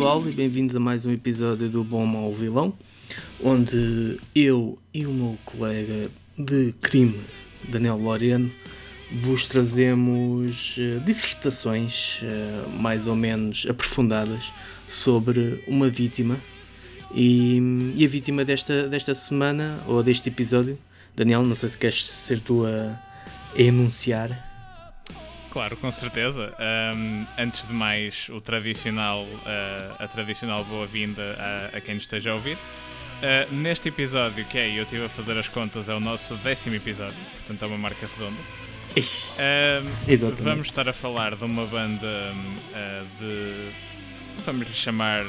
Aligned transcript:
Pessoal 0.00 0.26
e 0.26 0.32
bem-vindos 0.32 0.74
a 0.74 0.80
mais 0.80 1.04
um 1.04 1.12
episódio 1.12 1.68
do 1.68 1.84
Bom 1.84 2.06
Mal 2.06 2.32
Vilão, 2.32 2.72
onde 3.44 4.18
eu 4.34 4.78
e 4.94 5.04
o 5.04 5.10
meu 5.10 5.36
colega 5.44 6.10
de 6.38 6.72
crime, 6.80 7.20
Daniel 7.68 7.98
Loriano, 7.98 8.50
vos 9.12 9.44
trazemos 9.44 10.78
uh, 10.78 11.00
dissertações 11.04 12.22
uh, 12.22 12.70
mais 12.80 13.06
ou 13.06 13.14
menos 13.14 13.66
aprofundadas 13.68 14.50
sobre 14.88 15.62
uma 15.68 15.90
vítima 15.90 16.38
e, 17.14 17.60
e, 17.94 18.02
a 18.02 18.08
vítima 18.08 18.42
desta, 18.42 18.88
desta 18.88 19.14
semana 19.14 19.80
ou 19.86 20.02
deste 20.02 20.30
episódio, 20.30 20.78
Daniel, 21.14 21.42
não 21.42 21.54
sei 21.54 21.68
se 21.68 21.76
queres 21.76 22.06
ser 22.06 22.40
tu 22.40 22.64
a, 22.64 22.98
a 23.54 23.60
enunciar. 23.60 24.49
Claro, 25.50 25.76
com 25.76 25.90
certeza. 25.90 26.54
Um, 26.96 27.26
antes 27.36 27.66
de 27.66 27.72
mais, 27.72 28.28
o 28.28 28.40
tradicional, 28.40 29.22
uh, 29.24 29.96
a 29.98 30.06
tradicional 30.06 30.64
boa-vinda 30.64 31.36
a, 31.38 31.76
a, 31.76 31.80
quem 31.80 31.94
nos 31.94 32.04
esteja 32.04 32.30
a 32.30 32.34
ouvir. 32.34 32.56
Uh, 32.56 33.54
neste 33.54 33.88
episódio, 33.88 34.44
que 34.44 34.56
é, 34.56 34.78
eu 34.78 34.84
estive 34.84 35.04
a 35.04 35.08
fazer 35.08 35.36
as 35.36 35.48
contas, 35.48 35.88
é 35.88 35.94
o 35.94 36.00
nosso 36.00 36.36
décimo 36.36 36.76
episódio, 36.76 37.18
portanto 37.34 37.62
é 37.64 37.66
uma 37.66 37.78
marca 37.78 38.08
redonda. 38.16 38.40
Uh, 38.96 40.42
vamos 40.42 40.66
estar 40.68 40.88
a 40.88 40.92
falar 40.92 41.36
de 41.36 41.44
uma 41.44 41.64
banda 41.66 42.06
uh, 42.06 43.06
de. 43.20 43.70
Vamos 44.44 44.66
lhe 44.66 44.74
chamar 44.74 45.24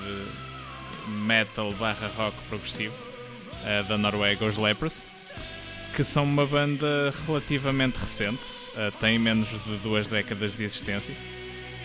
metal 1.26 1.72
barra 1.74 2.10
rock 2.16 2.36
progressivo 2.48 2.94
uh, 2.94 3.84
da 3.88 3.98
Noruega, 3.98 4.46
os 4.46 4.58
Lepers, 4.58 5.06
que 5.96 6.04
são 6.04 6.24
uma 6.24 6.46
banda 6.46 7.14
relativamente 7.26 7.98
recente, 7.98 8.48
tem 9.00 9.20
menos 9.20 9.50
de 9.50 9.78
duas 9.84 10.08
décadas 10.08 10.56
de 10.56 10.64
existência. 10.64 11.14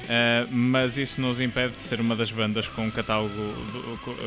Uh, 0.07 0.47
mas 0.53 0.97
isso 0.97 1.21
não 1.21 1.31
os 1.31 1.41
impede 1.41 1.75
de 1.75 1.81
ser 1.81 2.01
uma 2.01 2.15
das 2.15 2.31
bandas 2.31 2.69
com 2.69 2.89
catálogo 2.93 3.33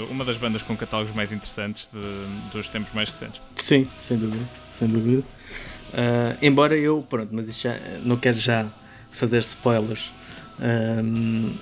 uma 0.10 0.26
das 0.26 0.36
bandas 0.36 0.62
com 0.62 0.76
catálogos 0.76 1.14
mais 1.14 1.32
interessantes 1.32 1.90
de, 1.94 2.52
dos 2.52 2.68
tempos 2.68 2.92
mais 2.92 3.10
recentes. 3.10 3.42
Sim, 3.56 3.88
sem 3.96 4.18
dúvida, 4.18 4.44
sem 4.68 4.90
dúvida. 4.90 5.24
Uh, 5.94 6.38
embora 6.42 6.76
eu, 6.76 7.06
pronto, 7.10 7.30
mas 7.32 7.48
isso 7.48 7.62
já, 7.62 7.78
não 8.04 8.18
quero 8.18 8.38
já 8.38 8.66
fazer 9.10 9.40
spoilers. 9.40 10.12
Um, 10.60 11.54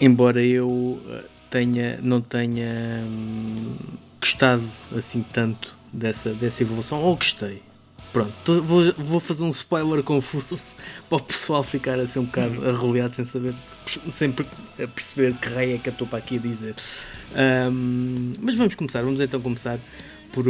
embora 0.00 0.40
eu 0.40 1.02
tenha, 1.50 1.98
não 2.00 2.20
tenha 2.20 3.02
um, 3.04 3.76
gostado 4.20 4.62
assim 4.96 5.24
tanto 5.24 5.74
dessa, 5.92 6.30
dessa 6.34 6.62
evolução, 6.62 7.02
ou 7.02 7.16
gostei. 7.16 7.62
Pronto, 8.12 8.32
tô, 8.44 8.60
vou, 8.60 8.92
vou 8.94 9.20
fazer 9.20 9.44
um 9.44 9.50
spoiler 9.50 10.02
confuso 10.02 10.60
para 11.08 11.18
o 11.18 11.20
pessoal 11.20 11.62
ficar 11.62 11.98
assim 12.00 12.18
um 12.18 12.24
bocado 12.24 12.60
uhum. 12.60 12.68
arroleado 12.68 13.14
sem 13.14 13.24
saber, 13.24 13.54
sem 14.10 14.32
perceber 14.32 15.34
que 15.34 15.48
raio 15.48 15.76
é 15.76 15.78
que 15.78 15.88
eu 15.88 15.92
estou 15.92 16.06
para 16.06 16.18
aqui 16.18 16.36
a 16.36 16.40
dizer. 16.40 16.74
Um, 17.70 18.32
mas 18.40 18.56
vamos 18.56 18.74
começar, 18.74 19.02
vamos 19.02 19.20
então 19.20 19.40
começar 19.40 19.78
por, 20.32 20.44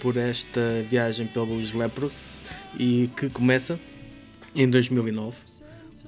por 0.00 0.16
esta 0.16 0.84
viagem 0.90 1.26
pelos 1.26 1.72
Lepros 1.72 2.44
e 2.76 3.08
que 3.16 3.30
começa 3.30 3.78
em 4.54 4.68
2009 4.68 5.36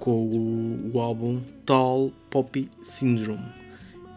com 0.00 0.11
o, 0.11 0.91
o 0.93 1.00
álbum 1.00 1.41
Tall 1.65 2.12
Poppy 2.31 2.69
Syndrome. 2.83 3.47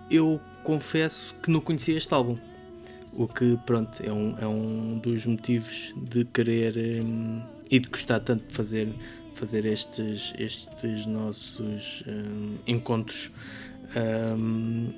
Eu 0.09 0.39
confesso 0.63 1.35
que 1.44 1.51
não 1.51 1.59
conhecia 1.59 1.97
este 1.97 2.11
álbum, 2.13 2.35
o 3.18 3.28
que 3.28 3.57
pronto 3.66 4.01
é 4.01 4.12
um, 4.12 4.38
é 4.40 4.47
um 4.47 5.00
dos 5.00 5.25
motivos 5.25 5.94
de 5.96 6.25
querer 6.25 7.03
um, 7.03 7.41
e 7.69 7.79
de 7.79 7.90
gostar 7.90 8.19
tanto 8.19 8.46
de 8.47 8.53
fazer 8.53 8.90
fazer 9.34 9.66
estes 9.66 10.34
estes 10.38 11.06
nossos 11.06 12.03
um, 12.07 12.56
encontros 12.68 13.31
um, 14.38 14.91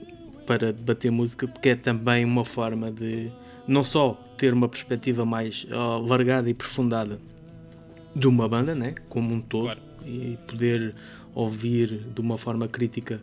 para 0.46 0.74
debater 0.74 1.12
música 1.12 1.48
porque 1.48 1.70
é 1.70 1.76
também 1.76 2.26
uma 2.26 2.46
forma 2.46 2.92
de 2.92 3.32
não 3.68 3.84
só 3.84 4.14
ter 4.38 4.54
uma 4.54 4.68
perspectiva 4.68 5.26
mais 5.26 5.66
uh, 5.66 6.00
largada 6.06 6.48
e 6.50 6.52
aprofundada 6.52 7.20
de 8.16 8.28
uma 8.28 8.48
banda, 8.48 8.74
né, 8.74 8.96
como 9.10 9.34
um 9.34 9.42
todo, 9.42 9.64
claro. 9.64 9.82
e 10.06 10.38
poder 10.48 10.96
ouvir 11.34 12.06
de 12.14 12.22
uma 12.22 12.38
forma 12.38 12.68
crítica 12.68 13.20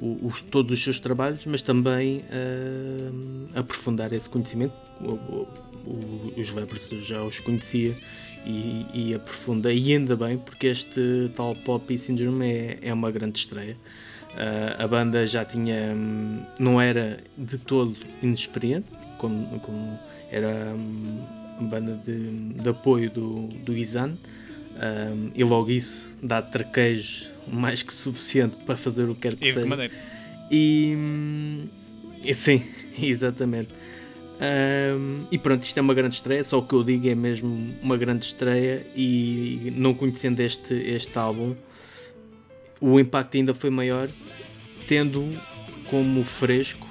os, 0.00 0.42
todos 0.42 0.72
os 0.72 0.82
seus 0.82 0.98
trabalhos, 0.98 1.46
mas 1.46 1.62
também 1.62 2.18
uh, 2.18 3.58
aprofundar 3.58 4.12
esse 4.12 4.28
conhecimento. 4.28 4.74
O, 5.00 5.46
os 6.36 6.48
Vipers 6.48 6.88
já 7.02 7.22
os 7.22 7.38
conhecia 7.40 7.94
e, 8.46 8.86
e 8.94 9.14
e 9.14 9.92
ainda 9.92 10.16
bem, 10.16 10.38
porque 10.38 10.68
este 10.68 11.30
tal 11.34 11.54
Pop 11.54 11.96
Syndrome 11.98 12.46
é, 12.46 12.78
é 12.82 12.92
uma 12.92 13.10
grande 13.10 13.38
estreia. 13.38 13.76
Uh, 14.32 14.82
a 14.82 14.88
banda 14.88 15.26
já 15.26 15.44
tinha, 15.44 15.94
hum, 15.94 16.42
não 16.58 16.80
era 16.80 17.22
de 17.36 17.56
todo 17.58 17.96
inexperiente, 18.22 18.88
como, 19.18 19.60
como 19.60 19.98
era 20.30 20.74
uma 21.58 21.68
banda 21.68 21.94
de, 22.04 22.30
de 22.30 22.68
apoio 22.68 23.10
do, 23.10 23.48
do 23.64 23.76
Izan. 23.76 24.16
Um, 24.74 25.30
e 25.36 25.44
logo 25.44 25.70
isso 25.70 26.12
dá 26.20 26.42
traquejo 26.42 27.30
mais 27.46 27.82
que 27.82 27.92
suficiente 27.92 28.56
para 28.64 28.76
fazer 28.76 29.08
o 29.08 29.14
que 29.14 29.22
quer 29.22 29.36
que 29.36 29.48
e 29.48 29.52
seja. 29.52 29.90
E, 30.50 30.96
e 32.24 32.34
sim, 32.34 32.62
exatamente. 33.00 33.68
Um, 34.34 35.24
e 35.30 35.38
pronto, 35.38 35.62
isto 35.62 35.78
é 35.78 35.80
uma 35.80 35.94
grande 35.94 36.16
estreia, 36.16 36.42
só 36.42 36.58
o 36.58 36.62
que 36.62 36.74
eu 36.74 36.82
digo 36.82 37.08
é 37.08 37.14
mesmo 37.14 37.74
uma 37.80 37.96
grande 37.96 38.26
estreia 38.26 38.84
e 38.96 39.72
não 39.76 39.94
conhecendo 39.94 40.40
este, 40.40 40.74
este 40.74 41.16
álbum, 41.16 41.54
o 42.80 42.98
impacto 42.98 43.36
ainda 43.36 43.54
foi 43.54 43.70
maior, 43.70 44.08
tendo 44.86 45.24
como 45.88 46.22
fresco 46.24 46.84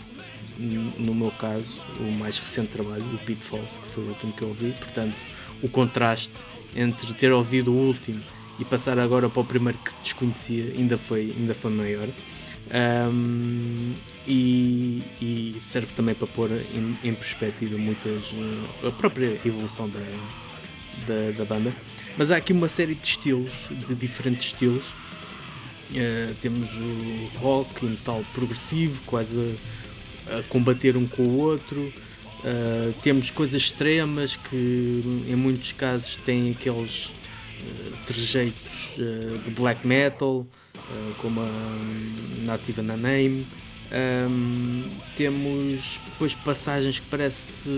no 0.58 1.16
meu 1.16 1.31
caso, 1.31 1.81
o 2.00 2.12
mais 2.12 2.38
recente 2.38 2.70
trabalho, 2.70 3.03
o 3.14 3.18
Pitfalls, 3.20 3.80
que 3.80 3.88
foi 3.88 4.03
o 4.03 4.08
último 4.09 4.34
que 4.34 4.44
eu 4.44 4.50
ouvi. 4.50 4.72
Portanto, 4.74 5.16
o 5.62 5.70
contraste 5.70 6.34
entre 6.75 7.14
ter 7.14 7.31
ouvido 7.31 7.72
o 7.74 7.75
último 7.75 8.22
e 8.59 8.66
passar 8.66 9.00
agora 9.00 9.30
para 9.30 9.41
o 9.41 9.46
primeiro 9.46 9.78
que 9.80 9.91
desconhecia 10.02 10.74
ainda 10.78 10.97
foi, 10.97 11.34
ainda 11.38 11.53
foi 11.56 11.72
maior. 11.72 12.08
Um, 12.72 13.94
e, 14.25 15.03
e, 15.22 15.58
serve 15.62 15.94
também 15.94 16.16
para 16.16 16.28
pôr 16.28 16.50
em, 16.52 16.97
em 17.03 17.14
perspectiva 17.14 17.78
muitas 17.78 18.34
a 18.88 18.90
própria 18.91 19.38
evolução 19.46 19.90
da, 19.90 20.00
da, 21.06 21.31
da, 21.38 21.46
banda. 21.46 21.72
Mas 22.18 22.31
há 22.31 22.38
aqui 22.38 22.53
uma 22.53 22.69
série 22.69 22.96
de 22.96 23.06
estilos, 23.06 23.52
de 23.69 23.94
diferentes 23.96 24.47
estilos. 24.47 24.91
Uh, 25.91 26.34
temos 26.41 26.70
o 26.75 27.38
rock, 27.38 27.85
em 27.85 27.96
tal 27.97 28.24
progressivo, 28.34 29.02
quase 29.06 29.56
a 30.28 30.41
combater 30.44 30.96
um 30.96 31.06
com 31.06 31.24
o 31.24 31.38
outro. 31.40 31.94
Uh, 32.40 32.94
temos 33.02 33.30
coisas 33.30 33.62
extremas 33.62 34.35
que 34.35 35.25
em 35.28 35.35
muitos 35.35 35.74
casos 35.74 36.16
têm 36.18 36.52
aqueles 36.52 37.12
trejeitos 38.06 38.97
uh, 38.97 39.38
de 39.40 39.51
black 39.51 39.85
metal, 39.85 40.46
como 41.19 41.41
a 41.41 41.47
Native 42.44 42.81
na 42.81 42.97
Name. 42.97 43.46
Um, 43.91 44.84
temos 45.16 45.99
depois 46.05 46.34
passagens 46.34 46.99
que 46.99 47.05
parece 47.08 47.70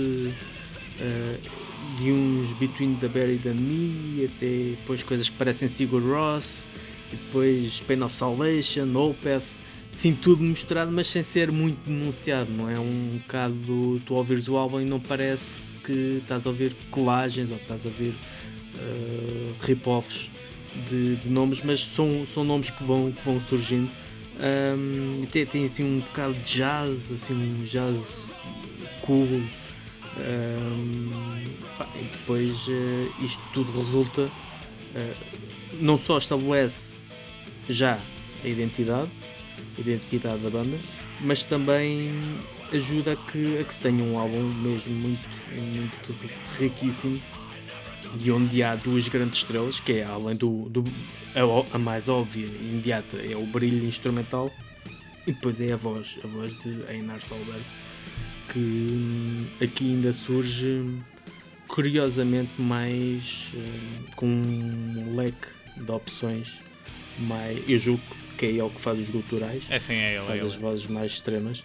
de 1.98 2.12
uns 2.12 2.54
Between 2.54 2.96
the 2.96 3.08
Buried 3.08 3.48
and 3.48 3.56
Me, 3.56 4.26
até 4.26 4.76
depois 4.80 5.04
coisas 5.04 5.30
que 5.30 5.36
parecem 5.36 5.68
Sigur 5.68 6.02
Ross, 6.02 6.68
e 7.12 7.16
depois 7.16 7.82
Pain 7.82 8.02
of 8.02 8.16
Salvation, 8.16 8.96
Opeth 8.96 9.46
sim 9.96 10.14
tudo 10.14 10.44
misturado, 10.44 10.92
mas 10.92 11.08
sem 11.08 11.24
ser 11.24 11.52
muito 11.52 11.78
denunciado, 11.86 12.52
não 12.52 12.70
é? 12.70 12.78
Um 12.78 13.18
bocado 13.18 14.02
tu 14.06 14.14
ouvires 14.14 14.50
o 14.50 14.58
álbum 14.58 14.82
e 14.82 14.86
não 14.86 15.00
parece 15.00 15.74
que 15.86 16.20
estás 16.22 16.46
a 16.46 16.50
ouvir 16.50 16.76
colagens 16.92 17.50
ou 17.50 17.56
estás 17.56 17.86
a 17.86 17.90
ouvir 17.90 18.14
uh, 18.76 19.56
rip-offs 19.62 20.30
de, 20.90 21.16
de, 21.18 21.30
nomes, 21.30 21.62
mas 21.62 21.86
são, 21.86 22.26
são 22.34 22.44
nomes 22.44 22.70
que 22.70 22.84
vão, 22.84 23.12
que 23.12 23.24
vão 23.24 23.40
surgindo. 23.42 23.90
Um, 24.38 25.26
tem, 25.26 25.46
tem 25.46 25.66
assim 25.66 25.84
um 25.84 26.00
bocado 26.00 26.34
de 26.34 26.58
jazz, 26.58 27.12
assim 27.12 27.34
um 27.34 27.64
jazz 27.64 28.32
cool. 29.02 29.28
Um, 30.18 31.44
e 31.96 32.04
depois 32.04 32.68
uh, 32.68 33.24
isto 33.24 33.42
tudo 33.54 33.78
resulta, 33.78 34.24
uh, 34.24 35.16
não 35.80 35.98
só 35.98 36.18
estabelece 36.18 37.04
já 37.70 38.00
a 38.44 38.48
identidade, 38.48 39.10
identidade 39.78 40.38
da 40.40 40.50
banda, 40.50 40.78
mas 41.22 41.44
também 41.44 42.12
ajuda 42.72 43.14
a 43.14 43.16
que, 43.16 43.58
a 43.60 43.64
que 43.64 43.74
se 43.74 43.82
tenha 43.82 44.04
um 44.04 44.18
álbum 44.18 44.44
mesmo 44.56 44.94
muito, 44.94 45.28
muito 45.52 46.16
riquíssimo 46.60 47.22
de 48.16 48.32
onde 48.32 48.64
há 48.64 48.76
duas 48.76 49.08
grandes 49.08 49.40
estrelas, 49.40 49.80
que 49.80 49.94
é 49.94 50.04
além 50.04 50.36
do, 50.36 50.70
do 50.70 50.84
a, 51.36 51.76
a, 51.76 51.80
mais 51.80 52.08
óbvia 52.08 52.46
e 52.46 52.70
imediata 52.70 53.18
é 53.18 53.36
o 53.36 53.46
brilho 53.46 53.86
instrumental 53.86 54.52
e 55.28 55.32
depois 55.32 55.60
é 55.60 55.74
a 55.74 55.76
voz, 55.76 56.20
a 56.24 56.28
voz 56.28 56.52
de 56.62 56.92
Einar 56.92 57.22
Solberg, 57.22 57.64
que 58.52 58.60
hum, 58.60 59.46
aqui 59.62 59.94
ainda 59.94 60.14
surge 60.14 60.84
curiosamente 61.68 62.62
mais 62.62 63.52
hum, 63.54 64.04
com 64.16 64.28
um 64.28 65.16
leque 65.16 65.48
de 65.78 65.92
opções 65.92 66.60
mais. 67.20 67.62
Eu 67.68 67.80
julgo 67.80 68.04
que 68.38 68.46
é 68.46 68.50
ele 68.50 68.70
que 68.70 68.82
faz 68.82 69.00
os 69.00 69.10
guturais. 69.10 69.64
É 69.70 69.80
sim, 69.80 69.96
é 69.96 70.16
ele. 70.16 70.26
Faz 70.26 70.40
é 70.40 70.44
ele. 70.44 70.46
as 70.46 70.56
vozes 70.56 70.88
mais 70.88 71.14
extremas. 71.14 71.64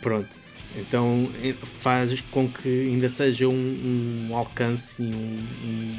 Pronto. 0.00 0.28
Então 0.76 1.30
faz 1.80 2.20
com 2.30 2.48
que 2.48 2.84
ainda 2.86 3.08
seja 3.08 3.48
um, 3.48 4.28
um 4.30 4.36
alcance 4.36 5.02
e 5.02 5.06
um, 5.06 5.38
um, 5.64 5.94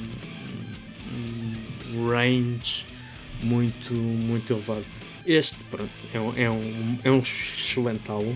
um, 1.95 2.07
range 2.07 2.85
muito, 3.43 3.93
muito 3.93 4.53
elevado. 4.53 4.85
Este, 5.25 5.63
pronto, 5.65 5.89
é 6.13 6.19
um, 6.19 6.33
é 6.35 6.49
um, 6.49 6.99
é 7.03 7.11
um 7.11 7.19
excelente 7.19 8.09
álbum. 8.09 8.35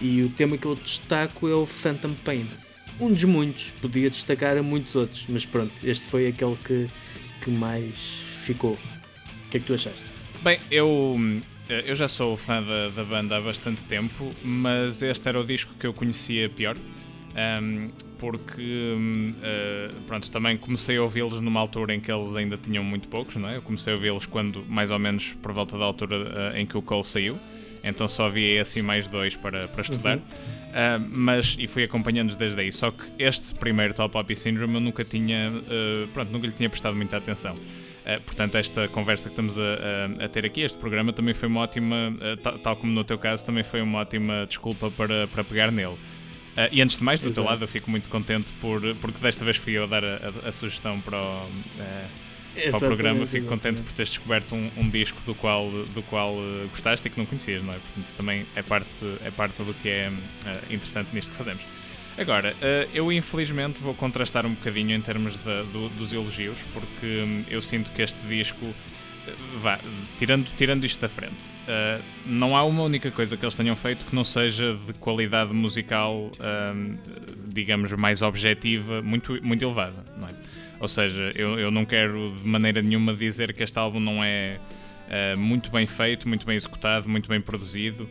E 0.00 0.22
o 0.22 0.28
tema 0.28 0.56
que 0.58 0.66
eu 0.66 0.74
destaco 0.74 1.48
é 1.48 1.54
o 1.54 1.66
Phantom 1.66 2.14
Pain. 2.24 2.46
Um 3.00 3.12
dos 3.12 3.24
muitos, 3.24 3.72
podia 3.80 4.08
destacar 4.08 4.56
a 4.56 4.62
muitos 4.62 4.94
outros, 4.94 5.24
mas 5.28 5.44
pronto, 5.44 5.72
este 5.82 6.04
foi 6.06 6.28
aquele 6.28 6.56
que, 6.64 6.86
que 7.42 7.50
mais 7.50 8.20
ficou. 8.44 8.72
O 8.72 9.50
que 9.50 9.56
é 9.56 9.60
que 9.60 9.66
tu 9.66 9.74
achaste? 9.74 10.02
Bem, 10.42 10.60
eu, 10.70 11.16
eu 11.68 11.94
já 11.94 12.08
sou 12.08 12.36
fã 12.36 12.62
da, 12.62 12.88
da 12.90 13.04
banda 13.04 13.36
há 13.36 13.40
bastante 13.40 13.84
tempo, 13.84 14.30
mas 14.42 15.02
este 15.02 15.28
era 15.28 15.40
o 15.40 15.44
disco 15.44 15.74
que 15.78 15.86
eu 15.86 15.94
conhecia 15.94 16.48
pior. 16.48 16.76
Um, 17.34 17.90
porque 18.16 18.62
uh, 18.62 19.94
pronto, 20.06 20.30
também 20.30 20.56
comecei 20.56 20.96
a 20.96 21.02
ouvi-los 21.02 21.40
numa 21.40 21.58
altura 21.58 21.92
em 21.94 22.00
que 22.00 22.10
eles 22.10 22.36
ainda 22.36 22.56
tinham 22.56 22.84
muito 22.84 23.08
poucos, 23.08 23.36
não 23.36 23.48
é? 23.48 23.56
Eu 23.56 23.62
comecei 23.62 23.92
a 23.92 23.96
ouvi-los 23.96 24.26
quando, 24.26 24.64
mais 24.68 24.90
ou 24.90 24.98
menos 24.98 25.32
por 25.42 25.52
volta 25.52 25.76
da 25.76 25.84
altura 25.84 26.16
uh, 26.16 26.56
em 26.56 26.64
que 26.64 26.78
o 26.78 26.82
Cole 26.82 27.04
saiu 27.04 27.38
então 27.86 28.08
só 28.08 28.28
havia 28.28 28.62
e 28.74 28.82
mais 28.82 29.06
dois 29.06 29.36
para, 29.36 29.68
para 29.68 29.82
estudar. 29.82 30.16
Uhum. 30.16 30.22
Uh, 30.22 31.10
mas, 31.14 31.54
e 31.60 31.66
fui 31.66 31.84
acompanhando 31.84 32.34
desde 32.34 32.58
aí. 32.58 32.72
Só 32.72 32.90
que 32.90 33.04
este 33.18 33.54
primeiro 33.54 33.92
Top 33.92 34.10
Poppy 34.10 34.34
Syndrome 34.34 34.72
eu 34.72 34.80
nunca 34.80 35.04
tinha, 35.04 35.52
pronto, 36.14 36.32
nunca 36.32 36.46
lhe 36.46 36.52
tinha 36.54 36.70
prestado 36.70 36.96
muita 36.96 37.18
atenção. 37.18 37.54
Uh, 38.04 38.20
portanto, 38.22 38.56
esta 38.56 38.86
conversa 38.88 39.28
que 39.28 39.32
estamos 39.32 39.58
a, 39.58 39.62
a, 39.62 40.24
a, 40.24 40.28
ter 40.28 40.44
aqui, 40.44 40.60
este 40.60 40.78
programa 40.78 41.12
também 41.12 41.32
foi 41.32 41.48
uma 41.48 41.60
ótima, 41.60 42.14
tal, 42.42 42.58
tal, 42.58 42.76
como 42.76 42.92
no 42.92 43.02
teu 43.02 43.18
caso, 43.18 43.44
também 43.44 43.64
foi 43.64 43.80
uma 43.80 44.00
ótima 44.00 44.46
desculpa 44.46 44.90
para, 44.90 45.26
para 45.28 45.42
pegar 45.42 45.72
nele. 45.72 45.96
e 46.70 46.82
antes 46.82 46.98
de 46.98 47.04
mais, 47.04 47.20
do 47.20 47.28
Exato. 47.28 47.40
teu 47.40 47.50
lado, 47.50 47.64
eu 47.64 47.68
fico 47.68 47.90
muito 47.90 48.08
contente 48.08 48.52
por, 48.60 48.82
porque 49.00 49.20
desta 49.20 49.44
vez 49.44 49.56
fui 49.56 49.72
eu 49.72 49.84
a 49.84 49.86
dar 49.86 50.04
a, 50.04 50.18
a 50.46 50.52
sugestão 50.52 51.00
para 51.00 51.18
o 51.18 51.46
para 52.70 52.76
o 52.76 52.80
programa. 52.80 53.26
Fico 53.26 53.46
contente 53.46 53.82
por 53.82 53.92
teres 53.92 54.10
descoberto 54.10 54.54
um, 54.54 54.70
um, 54.76 54.88
disco 54.88 55.20
do 55.22 55.34
qual, 55.34 55.70
do 55.70 56.02
qual 56.02 56.34
uh, 56.34 56.68
gostaste 56.68 57.06
e 57.06 57.10
que 57.10 57.18
não 57.18 57.26
conhecias, 57.26 57.62
não 57.62 57.70
é? 57.70 57.76
Portanto, 57.76 58.06
isso 58.06 58.14
também 58.14 58.46
é 58.54 58.62
parte, 58.62 59.18
é 59.24 59.30
parte 59.30 59.62
do 59.62 59.74
que 59.74 59.88
é 59.88 60.08
uh, 60.10 60.72
interessante 60.72 61.08
nisto 61.12 61.30
que 61.32 61.36
fazemos. 61.36 61.62
Agora, 62.16 62.52
uh, 62.52 62.90
eu 62.94 63.10
infelizmente 63.10 63.80
vou 63.80 63.94
contrastar 63.94 64.46
um 64.46 64.54
bocadinho 64.54 64.94
em 64.94 65.00
termos 65.00 65.36
de, 65.36 65.62
do, 65.72 65.88
dos 65.90 66.12
elogios, 66.12 66.64
porque 66.72 67.06
um, 67.06 67.44
eu 67.48 67.60
sinto 67.60 67.90
que 67.92 68.02
este 68.02 68.18
disco. 68.26 68.74
Vá, 69.56 69.80
tirando, 70.18 70.52
tirando 70.54 70.84
isto 70.84 71.00
da 71.00 71.08
frente, 71.08 71.46
não 72.26 72.54
há 72.54 72.62
uma 72.62 72.82
única 72.82 73.10
coisa 73.10 73.38
que 73.38 73.42
eles 73.42 73.54
tenham 73.54 73.74
feito 73.74 74.04
que 74.04 74.14
não 74.14 74.22
seja 74.22 74.74
de 74.86 74.92
qualidade 74.92 75.50
musical, 75.54 76.30
hum, 76.38 76.98
digamos, 77.46 77.90
mais 77.94 78.20
objetiva, 78.20 79.00
muito, 79.00 79.42
muito 79.42 79.64
elevada, 79.64 80.04
não 80.18 80.28
é? 80.28 80.32
Ou 80.78 80.86
seja, 80.86 81.32
eu, 81.34 81.58
eu 81.58 81.70
não 81.70 81.86
quero 81.86 82.34
de 82.38 82.46
maneira 82.46 82.82
nenhuma 82.82 83.14
dizer 83.14 83.54
que 83.54 83.62
este 83.62 83.78
álbum 83.78 83.98
não 83.98 84.22
é 84.22 84.60
muito 85.38 85.70
bem 85.70 85.86
feito, 85.86 86.28
muito 86.28 86.44
bem 86.44 86.56
executado, 86.56 87.08
muito 87.08 87.26
bem 87.26 87.40
produzido. 87.40 88.06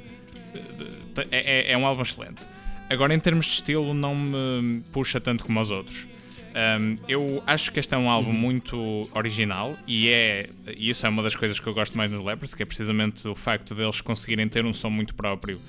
É, 1.32 1.70
é, 1.70 1.72
é, 1.74 1.78
um 1.78 1.86
álbum 1.86 2.02
excelente. 2.02 2.46
Agora, 2.94 3.14
em 3.14 3.20
termos 3.20 3.48
de 3.48 3.54
estilo, 3.54 3.92
não 3.92 4.16
me 4.16 4.82
puxa 4.92 5.20
tanto 5.20 5.44
como 5.44 5.60
os 5.60 5.72
outros. 5.72 6.08
Um, 6.54 6.96
eu 7.08 7.42
acho 7.48 7.72
que 7.72 7.80
este 7.80 7.96
é 7.96 7.98
um 7.98 8.08
álbum 8.08 8.30
uhum. 8.30 8.38
muito 8.38 9.10
original 9.16 9.76
e 9.88 10.08
é 10.10 10.48
e 10.78 10.92
isso 10.92 11.04
é 11.04 11.10
uma 11.10 11.24
das 11.24 11.36
coisas 11.36 11.60
que 11.60 11.66
eu 11.66 11.74
gosto 11.74 11.98
mais 11.98 12.12
nos 12.12 12.24
Lepers, 12.24 12.54
que 12.54 12.62
é 12.62 12.66
precisamente 12.66 13.28
o 13.28 13.34
facto 13.34 13.74
deles 13.74 14.02
conseguirem 14.02 14.48
ter 14.48 14.64
um 14.64 14.72
som 14.72 14.92
muito 14.92 15.16
próprio 15.16 15.60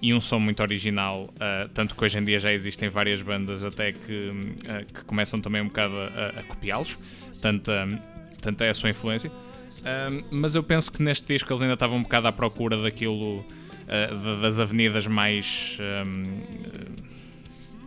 e 0.00 0.14
um 0.14 0.20
som 0.22 0.38
muito 0.38 0.62
original, 0.62 1.24
uh, 1.34 1.68
tanto 1.74 1.94
que 1.94 2.02
hoje 2.02 2.16
em 2.16 2.24
dia 2.24 2.38
já 2.38 2.50
existem 2.50 2.88
várias 2.88 3.20
bandas 3.20 3.62
até 3.62 3.92
que, 3.92 4.30
uh, 4.30 4.92
que 4.94 5.04
começam 5.04 5.38
também 5.38 5.60
um 5.60 5.66
bocado 5.66 5.94
a, 5.94 6.40
a 6.40 6.42
copiá-los, 6.44 6.96
tanto, 7.42 7.70
um, 7.70 7.98
tanto 8.40 8.64
é 8.64 8.70
a 8.70 8.74
sua 8.74 8.88
influência. 8.88 9.30
Um, 9.30 10.22
mas 10.30 10.54
eu 10.54 10.62
penso 10.62 10.90
que 10.90 11.02
neste 11.02 11.26
disco 11.26 11.52
eles 11.52 11.60
ainda 11.60 11.74
estavam 11.74 11.98
um 11.98 12.02
bocado 12.02 12.28
à 12.28 12.32
procura 12.32 12.80
daquilo, 12.80 13.44
uh, 13.90 14.40
das 14.40 14.58
avenidas 14.58 15.06
mais 15.06 15.78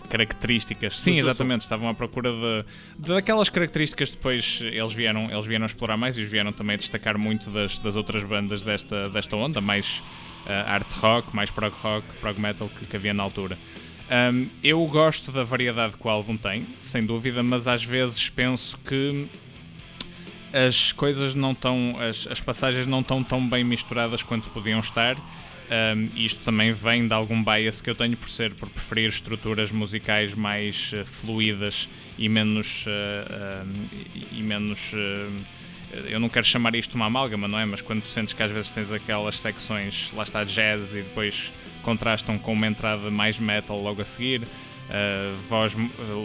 características. 0.09 0.99
Sim, 0.99 1.17
exatamente, 1.17 1.61
estavam 1.61 1.89
à 1.89 1.93
procura 1.93 2.31
de, 2.31 2.65
de 2.99 3.13
daquelas 3.15 3.49
características 3.49 4.11
depois 4.11 4.61
eles 4.61 4.93
vieram, 4.93 5.31
eles 5.31 5.45
vieram 5.45 5.65
explorar 5.65 5.97
mais 5.97 6.15
e 6.15 6.19
eles 6.19 6.29
vieram 6.29 6.53
também 6.53 6.77
destacar 6.77 7.17
muito 7.17 7.49
das, 7.49 7.79
das 7.79 7.95
outras 7.95 8.23
bandas 8.23 8.61
desta, 8.61 9.09
desta 9.09 9.35
onda, 9.35 9.59
mais 9.59 10.03
uh, 10.45 10.69
art 10.69 10.91
rock, 10.93 11.35
mais 11.35 11.49
prog 11.49 11.73
rock, 11.81 12.05
prog 12.21 12.39
metal 12.39 12.69
que, 12.69 12.85
que 12.85 12.95
havia 12.95 13.13
na 13.13 13.23
altura. 13.23 13.57
Um, 14.11 14.47
eu 14.63 14.85
gosto 14.85 15.31
da 15.31 15.43
variedade 15.43 15.97
que 15.97 16.05
o 16.05 16.09
álbum 16.11 16.37
tem, 16.37 16.67
sem 16.79 17.03
dúvida, 17.03 17.41
mas 17.41 17.67
às 17.67 17.83
vezes 17.83 18.29
penso 18.29 18.77
que 18.79 19.27
as 20.53 20.91
coisas 20.91 21.33
não 21.33 21.53
estão, 21.53 21.95
as, 21.99 22.27
as 22.27 22.39
passagens 22.39 22.85
não 22.85 22.99
estão 22.99 23.23
tão 23.23 23.47
bem 23.47 23.63
misturadas 23.63 24.21
quanto 24.21 24.49
podiam 24.51 24.79
estar. 24.79 25.17
Um, 25.73 26.07
isto 26.15 26.43
também 26.43 26.71
vem 26.71 27.07
de 27.07 27.13
algum 27.13 27.43
bias 27.43 27.81
que 27.81 27.89
eu 27.89 27.95
tenho 27.95 28.15
por 28.15 28.29
ser, 28.29 28.53
por 28.53 28.69
preferir 28.69 29.09
estruturas 29.09 29.71
musicais 29.71 30.35
mais 30.35 30.93
uh, 30.93 31.03
fluídas 31.03 31.89
e 32.17 32.29
menos, 32.29 32.85
uh, 32.85 32.89
uh, 33.65 34.27
e 34.31 34.43
menos 34.43 34.93
eu 36.07 36.19
não 36.19 36.29
quero 36.29 36.45
chamar 36.45 36.75
isto 36.75 36.95
uma 36.95 37.05
amálgama, 37.05 37.47
não 37.47 37.57
é? 37.57 37.65
Mas 37.65 37.81
quando 37.81 38.01
tu 38.01 38.07
sentes 38.07 38.33
que 38.33 38.41
às 38.41 38.51
vezes 38.51 38.69
tens 38.69 38.91
aquelas 38.91 39.39
secções, 39.39 40.11
lá 40.15 40.23
está 40.23 40.43
jazz 40.43 40.93
e 40.93 40.97
depois 40.97 41.53
contrastam 41.81 42.37
com 42.37 42.53
uma 42.53 42.67
entrada 42.67 43.11
mais 43.11 43.39
metal 43.39 43.79
logo 43.79 44.01
a 44.01 44.05
seguir, 44.05 44.41
uh, 44.41 45.37
voz 45.47 45.75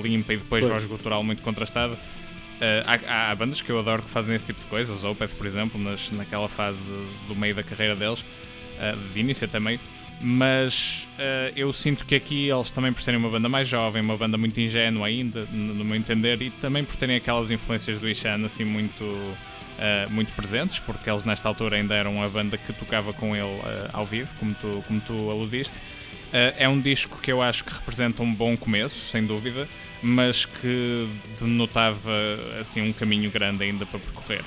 limpa 0.02 0.34
e 0.34 0.36
depois 0.38 0.64
Foi. 0.64 0.72
voz 0.72 0.84
gutural 0.84 1.22
muito 1.22 1.42
contrastada. 1.42 1.94
Uh, 1.94 2.82
há, 3.06 3.30
há, 3.30 3.34
bandas 3.34 3.60
que 3.60 3.70
eu 3.70 3.78
adoro 3.78 4.02
que 4.02 4.10
fazem 4.10 4.34
esse 4.34 4.46
tipo 4.46 4.60
de 4.60 4.66
coisas, 4.66 5.04
Opeth, 5.04 5.34
por 5.36 5.46
exemplo, 5.46 5.80
nas, 5.80 6.10
naquela 6.10 6.48
fase 6.48 6.90
do 7.28 7.36
meio 7.36 7.54
da 7.54 7.62
carreira 7.62 7.94
deles, 7.94 8.24
de 9.12 9.20
início 9.20 9.48
meio. 9.60 9.80
Mas 10.20 11.06
uh, 11.16 11.52
eu 11.54 11.72
sinto 11.72 12.04
que 12.04 12.14
aqui 12.14 12.48
eles 12.48 12.72
também 12.72 12.92
por 12.92 13.00
serem 13.00 13.20
uma 13.20 13.30
banda 13.30 13.48
mais 13.48 13.68
jovem, 13.68 14.02
uma 14.02 14.16
banda 14.16 14.36
muito 14.36 14.60
ingênua 14.60 15.06
ainda, 15.06 15.46
no 15.52 15.84
meu 15.84 15.94
entender, 15.94 16.42
e 16.42 16.50
também 16.50 16.82
por 16.82 16.96
terem 16.96 17.16
aquelas 17.16 17.52
influências 17.52 17.98
do 17.98 18.08
Ishan 18.08 18.44
assim 18.44 18.64
muito 18.64 19.04
uh, 19.04 20.12
muito 20.12 20.32
presentes, 20.34 20.78
porque 20.80 21.08
eles 21.08 21.24
nesta 21.24 21.48
altura 21.48 21.76
ainda 21.76 21.94
eram 21.94 22.22
a 22.22 22.28
banda 22.28 22.58
que 22.58 22.72
tocava 22.72 23.12
com 23.12 23.34
ele 23.34 23.44
uh, 23.44 23.90
ao 23.92 24.04
vivo, 24.04 24.34
como 24.38 24.54
tu, 24.54 24.84
como 24.86 25.00
tu 25.00 25.30
aludiste. 25.30 25.76
Uh, 25.76 26.52
é 26.58 26.68
um 26.68 26.80
disco 26.80 27.20
que 27.22 27.32
eu 27.32 27.40
acho 27.40 27.64
que 27.64 27.72
representa 27.72 28.22
um 28.22 28.34
bom 28.34 28.56
começo, 28.56 29.04
sem 29.06 29.24
dúvida, 29.24 29.68
mas 30.02 30.44
que 30.44 31.08
denotava 31.40 32.12
assim, 32.60 32.82
um 32.82 32.92
caminho 32.92 33.30
grande 33.30 33.62
ainda 33.62 33.86
para 33.86 33.98
percorrer. 33.98 34.44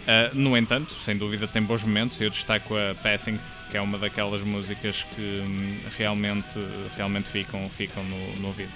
Uh, 0.00 0.36
no 0.36 0.56
entanto, 0.56 0.92
sem 0.92 1.16
dúvida, 1.16 1.46
tem 1.46 1.62
bons 1.62 1.84
momentos. 1.84 2.20
Eu 2.20 2.30
destaco 2.30 2.74
a 2.76 2.94
Passing, 2.94 3.38
que 3.70 3.76
é 3.76 3.80
uma 3.80 3.98
daquelas 3.98 4.42
músicas 4.42 5.02
que 5.02 5.42
hum, 5.46 5.78
realmente, 5.96 6.58
realmente 6.96 7.28
ficam, 7.28 7.68
ficam 7.68 8.02
no, 8.04 8.40
no 8.40 8.48
ouvido. 8.48 8.72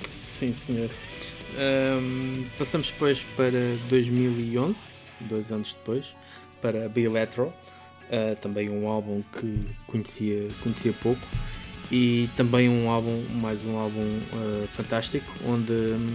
Sim, 0.00 0.52
senhor. 0.54 0.90
Um, 1.58 2.44
passamos 2.58 2.88
depois 2.88 3.22
para 3.36 3.76
2011, 3.88 4.80
dois 5.20 5.50
anos 5.50 5.72
depois, 5.72 6.14
para 6.62 6.88
Bilateral, 6.88 7.48
uh, 7.48 8.36
também 8.40 8.68
um 8.70 8.88
álbum 8.88 9.22
que 9.32 9.66
conhecia, 9.86 10.48
conhecia 10.62 10.92
pouco 10.92 11.26
e 11.90 12.28
também 12.36 12.68
um 12.68 12.88
álbum, 12.88 13.24
mais 13.40 13.64
um 13.64 13.76
álbum 13.76 14.00
uh, 14.00 14.68
fantástico, 14.68 15.30
onde 15.46 15.72
um, 15.72 16.06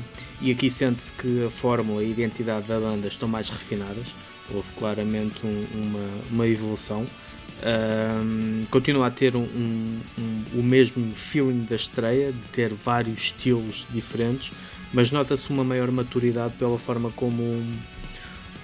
e 0.41 0.51
aqui 0.51 0.70
sente-se 0.70 1.12
que 1.12 1.46
a 1.46 1.50
fórmula 1.50 2.01
e 2.01 2.08
a 2.08 2.10
identidade 2.10 2.67
da 2.67 2.79
banda 2.79 3.08
estão 3.08 3.27
mais 3.27 3.50
refinadas, 3.50 4.08
houve 4.53 4.67
claramente 4.77 5.46
um, 5.46 5.65
uma, 5.82 6.10
uma 6.32 6.48
evolução. 6.48 7.05
Um, 7.63 8.65
continua 8.70 9.08
a 9.08 9.12
ter 9.12 9.36
um, 9.36 9.48
o 10.53 10.62
mesmo 10.62 11.13
feeling 11.13 11.63
da 11.63 11.75
estreia, 11.75 12.32
de 12.32 12.39
ter 12.51 12.74
vários 12.74 13.20
estilos 13.20 13.86
diferentes, 13.89 14.51
mas 14.94 15.12
nota-se 15.12 15.50
uma 15.50 15.63
maior 15.63 15.91
maturidade 15.91 16.53
pela 16.55 16.77
forma 16.77 17.12
como 17.12 17.63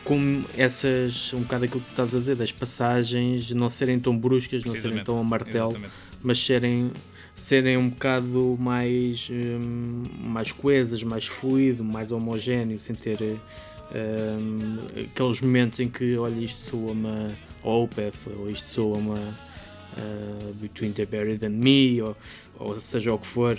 como 0.03 0.43
essas, 0.57 1.31
um 1.31 1.41
bocado 1.41 1.65
aquilo 1.65 1.79
que 1.79 1.87
tu 1.87 1.91
estavas 1.91 2.15
a 2.15 2.17
dizer, 2.17 2.35
das 2.35 2.51
passagens 2.51 3.51
não 3.51 3.69
serem 3.69 3.99
tão 3.99 4.17
bruscas, 4.17 4.63
não 4.65 4.73
serem 4.73 5.03
tão 5.03 5.19
a 5.19 5.23
martelo, 5.23 5.71
Exatamente. 5.71 6.10
Mas 6.23 6.43
serem, 6.43 6.91
serem 7.35 7.77
um 7.77 7.89
bocado 7.89 8.57
mais, 8.59 9.29
um, 9.31 10.03
mais 10.27 10.51
coesas, 10.51 11.03
mais 11.03 11.27
fluido, 11.27 11.83
mais 11.83 12.11
homogéneo, 12.11 12.79
sem 12.79 12.95
ter 12.95 13.17
um, 13.21 14.99
aqueles 14.99 15.41
momentos 15.41 15.79
em 15.79 15.89
que, 15.89 16.17
olha, 16.17 16.39
isto 16.39 16.61
soa 16.61 16.91
uma 16.91 17.37
Opeth, 17.63 18.13
ou 18.37 18.49
isto 18.49 18.67
soa 18.67 18.97
uma 18.97 19.17
uh, 19.17 20.53
Between 20.55 20.91
the 20.93 21.05
Buried 21.05 21.45
and 21.45 21.49
Me, 21.49 22.01
ou, 22.01 22.15
ou 22.59 22.79
seja 22.79 23.13
o 23.13 23.17
que 23.17 23.27
for 23.27 23.57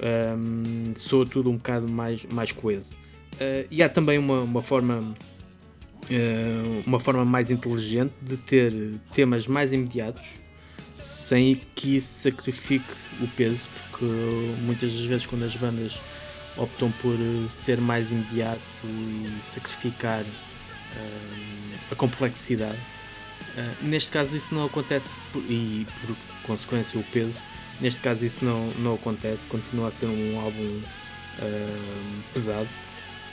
um, 0.00 0.94
soa 0.96 1.26
tudo 1.26 1.50
um 1.50 1.56
bocado 1.56 1.90
mais, 1.90 2.24
mais 2.26 2.52
coeso. 2.52 2.96
Uh, 3.34 3.66
e 3.70 3.82
há 3.82 3.88
também 3.88 4.18
uma, 4.18 4.40
uma 4.40 4.62
forma 4.62 5.14
uh, 6.04 6.82
uma 6.86 7.00
forma 7.00 7.24
mais 7.24 7.50
inteligente 7.50 8.12
de 8.20 8.36
ter 8.36 8.72
temas 9.14 9.46
mais 9.46 9.72
imediatos 9.72 10.41
sem 11.22 11.60
que 11.74 11.96
isso 11.96 12.20
sacrifique 12.20 12.92
o 13.20 13.28
peso, 13.28 13.68
porque 13.74 14.04
muitas 14.62 14.92
das 14.92 15.04
vezes 15.04 15.26
quando 15.26 15.44
as 15.44 15.54
bandas 15.56 16.00
optam 16.56 16.90
por 17.00 17.16
ser 17.52 17.80
mais 17.80 18.10
imediato 18.10 18.60
e 18.84 19.32
sacrificar 19.54 20.22
uh, 20.22 21.78
a 21.90 21.94
complexidade, 21.94 22.76
uh, 22.76 23.84
neste 23.84 24.10
caso 24.10 24.36
isso 24.36 24.54
não 24.54 24.66
acontece 24.66 25.14
e 25.48 25.86
por 26.00 26.16
consequência 26.44 26.98
o 26.98 27.04
peso, 27.04 27.40
neste 27.80 28.00
caso 28.00 28.26
isso 28.26 28.44
não, 28.44 28.66
não 28.78 28.94
acontece, 28.94 29.46
continua 29.46 29.88
a 29.88 29.90
ser 29.90 30.06
um 30.06 30.40
álbum 30.40 30.80
uh, 31.38 32.22
pesado. 32.34 32.68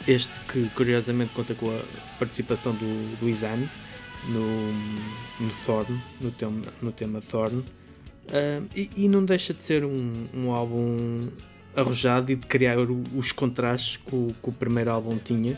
Este 0.08 0.32
que 0.48 0.70
curiosamente 0.76 1.34
conta 1.34 1.54
com 1.56 1.70
a 1.70 1.82
participação 2.18 2.74
do, 2.74 3.18
do 3.18 3.28
no, 4.28 4.74
no 5.40 5.52
Thorn, 5.66 6.02
no 6.22 6.32
tema, 6.32 6.62
no 6.82 6.92
tema 6.92 7.22
Thorn, 7.22 7.64
Uh, 8.30 8.68
e, 8.76 8.90
e, 8.96 9.10
não 9.10 9.26
deixa 9.26 9.54
de 9.54 9.64
ser 9.64 9.84
um, 9.84 10.12
um 10.34 10.52
álbum 10.52 11.28
arrojado 11.76 12.32
e 12.32 12.36
de 12.36 12.46
criar 12.46 12.78
os 12.80 13.32
contrastes 13.32 13.98
que 13.98 14.16
o, 14.16 14.36
que 14.42 14.50
o 14.50 14.52
primeiro 14.52 14.92
álbum 14.92 15.18
tinha. 15.18 15.58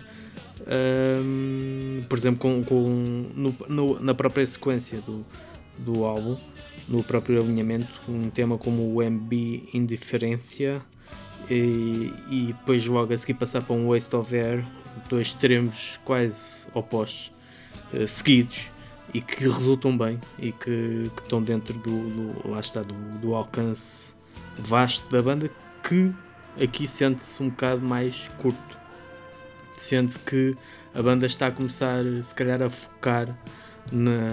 Por 2.08 2.18
exemplo, 2.18 2.40
com, 2.40 2.64
com 2.64 3.26
no, 3.36 3.56
no, 3.68 4.00
na 4.00 4.14
própria 4.14 4.46
sequência 4.46 5.02
do, 5.02 5.26
do 5.80 6.06
álbum, 6.06 6.38
no 6.88 7.04
próprio 7.04 7.42
alinhamento, 7.42 7.90
um 8.08 8.30
tema 8.30 8.58
como 8.58 8.94
o 8.94 9.02
MB 9.04 9.70
Indiferência 9.74 10.82
e, 11.50 12.14
e 12.30 12.46
depois 12.48 12.86
logo 12.86 13.14
a 13.14 13.18
seguir 13.18 13.34
passar 13.36 13.64
para 13.64 13.76
um 13.76 13.90
Waste 13.90 14.16
of 14.16 14.36
Air, 14.36 14.64
dois 15.10 15.28
extremos 15.28 16.00
quase 16.06 16.66
opostos, 16.74 17.32
uh, 17.94 18.08
seguidos 18.08 18.70
e 19.14 19.22
que 19.22 19.48
resultam 19.48 19.98
bem 19.98 20.20
e 20.40 20.52
que, 20.52 21.10
que 21.16 21.22
estão 21.22 21.42
dentro 21.42 21.74
do, 21.74 21.90
do, 22.10 22.50
lá 22.50 22.60
está, 22.60 22.82
do, 22.82 22.94
do, 23.20 23.36
alcance 23.36 24.16
vasto 24.58 25.10
da 25.10 25.22
banda 25.22 25.50
que 25.84 26.14
aqui 26.62 26.88
sente-se 26.88 27.42
um 27.42 27.50
bocado 27.50 27.82
mais 27.82 28.30
curto. 28.40 28.78
Sente-se 29.76 30.20
que 30.20 30.56
a 30.94 31.02
banda 31.02 31.26
está 31.26 31.48
a 31.48 31.52
começar 31.52 32.04
se 32.22 32.34
calhar 32.36 32.62
a 32.62 32.70
focar 32.70 33.28
na, 33.92 34.30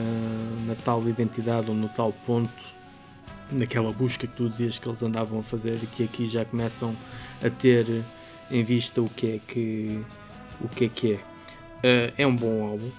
na 0.66 0.74
tal 0.84 1.08
identidade 1.08 1.68
ou 1.68 1.74
no 1.74 1.88
tal 1.88 2.12
ponto 2.12 2.78
naquela 3.50 3.90
busca 3.92 4.26
que 4.26 4.34
tu 4.34 4.48
dizias 4.48 4.78
que 4.78 4.86
eles 4.86 5.02
andavam 5.02 5.40
a 5.40 5.42
fazer 5.42 5.78
e 5.82 5.86
que 5.86 6.04
aqui 6.04 6.26
já 6.26 6.44
começam 6.44 6.94
a 7.42 7.48
ter 7.48 8.04
em 8.50 8.62
vista 8.62 9.00
o 9.00 9.08
que 9.08 9.26
é 9.34 9.40
que 9.46 10.04
o 10.60 10.68
que 10.68 10.84
é 10.84 10.88
que 10.88 11.12
é. 11.12 11.16
Uh, 11.78 12.12
é 12.18 12.26
um 12.26 12.34
bom 12.34 12.66
álbum, 12.66 12.90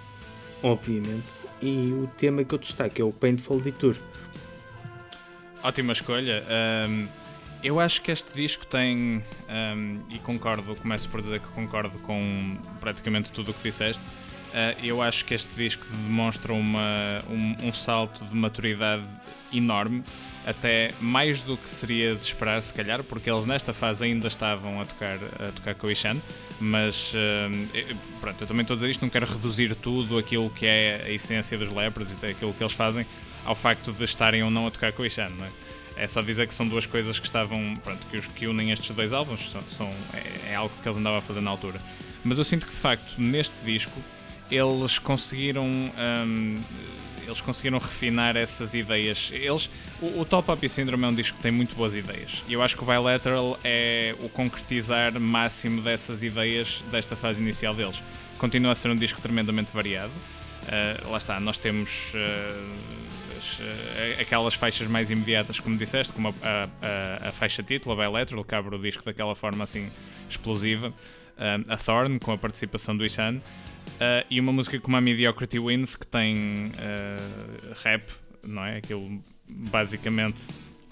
obviamente, 0.64 1.49
e 1.62 1.92
o 1.94 2.08
tema 2.18 2.44
que 2.44 2.54
eu 2.54 2.60
destaco 2.60 3.02
é 3.02 3.04
o 3.04 3.12
Painful 3.12 3.60
Detour. 3.62 3.96
Ótima 5.64 5.92
escolha. 5.92 6.44
Um, 6.88 7.08
eu 7.62 7.80
acho 7.80 8.02
que 8.02 8.12
este 8.12 8.34
disco 8.34 8.66
tem, 8.66 9.22
um, 9.76 10.00
e 10.10 10.18
concordo, 10.20 10.76
começo 10.76 11.10
por 11.10 11.22
dizer 11.22 11.42
que 11.42 11.48
concordo 11.48 11.98
com 12.00 12.58
praticamente 12.80 13.32
tudo 13.32 13.52
o 13.52 13.54
que 13.54 13.64
disseste. 13.64 14.04
Uh, 14.04 14.84
eu 14.84 15.02
acho 15.02 15.26
que 15.26 15.34
este 15.34 15.54
disco 15.56 15.86
demonstra 16.04 16.54
uma, 16.54 17.24
um, 17.30 17.68
um 17.68 17.74
salto 17.74 18.24
de 18.26 18.36
maturidade 18.36 19.04
enorme 19.52 20.04
até 20.46 20.92
mais 21.00 21.44
do 21.44 21.58
que 21.58 21.70
seria 21.70 22.16
de 22.16 22.26
esperar, 22.26 22.62
se 22.64 22.74
calhar, 22.74 23.04
porque 23.04 23.30
eles 23.30 23.46
nesta 23.46 23.74
fase 23.74 24.04
ainda 24.04 24.28
estavam 24.28 24.82
a 24.82 24.86
tocar, 24.86 25.18
a 25.48 25.52
tocar 25.52 25.76
com 25.76 25.88
o 25.88 25.92
Ishan, 25.92 26.18
mas 26.60 27.14
uh, 27.14 28.08
pronto, 28.20 28.42
eu 28.42 28.48
também 28.48 28.62
estou 28.62 28.74
a 28.74 28.78
dizer 28.78 28.90
isto, 28.90 29.02
não 29.02 29.10
quero 29.10 29.26
reduzir 29.26 29.76
tudo 29.76 30.18
aquilo 30.18 30.50
que 30.50 30.66
é 30.66 31.04
a 31.06 31.12
essência 31.12 31.58
dos 31.58 31.70
Lepers 31.70 32.12
e 32.12 32.26
aquilo 32.26 32.54
que 32.54 32.64
eles 32.64 32.74
fazem 32.74 33.06
ao 33.46 33.54
facto 33.54 33.92
de 33.92 34.04
estarem 34.04 34.42
ou 34.42 34.50
não 34.50 34.66
a 34.66 34.72
tocar 34.72 34.92
com 34.92 35.04
o 35.04 35.06
Ishan, 35.06 35.30
não 35.38 35.46
é? 35.46 35.50
É 35.98 36.08
só 36.08 36.22
dizer 36.22 36.48
que 36.48 36.54
são 36.54 36.66
duas 36.66 36.86
coisas 36.86 37.20
que 37.20 37.26
estavam, 37.26 37.76
pronto, 37.84 38.00
que, 38.08 38.16
os, 38.16 38.26
que 38.28 38.48
unem 38.48 38.72
estes 38.72 38.96
dois 38.96 39.12
álbuns, 39.12 39.52
são, 39.52 39.62
são 39.68 39.92
é, 40.14 40.52
é 40.52 40.56
algo 40.56 40.74
que 40.82 40.88
eles 40.88 40.98
andavam 40.98 41.20
a 41.20 41.22
fazer 41.22 41.42
na 41.42 41.52
altura. 41.52 41.80
Mas 42.24 42.38
eu 42.38 42.44
sinto 42.44 42.66
que 42.66 42.72
de 42.72 42.80
facto 42.80 43.16
neste 43.18 43.66
disco 43.66 44.02
eles 44.50 44.98
conseguiram 44.98 45.66
um, 45.66 46.56
eles 47.30 47.42
conseguiram 47.42 47.78
refinar 47.78 48.36
essas 48.36 48.74
ideias. 48.74 49.32
Eles, 49.32 49.70
o, 50.02 50.22
o 50.22 50.26
Top 50.26 50.52
Up 50.52 50.70
Syndrome 50.70 51.04
é 51.04 51.08
um 51.08 51.14
disco 51.14 51.38
que 51.38 51.44
tem 51.44 51.52
muito 51.52 51.76
boas 51.76 51.94
ideias. 51.94 52.44
E 52.48 52.54
eu 52.54 52.62
acho 52.62 52.76
que 52.76 52.84
o 52.84 52.86
Bilateral 52.86 53.60
é 53.64 54.16
o 54.20 54.30
concretizar 54.30 55.18
máximo 55.20 55.82
dessas 55.82 56.24
ideias 56.24 56.84
desta 56.92 57.16
fase 57.16 57.42
inicial 57.42 57.76
deles. 57.76 58.04
Continua 58.38 58.72
a 58.72 58.76
ser 58.76 58.90
um 58.90 58.96
disco 58.96 59.22
tremendamente 59.22 59.72
variado. 59.72 60.12
Uh, 60.12 61.10
lá 61.10 61.18
está, 61.18 61.40
nós 61.40 61.58
temos 61.58 62.14
uh, 62.14 63.38
as, 63.38 63.62
aquelas 64.20 64.54
faixas 64.54 64.88
mais 64.88 65.10
imediatas, 65.10 65.60
como 65.60 65.78
disseste, 65.78 66.12
como 66.14 66.30
a, 66.42 66.68
a, 67.24 67.30
a 67.30 67.32
faixa 67.32 67.64
título, 67.64 68.00
a 68.00 68.06
Bilateral, 68.06 68.44
que 68.44 68.56
abre 68.56 68.76
o 68.76 68.80
disco 68.80 69.04
daquela 69.04 69.36
forma 69.36 69.64
assim 69.64 69.90
explosiva. 70.30 70.94
a 71.68 71.78
Thorn, 71.78 72.20
com 72.20 72.32
a 72.32 72.38
participação 72.38 72.98
do 72.98 73.06
Ishan. 73.06 73.40
Uh, 73.96 74.26
e 74.30 74.40
uma 74.40 74.54
música 74.54 74.80
como 74.80 74.96
a 74.96 75.02
Mediocrity 75.02 75.60
Wins, 75.60 75.96
que 75.96 76.08
tem 76.08 76.68
uh, 76.68 77.74
rap, 77.84 78.04
não 78.44 78.64
é? 78.64 78.78
Aquilo 78.78 79.22
basicamente 79.52 80.44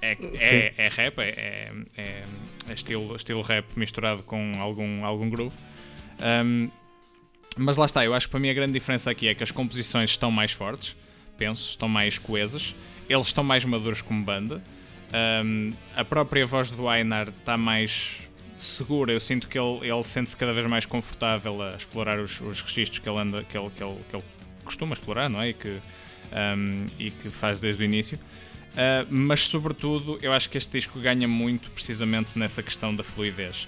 é, 0.01 0.17
é, 0.39 0.73
é 0.77 0.87
rap, 0.89 1.19
é, 1.19 1.71
é, 1.97 2.23
é, 2.69 2.73
estilo, 2.73 3.15
estilo 3.15 3.41
rap 3.41 3.65
misturado 3.75 4.23
com 4.23 4.51
algum, 4.59 5.03
algum 5.03 5.29
groove. 5.29 5.55
Um, 6.21 6.69
mas 7.57 7.77
lá 7.77 7.85
está, 7.85 8.05
eu 8.05 8.13
acho 8.13 8.27
que 8.27 8.31
para 8.31 8.39
mim 8.39 8.49
a 8.49 8.53
grande 8.53 8.73
diferença 8.73 9.09
aqui 9.09 9.27
é 9.27 9.33
que 9.33 9.43
as 9.43 9.49
composições 9.49 10.11
estão 10.11 10.29
mais 10.29 10.51
fortes, 10.51 10.95
penso, 11.37 11.69
estão 11.69 11.89
mais 11.89 12.17
coesas, 12.19 12.75
eles 13.09 13.27
estão 13.27 13.43
mais 13.43 13.65
maduros 13.65 14.01
como 14.01 14.23
banda. 14.23 14.61
Um, 15.43 15.71
a 15.95 16.03
própria 16.03 16.45
voz 16.45 16.69
do 16.69 16.87
Ainar 16.87 17.29
está 17.29 17.57
mais 17.57 18.29
segura. 18.57 19.13
Eu 19.13 19.19
sinto 19.19 19.47
que 19.47 19.57
ele, 19.57 19.87
ele 19.87 20.03
sente-se 20.03 20.35
cada 20.35 20.53
vez 20.53 20.65
mais 20.65 20.85
confortável 20.85 21.61
a 21.61 21.75
explorar 21.75 22.19
os, 22.19 22.41
os 22.41 22.61
registros 22.61 22.99
que 22.99 23.09
ele, 23.09 23.19
anda, 23.19 23.43
que, 23.43 23.57
ele, 23.57 23.69
que, 23.69 23.83
ele, 23.83 23.97
que 24.09 24.15
ele 24.15 24.25
costuma 24.63 24.93
explorar, 24.93 25.29
não 25.29 25.41
é? 25.41 25.49
E 25.49 25.53
que, 25.53 25.69
um, 26.57 26.85
e 26.99 27.11
que 27.11 27.29
faz 27.29 27.59
desde 27.59 27.81
o 27.81 27.85
início. 27.85 28.17
Uh, 28.17 29.07
mas, 29.09 29.41
sobretudo, 29.41 30.19
eu 30.21 30.33
acho 30.33 30.49
que 30.49 30.57
este 30.57 30.71
disco 30.71 30.99
ganha 30.99 31.27
muito 31.27 31.71
precisamente 31.71 32.37
nessa 32.37 32.61
questão 32.61 32.95
da 32.95 33.03
fluidez. 33.03 33.67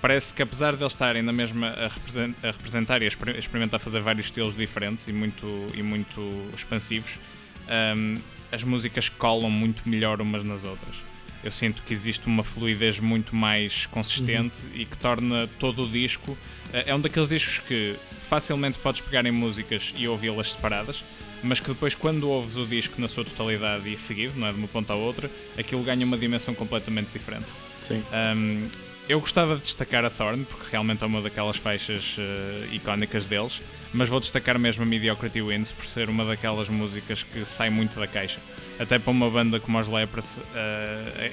Parece 0.00 0.34
que, 0.34 0.42
apesar 0.42 0.76
de 0.76 0.82
eles 0.82 0.92
estarem 0.92 1.22
na 1.22 1.32
mesma 1.32 1.68
a 1.68 2.46
representar 2.46 3.00
e 3.00 3.06
a 3.06 3.38
experimentar 3.38 3.80
fazer 3.80 4.00
vários 4.00 4.26
estilos 4.26 4.54
diferentes 4.54 5.08
e 5.08 5.12
muito, 5.12 5.46
e 5.74 5.82
muito 5.82 6.20
expansivos, 6.54 7.18
um, 7.96 8.16
as 8.52 8.62
músicas 8.62 9.08
colam 9.08 9.50
muito 9.50 9.88
melhor 9.88 10.20
umas 10.20 10.44
nas 10.44 10.62
outras 10.62 11.13
eu 11.44 11.50
sinto 11.50 11.82
que 11.82 11.92
existe 11.92 12.26
uma 12.26 12.42
fluidez 12.42 12.98
muito 12.98 13.36
mais 13.36 13.84
consistente 13.86 14.60
uhum. 14.62 14.80
e 14.80 14.84
que 14.86 14.96
torna 14.96 15.46
todo 15.58 15.82
o 15.82 15.88
disco. 15.88 16.36
Eh, 16.72 16.84
é 16.86 16.94
um 16.94 17.00
daqueles 17.00 17.28
discos 17.28 17.58
que 17.58 17.94
facilmente 18.18 18.78
podes 18.78 19.02
pegar 19.02 19.26
em 19.26 19.30
músicas 19.30 19.94
e 19.96 20.08
ouvi-las 20.08 20.52
separadas, 20.52 21.04
mas 21.42 21.60
que 21.60 21.68
depois, 21.68 21.94
quando 21.94 22.30
ouves 22.30 22.56
o 22.56 22.66
disco 22.66 22.98
na 22.98 23.08
sua 23.08 23.24
totalidade 23.24 23.92
e 23.92 23.98
seguido, 23.98 24.32
não 24.38 24.46
é 24.46 24.52
de 24.52 24.58
uma 24.58 24.68
ponta 24.68 24.94
à 24.94 24.96
outra, 24.96 25.30
aquilo 25.58 25.82
ganha 25.82 26.06
uma 26.06 26.16
dimensão 26.16 26.54
completamente 26.54 27.10
diferente. 27.12 27.46
Sim. 27.78 28.02
Um, 28.34 28.66
eu 29.08 29.20
gostava 29.20 29.56
de 29.56 29.62
destacar 29.62 30.04
a 30.04 30.10
Thorn, 30.10 30.44
porque 30.44 30.66
realmente 30.70 31.02
é 31.02 31.06
uma 31.06 31.20
daquelas 31.20 31.56
faixas 31.56 32.16
uh, 32.16 32.74
icónicas 32.74 33.26
deles, 33.26 33.62
mas 33.92 34.08
vou 34.08 34.18
destacar 34.18 34.58
mesmo 34.58 34.82
a 34.82 34.86
Mediocrity 34.86 35.42
Wins 35.42 35.72
por 35.72 35.84
ser 35.84 36.08
uma 36.08 36.24
daquelas 36.24 36.70
músicas 36.70 37.22
que 37.22 37.44
sai 37.44 37.68
muito 37.68 38.00
da 38.00 38.06
caixa. 38.06 38.40
Até 38.78 38.98
para 38.98 39.10
uma 39.10 39.28
banda 39.28 39.60
como 39.60 39.78
os 39.78 39.88
Lepers, 39.88 40.38
uh, 40.38 40.42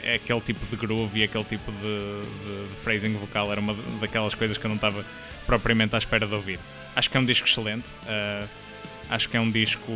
é, 0.03 0.15
aquele 0.15 0.41
tipo 0.41 0.65
de 0.65 0.75
groove 0.75 1.21
e 1.21 1.23
aquele 1.23 1.45
tipo 1.45 1.71
de, 1.71 1.79
de, 1.79 2.67
de, 2.67 2.75
phrasing 2.75 3.13
vocal 3.13 3.49
era 3.51 3.61
uma 3.61 3.73
daquelas 4.01 4.35
coisas 4.35 4.57
que 4.57 4.65
eu 4.65 4.69
não 4.69 4.75
estava 4.75 5.05
propriamente 5.45 5.95
à 5.95 5.97
espera 5.97 6.27
de 6.27 6.35
ouvir. 6.35 6.59
Acho 6.93 7.09
que 7.09 7.15
é 7.15 7.19
um 7.21 7.25
disco 7.25 7.47
excelente. 7.47 7.89
Uh, 8.03 8.47
acho 9.09 9.29
que 9.29 9.37
é 9.37 9.39
um 9.39 9.49
disco, 9.49 9.91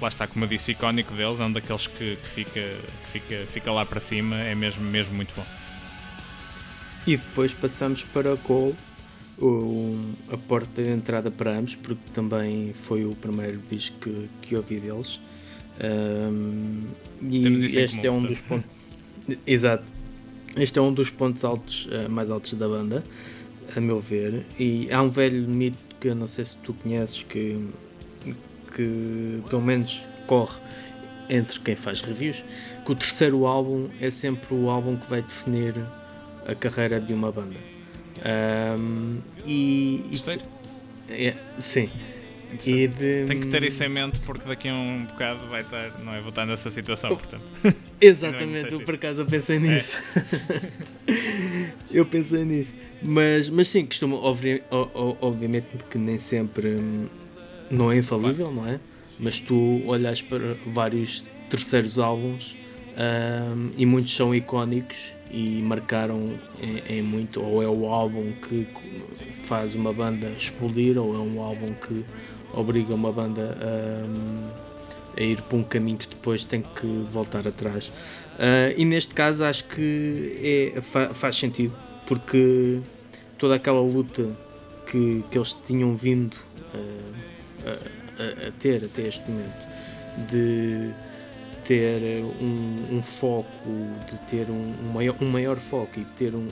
lá 0.00 0.08
está, 0.08 0.26
como 0.26 0.44
eu 0.44 0.48
disse, 0.48 0.72
icónico 0.72 1.12
deles, 1.14 1.38
é 1.38 1.44
um 1.44 1.52
daqueles 1.52 1.86
que, 1.86 2.16
que, 2.16 2.28
fica, 2.28 2.60
que 2.60 3.10
fica, 3.10 3.46
fica 3.46 3.72
lá 3.72 3.84
para 3.84 4.00
cima, 4.00 4.36
é 4.36 4.54
mesmo, 4.54 4.84
mesmo 4.84 5.14
muito 5.14 5.34
bom. 5.34 5.44
E 7.06 7.16
depois 7.16 7.52
passamos 7.52 8.04
para 8.04 8.36
Cole, 8.36 8.74
o, 9.38 9.98
a 10.30 10.36
porta 10.36 10.82
de 10.82 10.90
entrada 10.90 11.30
para 11.30 11.56
ambos, 11.56 11.74
porque 11.74 12.10
também 12.12 12.72
foi 12.74 13.04
o 13.04 13.14
primeiro 13.14 13.60
disco 13.70 13.96
que, 14.00 14.28
que 14.42 14.56
ouvi 14.56 14.78
deles. 14.80 15.18
Um, 15.82 16.84
e 17.22 17.46
este 17.64 18.06
é 18.06 18.10
um 18.10 18.20
dos 18.20 18.40
pontos. 18.40 18.66
Exato. 19.46 19.84
Este 20.56 20.78
é 20.78 20.82
um 20.82 20.92
dos 20.92 21.10
pontos 21.10 21.44
altos, 21.44 21.86
uh, 21.86 22.10
mais 22.10 22.28
altos 22.28 22.52
da 22.54 22.68
banda, 22.68 23.02
a 23.74 23.80
meu 23.80 23.98
ver. 23.98 24.44
E 24.58 24.92
há 24.92 25.00
um 25.00 25.08
velho 25.08 25.48
mito 25.48 25.78
que 25.98 26.08
eu 26.08 26.14
não 26.14 26.26
sei 26.26 26.44
se 26.44 26.56
tu 26.56 26.74
conheces 26.74 27.22
que, 27.22 27.66
que 28.74 29.40
pelo 29.48 29.62
menos 29.62 30.02
corre 30.26 30.58
entre 31.28 31.60
quem 31.60 31.76
faz 31.76 32.00
reviews, 32.00 32.42
que 32.84 32.92
o 32.92 32.94
terceiro 32.94 33.46
álbum 33.46 33.88
é 34.00 34.10
sempre 34.10 34.52
o 34.54 34.68
álbum 34.68 34.96
que 34.96 35.08
vai 35.08 35.22
definir 35.22 35.74
a 36.50 36.54
carreira 36.54 37.00
de 37.00 37.12
uma 37.12 37.30
banda. 37.30 37.56
Um, 38.78 39.18
e, 39.46 40.04
e 40.10 40.16
é, 41.28 41.34
sim. 41.58 41.88
E 42.66 42.88
de... 42.88 43.24
Tenho 43.26 43.40
que 43.40 43.46
ter 43.46 43.62
isso 43.62 43.82
em 43.84 43.88
mente 43.88 44.18
porque 44.20 44.46
daqui 44.48 44.68
a 44.68 44.74
um 44.74 45.04
bocado 45.04 45.46
vai 45.46 45.60
estar, 45.60 45.98
não 46.02 46.12
é? 46.12 46.20
Vou 46.20 46.30
estar 46.30 46.44
nessa 46.44 46.68
situação, 46.68 47.10
portanto. 47.10 47.44
Exatamente, 48.00 48.72
eu 48.72 48.80
por 48.80 48.94
acaso 48.94 49.20
eu 49.20 49.26
pensei 49.26 49.56
é. 49.56 49.60
nisso. 49.60 49.96
É. 51.06 51.72
eu 51.92 52.04
pensei 52.04 52.44
nisso. 52.44 52.74
Mas, 53.02 53.48
mas 53.48 53.68
sim, 53.68 53.86
costumo, 53.86 54.20
obviamente, 54.20 55.66
porque 55.76 55.96
nem 55.96 56.18
sempre 56.18 56.76
hum, 56.80 57.06
não 57.70 57.92
é 57.92 57.98
infalível, 57.98 58.46
claro. 58.46 58.62
não 58.62 58.68
é? 58.68 58.80
Mas 59.18 59.38
tu 59.38 59.82
olhas 59.86 60.20
para 60.20 60.56
vários 60.66 61.28
terceiros 61.48 61.98
álbuns 61.98 62.56
um, 62.98 63.70
e 63.76 63.86
muitos 63.86 64.14
são 64.14 64.34
icónicos 64.34 65.12
e 65.30 65.62
marcaram 65.62 66.24
em, 66.60 66.98
em, 66.98 67.02
muito, 67.02 67.42
ou 67.42 67.62
é 67.62 67.68
o 67.68 67.86
álbum 67.86 68.32
que 68.32 68.66
faz 69.44 69.74
uma 69.74 69.92
banda 69.92 70.28
explodir, 70.30 70.98
ou 70.98 71.14
é 71.14 71.18
um 71.18 71.40
álbum 71.40 71.72
que 71.74 72.04
obriga 72.52 72.94
uma 72.94 73.12
banda 73.12 73.56
a, 73.60 75.20
a 75.20 75.22
ir 75.22 75.40
para 75.42 75.56
um 75.56 75.62
caminho 75.62 75.98
que 75.98 76.08
depois 76.08 76.44
tem 76.44 76.62
que 76.62 76.86
voltar 77.08 77.46
atrás. 77.46 77.88
Uh, 77.88 78.72
e 78.76 78.84
neste 78.84 79.14
caso 79.14 79.44
acho 79.44 79.64
que 79.64 80.72
é, 80.74 80.80
fa, 80.80 81.12
faz 81.14 81.36
sentido, 81.36 81.74
porque 82.06 82.80
toda 83.38 83.54
aquela 83.54 83.80
luta 83.80 84.30
que, 84.86 85.22
que 85.30 85.38
eles 85.38 85.56
tinham 85.66 85.94
vindo 85.94 86.34
uh, 86.34 87.66
a, 87.66 88.48
a, 88.48 88.52
ter 88.58 88.84
até 88.84 89.02
este 89.02 89.30
momento 89.30 89.70
de 90.30 90.90
ter 91.64 92.22
um, 92.40 92.96
um, 92.96 93.02
foco, 93.02 93.48
de 94.10 94.16
ter 94.28 94.50
um, 94.50 94.74
um, 94.84 94.92
maior, 94.92 95.16
um 95.20 95.28
maior 95.28 95.56
foco 95.56 96.00
e 96.00 96.04
de 96.04 96.10
ter 96.12 96.34
um, 96.34 96.48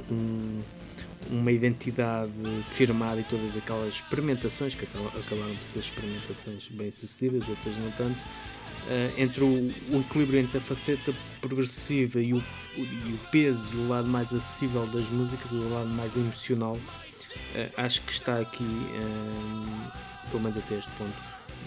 uma 1.31 1.53
identidade 1.53 2.33
firmada 2.67 3.21
e 3.21 3.25
todas 3.25 3.57
aquelas 3.57 3.95
experimentações 3.95 4.75
que 4.75 4.85
acabaram 4.85 5.55
por 5.55 5.65
ser 5.65 5.81
experimentações 5.81 6.69
bem 6.69 6.91
sucedidas, 6.91 7.49
outras 7.49 7.77
não 7.77 7.91
tanto, 7.93 8.19
uh, 8.19 9.21
entre 9.21 9.45
o, 9.45 9.69
o, 9.97 10.00
equilíbrio 10.00 10.41
entre 10.41 10.59
a 10.59 10.61
faceta 10.61 11.12
progressiva 11.41 12.21
e 12.21 12.33
o, 12.33 12.43
e 12.77 13.12
o, 13.12 13.19
peso 13.31 13.69
e 13.75 13.77
o 13.77 13.88
lado 13.88 14.09
mais 14.09 14.33
acessível 14.33 14.87
das 14.87 15.09
músicas, 15.09 15.50
o 15.50 15.69
lado 15.69 15.91
mais 15.91 16.15
emocional, 16.17 16.77
uh, 16.77 17.73
acho 17.77 18.03
que 18.03 18.12
está 18.12 18.41
aqui, 18.41 18.65
uh, 18.65 20.29
pelo 20.31 20.43
menos 20.43 20.57
até 20.57 20.77
este 20.77 20.91
ponto, 20.93 21.15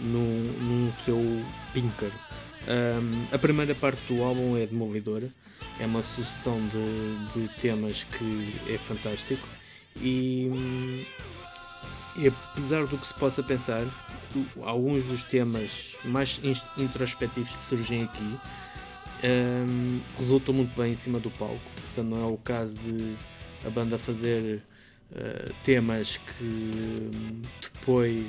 no 0.02 0.92
seu 1.06 1.20
pinker. 1.74 2.12
Um, 2.68 3.36
a 3.36 3.38
primeira 3.38 3.74
parte 3.74 4.02
do 4.08 4.22
álbum 4.24 4.56
é 4.56 4.66
demolidora, 4.66 5.30
é 5.80 5.86
uma 5.86 6.04
sucessão 6.04 6.60
de, 6.68 7.48
de 7.48 7.60
temas 7.60 8.04
que 8.04 8.56
é 8.72 8.78
fantástico 8.78 9.48
e, 10.00 11.06
e, 12.16 12.28
apesar 12.28 12.86
do 12.86 12.98
que 12.98 13.08
se 13.08 13.14
possa 13.16 13.42
pensar, 13.42 13.84
alguns 14.62 15.06
dos 15.06 15.24
temas 15.24 15.98
mais 16.06 16.40
introspectivos 16.78 17.56
que 17.56 17.66
surgem 17.66 18.04
aqui 18.04 18.38
um, 19.24 20.00
resultam 20.18 20.54
muito 20.54 20.76
bem 20.76 20.92
em 20.92 20.96
cima 20.96 21.20
do 21.20 21.30
palco. 21.32 21.60
Portanto, 21.76 22.16
não 22.16 22.30
é 22.30 22.32
o 22.32 22.38
caso 22.38 22.80
de 22.80 23.16
a 23.66 23.70
banda 23.70 23.98
fazer 23.98 24.62
uh, 25.12 25.54
temas 25.64 26.18
que 26.18 27.12
depois 27.62 28.26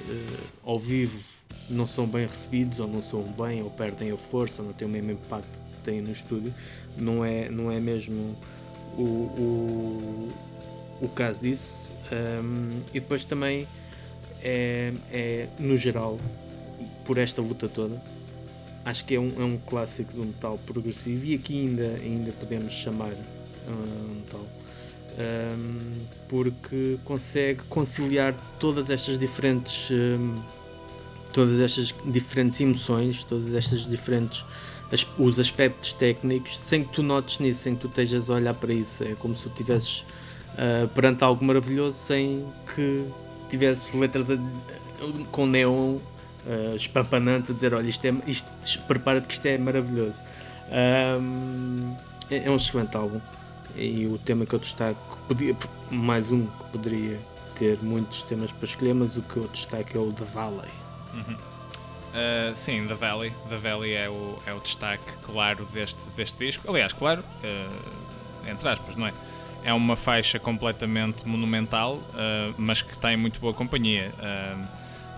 uh, 0.00 0.38
ao 0.62 0.78
vivo 0.78 1.37
não 1.70 1.86
são 1.86 2.06
bem 2.06 2.26
recebidos, 2.26 2.80
ou 2.80 2.88
não 2.88 3.02
são 3.02 3.22
bem, 3.22 3.62
ou 3.62 3.70
perdem 3.70 4.10
a 4.10 4.16
força, 4.16 4.62
ou 4.62 4.68
não 4.68 4.74
têm 4.74 4.88
o 4.88 4.90
mesmo 4.90 5.12
impacto 5.12 5.60
que 5.60 5.84
têm 5.84 6.00
no 6.00 6.12
estúdio. 6.12 6.52
Não 6.96 7.24
é, 7.24 7.48
não 7.48 7.70
é 7.70 7.78
mesmo 7.78 8.36
o, 8.96 9.02
o, 9.02 10.32
o 11.02 11.08
caso 11.08 11.42
disso. 11.42 11.86
Um, 12.10 12.80
e 12.94 13.00
depois 13.00 13.24
também 13.24 13.66
é, 14.42 14.92
é, 15.12 15.48
no 15.58 15.76
geral, 15.76 16.18
por 17.04 17.18
esta 17.18 17.42
luta 17.42 17.68
toda, 17.68 18.00
acho 18.84 19.04
que 19.04 19.14
é 19.14 19.20
um, 19.20 19.32
é 19.38 19.44
um 19.44 19.58
clássico 19.58 20.12
do 20.12 20.24
metal 20.24 20.58
progressivo 20.66 21.26
e 21.26 21.34
aqui 21.34 21.60
ainda, 21.60 21.98
ainda 22.02 22.32
podemos 22.32 22.72
chamar 22.72 23.12
um, 23.68 24.14
metal. 24.14 24.46
Um, 25.20 26.06
porque 26.28 26.96
consegue 27.04 27.60
conciliar 27.68 28.32
todas 28.60 28.88
estas 28.88 29.18
diferentes 29.18 29.90
um, 29.90 30.40
todas 31.38 31.60
estas 31.60 31.94
diferentes 32.04 32.60
emoções, 32.60 33.22
todas 33.22 33.54
estas 33.54 33.86
diferentes 33.86 34.44
as, 34.90 35.06
os 35.16 35.38
aspectos 35.38 35.92
técnicos, 35.92 36.58
sem 36.58 36.82
que 36.82 36.92
tu 36.92 37.00
notes 37.00 37.38
nisso, 37.38 37.60
sem 37.60 37.76
que 37.76 37.82
tu 37.82 37.86
estejas 37.86 38.28
a 38.28 38.34
olhar 38.34 38.54
para 38.54 38.72
isso. 38.72 39.04
É 39.04 39.14
como 39.14 39.36
se 39.36 39.44
tu 39.44 39.50
estivesses 39.50 40.00
uh, 40.00 40.88
perante 40.88 41.22
algo 41.22 41.44
maravilhoso 41.44 41.96
sem 41.96 42.44
que 42.74 43.06
tivesses 43.48 43.94
letras 43.94 44.26
dizer, 44.26 44.64
com 45.30 45.46
neon 45.46 45.94
uh, 45.94 46.74
espampanante 46.74 47.52
a 47.52 47.54
dizer: 47.54 47.72
Olha, 47.72 47.88
isto 47.88 48.04
é, 48.04 48.14
isto, 48.26 48.48
prepara-te 48.88 49.28
que 49.28 49.34
isto 49.34 49.46
é 49.46 49.58
maravilhoso. 49.58 50.18
Um, 51.20 51.94
é, 52.30 52.46
é 52.46 52.50
um 52.50 52.56
excelente 52.56 52.96
álbum. 52.96 53.20
E 53.76 54.06
o 54.06 54.18
tema 54.18 54.44
que 54.44 54.54
eu 54.54 54.58
destaco, 54.58 55.18
podia, 55.28 55.54
mais 55.88 56.32
um 56.32 56.46
que 56.46 56.64
poderia 56.72 57.16
ter 57.56 57.78
muitos 57.80 58.22
temas 58.22 58.50
para 58.50 58.64
escolher, 58.64 58.92
mas 58.92 59.16
o 59.16 59.22
que 59.22 59.36
eu 59.36 59.46
destaco 59.46 59.96
é 59.96 60.00
o 60.00 60.12
The 60.12 60.24
Valley. 60.34 60.87
Uh, 61.14 62.54
sim, 62.54 62.86
The 62.86 62.94
Valley. 62.94 63.32
The 63.48 63.56
Valley 63.56 63.92
é 63.94 64.08
o, 64.08 64.38
é 64.46 64.52
o 64.52 64.60
destaque 64.60 65.12
claro 65.22 65.64
deste, 65.66 66.00
deste 66.16 66.38
disco. 66.38 66.68
Aliás, 66.68 66.92
claro, 66.92 67.22
uh, 67.22 68.50
entre 68.50 68.68
aspas, 68.68 68.96
não 68.96 69.06
é? 69.06 69.12
É 69.62 69.72
uma 69.72 69.96
faixa 69.96 70.38
completamente 70.38 71.26
monumental, 71.26 71.94
uh, 71.94 72.54
mas 72.56 72.80
que 72.80 72.96
tem 72.96 73.16
muito 73.16 73.40
boa 73.40 73.52
companhia. 73.52 74.12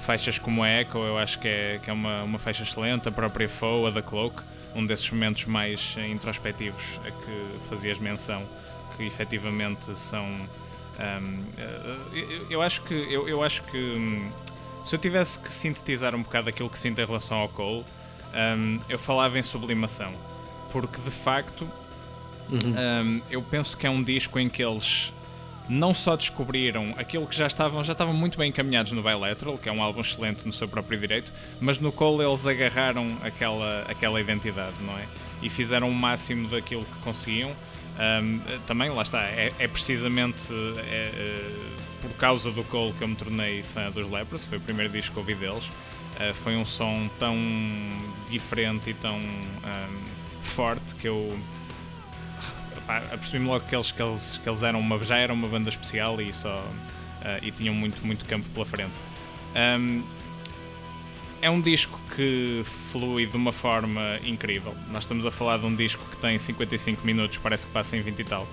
faixas 0.01 0.39
como 0.39 0.63
a 0.63 0.81
Echo, 0.81 0.99
eu 0.99 1.19
acho 1.19 1.39
que 1.39 1.47
é, 1.47 1.81
que 1.83 1.91
é 1.91 1.93
uma, 1.93 2.23
uma 2.25 2.39
faixa 2.39 2.63
excelente. 2.63 3.09
A 3.09 3.13
própria 3.13 3.49
Foe, 3.49 3.89
a 3.89 3.93
The 3.93 4.03
Cloak, 4.03 4.43
um 4.75 4.85
desses 4.85 5.11
momentos 5.11 5.45
mais 5.47 5.97
introspectivos 6.11 6.99
a 7.07 7.11
que 7.11 7.69
fazias 7.69 7.99
menção, 7.99 8.43
que 8.97 9.05
efetivamente 9.05 9.97
são. 9.97 10.25
Um, 10.25 11.45
eu, 12.13 12.47
eu, 12.51 12.63
acho 12.63 12.83
que 12.83 12.95
eu, 12.95 13.29
eu 13.29 13.43
acho 13.43 13.63
que 13.65 13.79
hum, 13.79 14.31
se 14.85 14.95
eu 14.95 14.99
tivesse 14.99 15.39
que 15.39 15.53
sintetizar 15.53 16.15
um 16.15 16.23
bocado 16.23 16.49
aquilo 16.49 16.69
que 16.71 16.79
sinto 16.79 17.01
em 17.01 17.05
relação 17.05 17.39
ao 17.39 17.49
Cole, 17.49 17.85
um, 18.59 18.81
eu 18.89 18.99
falava 18.99 19.39
em 19.39 19.43
sublimação. 19.43 20.13
Porque 20.73 21.01
de 21.01 21.11
facto, 21.11 21.69
uhum. 22.49 22.75
um, 23.05 23.23
eu 23.31 23.43
penso 23.43 23.77
que 23.77 23.87
é 23.87 23.91
um 23.91 24.03
disco 24.03 24.39
em 24.39 24.49
que 24.49 24.63
eles 24.63 25.13
não 25.69 25.95
só 25.95 26.17
descobriram 26.17 26.93
aquilo 26.97 27.27
que 27.27 27.37
já 27.37 27.47
estavam, 27.47 27.83
já 27.85 27.93
estavam 27.93 28.13
muito 28.13 28.37
bem 28.37 28.49
encaminhados 28.49 28.91
no 28.93 29.03
Bilateral, 29.03 29.57
que 29.57 29.69
é 29.69 29.73
um 29.73 29.83
álbum 29.83 30.01
excelente 30.01 30.45
no 30.45 30.53
seu 30.53 30.67
próprio 30.67 30.99
direito, 30.99 31.31
mas 31.61 31.79
no 31.79 31.93
Cole 31.93 32.25
eles 32.25 32.47
agarraram 32.47 33.17
aquela, 33.23 33.85
aquela 33.89 34.21
identidade, 34.21 34.75
não 34.81 34.99
é? 34.99 35.07
E 35.43 35.49
fizeram 35.49 35.89
o 35.89 35.95
máximo 35.95 36.49
daquilo 36.49 36.85
que 36.85 36.99
conseguiam. 37.01 37.51
Um, 38.01 38.41
também, 38.67 38.91
lá 38.91 39.03
está, 39.03 39.23
é, 39.23 39.53
é 39.59 39.69
precisamente. 39.69 40.43
É, 40.79 41.13
é, 41.15 41.81
por 42.01 42.11
causa 42.13 42.51
do 42.51 42.65
Cole 42.65 42.93
que 42.93 43.03
eu 43.03 43.09
me 43.09 43.17
tornei 43.17 43.63
fã 43.63 43.91
dos 43.91 44.11
Lepros, 44.11 44.47
foi 44.47 44.59
o 44.59 44.61
primeiro 44.61 44.93
disco 44.93 45.15
que 45.15 45.19
ouvi 45.21 45.35
deles. 45.35 45.65
Uh, 45.67 46.35
foi 46.35 46.57
um 46.57 46.65
som 46.65 47.09
tão 47.19 47.37
diferente 48.29 48.91
e 48.91 48.95
tão 48.95 49.17
um, 49.17 50.43
forte 50.43 50.95
que 50.97 51.09
eu 51.09 51.39
apercebi-me 53.13 53.47
logo 53.47 53.65
que 53.67 53.75
eles, 53.75 53.93
que, 53.93 54.03
eles, 54.03 54.41
que 54.43 54.49
eles 54.49 54.63
eram 54.63 54.81
uma, 54.81 55.03
já 55.05 55.17
eram 55.17 55.35
uma 55.35 55.49
banda 55.49 55.69
especial 55.69 56.21
e, 56.21 56.33
só, 56.33 56.59
uh, 56.59 57.45
e 57.45 57.51
tinham 57.51 57.75
muito, 57.75 58.05
muito 58.05 58.25
campo 58.25 58.49
pela 58.51 58.67
frente. 58.67 58.93
Um, 59.55 60.03
é 61.43 61.49
um 61.49 61.61
disco 61.61 61.99
que 62.15 62.63
flui 62.65 63.27
de 63.27 63.37
uma 63.37 63.53
forma 63.53 64.19
incrível. 64.25 64.75
Nós 64.91 65.05
estamos 65.05 65.25
a 65.25 65.31
falar 65.31 65.59
de 65.59 65.67
um 65.67 65.75
disco 65.75 66.05
que 66.11 66.17
tem 66.17 66.39
55 66.39 67.05
minutos, 67.07 67.39
parece 67.39 67.67
que 67.67 67.73
passa 67.73 67.97
em 67.97 68.03
20 68.03 68.19
e 68.19 68.25
tal. 68.25 68.47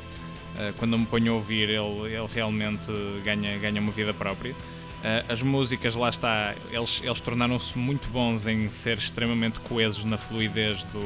Eh, 0.58 0.74
quando 0.78 0.94
eu 0.94 1.00
me 1.00 1.06
ponho 1.06 1.34
a 1.34 1.36
ouvir, 1.36 1.70
ele, 1.70 1.78
ele 1.78 2.28
realmente 2.34 2.92
ganha, 3.24 3.58
ganha 3.58 3.80
uma 3.80 3.92
vida 3.92 4.14
própria. 4.14 4.54
Uh, 4.54 5.32
as 5.32 5.44
músicas, 5.44 5.96
lá 5.96 6.10
está, 6.10 6.56
eles, 6.72 7.02
eles 7.04 7.22
tornaram-se 7.22 7.78
muito 7.78 8.10
bons 8.10 8.48
em 8.48 8.70
ser 8.72 8.98
extremamente 8.98 9.60
coesos 9.60 10.04
na 10.04 10.18
fluidez 10.18 10.84
do, 10.86 11.02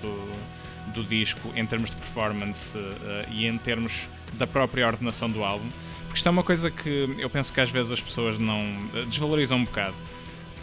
do, 0.00 0.92
do 0.94 1.04
disco, 1.04 1.52
em 1.54 1.66
termos 1.66 1.90
de 1.90 1.96
performance 1.96 2.78
uh, 2.78 2.92
e 3.30 3.46
em 3.46 3.58
termos 3.58 4.08
da 4.32 4.46
própria 4.46 4.86
ordenação 4.86 5.30
do 5.30 5.44
álbum. 5.44 5.68
Porque 6.04 6.16
isto 6.16 6.26
é 6.26 6.30
uma 6.30 6.42
coisa 6.42 6.70
que 6.70 7.14
eu 7.18 7.28
penso 7.28 7.52
que 7.52 7.60
às 7.60 7.68
vezes 7.70 7.92
as 7.92 8.00
pessoas 8.00 8.38
não 8.38 8.64
desvalorizam 9.06 9.58
um 9.58 9.64
bocado. 9.64 9.94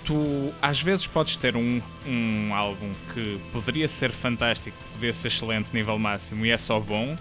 Tu 0.03 0.51
às 0.59 0.81
vezes 0.81 1.05
podes 1.05 1.37
ter 1.37 1.55
um, 1.55 1.79
um 2.07 2.55
álbum 2.55 2.91
que 3.13 3.39
poderia 3.53 3.87
ser 3.87 4.09
fantástico, 4.09 4.75
poderia 4.93 5.13
ser 5.13 5.27
excelente, 5.27 5.69
nível 5.73 5.97
máximo, 5.99 6.43
e 6.43 6.49
é 6.49 6.57
só 6.57 6.79
bom, 6.79 7.15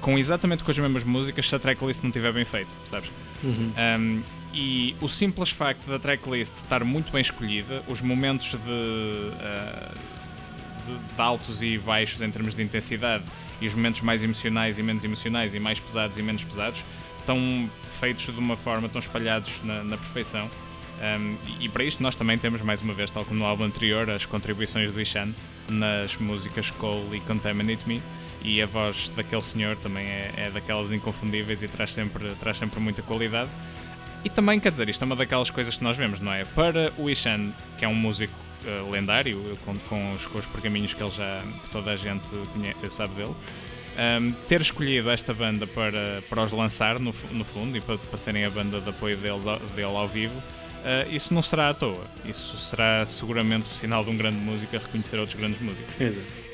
com 0.00 0.18
exatamente 0.18 0.62
com 0.62 0.70
as 0.70 0.78
mesmas 0.78 1.04
músicas 1.04 1.48
se 1.48 1.54
a 1.54 1.58
tracklist 1.58 2.02
não 2.02 2.10
estiver 2.10 2.32
bem 2.32 2.44
feita, 2.44 2.70
sabes? 2.84 3.10
Uhum. 3.42 3.72
Um, 3.98 4.22
e 4.54 4.96
o 5.00 5.08
simples 5.08 5.50
facto 5.50 5.86
da 5.86 5.98
tracklist 5.98 6.54
estar 6.54 6.82
muito 6.82 7.12
bem 7.12 7.20
escolhida, 7.20 7.82
os 7.88 8.00
momentos 8.00 8.52
de, 8.52 8.56
uh, 8.56 9.94
de, 10.86 11.14
de, 11.14 11.20
altos 11.20 11.62
e 11.62 11.76
baixos 11.78 12.22
em 12.22 12.30
termos 12.30 12.54
de 12.54 12.62
intensidade 12.62 13.24
e 13.60 13.66
os 13.66 13.74
momentos 13.74 14.00
mais 14.00 14.22
emocionais 14.22 14.78
e 14.78 14.82
menos 14.82 15.04
emocionais 15.04 15.54
e 15.54 15.60
mais 15.60 15.78
pesados 15.78 16.16
e 16.16 16.22
menos 16.22 16.42
pesados 16.42 16.84
estão 17.18 17.68
feitos 18.00 18.26
de 18.26 18.38
uma 18.38 18.56
forma, 18.56 18.86
estão 18.86 19.00
espalhados 19.00 19.60
na, 19.64 19.82
na 19.82 19.96
perfeição. 19.96 20.48
Um, 20.96 21.36
e, 21.60 21.68
para 21.68 21.84
isto 21.84 22.02
nós 22.02 22.16
também 22.16 22.38
temos 22.38 22.62
mais 22.62 22.80
uma 22.80 22.94
vez, 22.94 23.10
tal 23.10 23.24
como 23.24 23.40
no 23.40 23.44
álbum 23.44 23.64
anterior, 23.64 24.08
as 24.08 24.24
contribuições 24.24 24.90
do 24.90 24.98
Ishan 24.98 25.28
nas 25.68 26.16
músicas 26.16 26.70
Cole 26.70 27.18
e 27.18 27.20
Contaminate 27.20 27.86
Me 27.86 28.00
e 28.46 28.62
a 28.62 28.66
voz 28.66 29.08
daquele 29.08 29.42
senhor 29.42 29.76
também 29.76 30.06
é, 30.06 30.32
é 30.36 30.50
daquelas 30.50 30.92
inconfundíveis 30.92 31.62
e 31.62 31.68
traz 31.68 31.92
sempre, 31.92 32.30
traz 32.38 32.56
sempre 32.56 32.78
muita 32.78 33.02
qualidade. 33.02 33.50
E 34.24 34.30
também, 34.30 34.58
quer 34.60 34.70
dizer, 34.70 34.88
isto 34.88 35.02
é 35.02 35.04
uma 35.04 35.16
daquelas 35.16 35.50
coisas 35.50 35.76
que 35.76 35.84
nós 35.84 35.96
vemos, 35.96 36.20
não 36.20 36.32
é? 36.32 36.44
Para 36.44 36.92
o 36.96 37.10
Ishan, 37.10 37.52
que 37.76 37.84
é 37.84 37.88
um 37.88 37.94
músico 37.94 38.34
uh, 38.64 38.90
lendário, 38.90 39.58
com, 39.64 39.76
com, 39.78 40.14
os, 40.14 40.26
com 40.26 40.38
os 40.38 40.46
pergaminhos 40.46 40.94
que 40.94 41.02
ele 41.02 41.10
já 41.10 41.42
que 41.62 41.70
toda 41.70 41.90
a 41.90 41.96
gente 41.96 42.28
conhece, 42.52 42.90
sabe 42.90 43.14
dele, 43.14 43.34
um, 44.20 44.32
ter 44.48 44.60
escolhido 44.60 45.10
esta 45.10 45.34
banda 45.34 45.66
para, 45.66 46.22
para 46.28 46.42
os 46.42 46.52
lançar, 46.52 46.98
no, 46.98 47.14
no 47.32 47.44
fundo, 47.44 47.76
e 47.76 47.80
para, 47.80 47.98
para 47.98 48.16
serem 48.16 48.44
a 48.44 48.50
banda 48.50 48.80
de 48.80 48.90
apoio 48.90 49.16
deles, 49.16 49.42
dele 49.74 49.96
ao 49.96 50.08
vivo, 50.08 50.40
uh, 50.86 51.14
isso 51.14 51.34
não 51.34 51.42
será 51.42 51.70
à 51.70 51.74
toa. 51.74 52.04
Isso 52.24 52.56
será 52.56 53.04
seguramente 53.04 53.66
o 53.66 53.72
sinal 53.72 54.04
de 54.04 54.10
um 54.10 54.16
grande 54.16 54.38
músico 54.38 54.76
a 54.76 54.78
reconhecer 54.78 55.18
outros 55.18 55.38
grandes 55.38 55.60
músicos. 55.60 55.94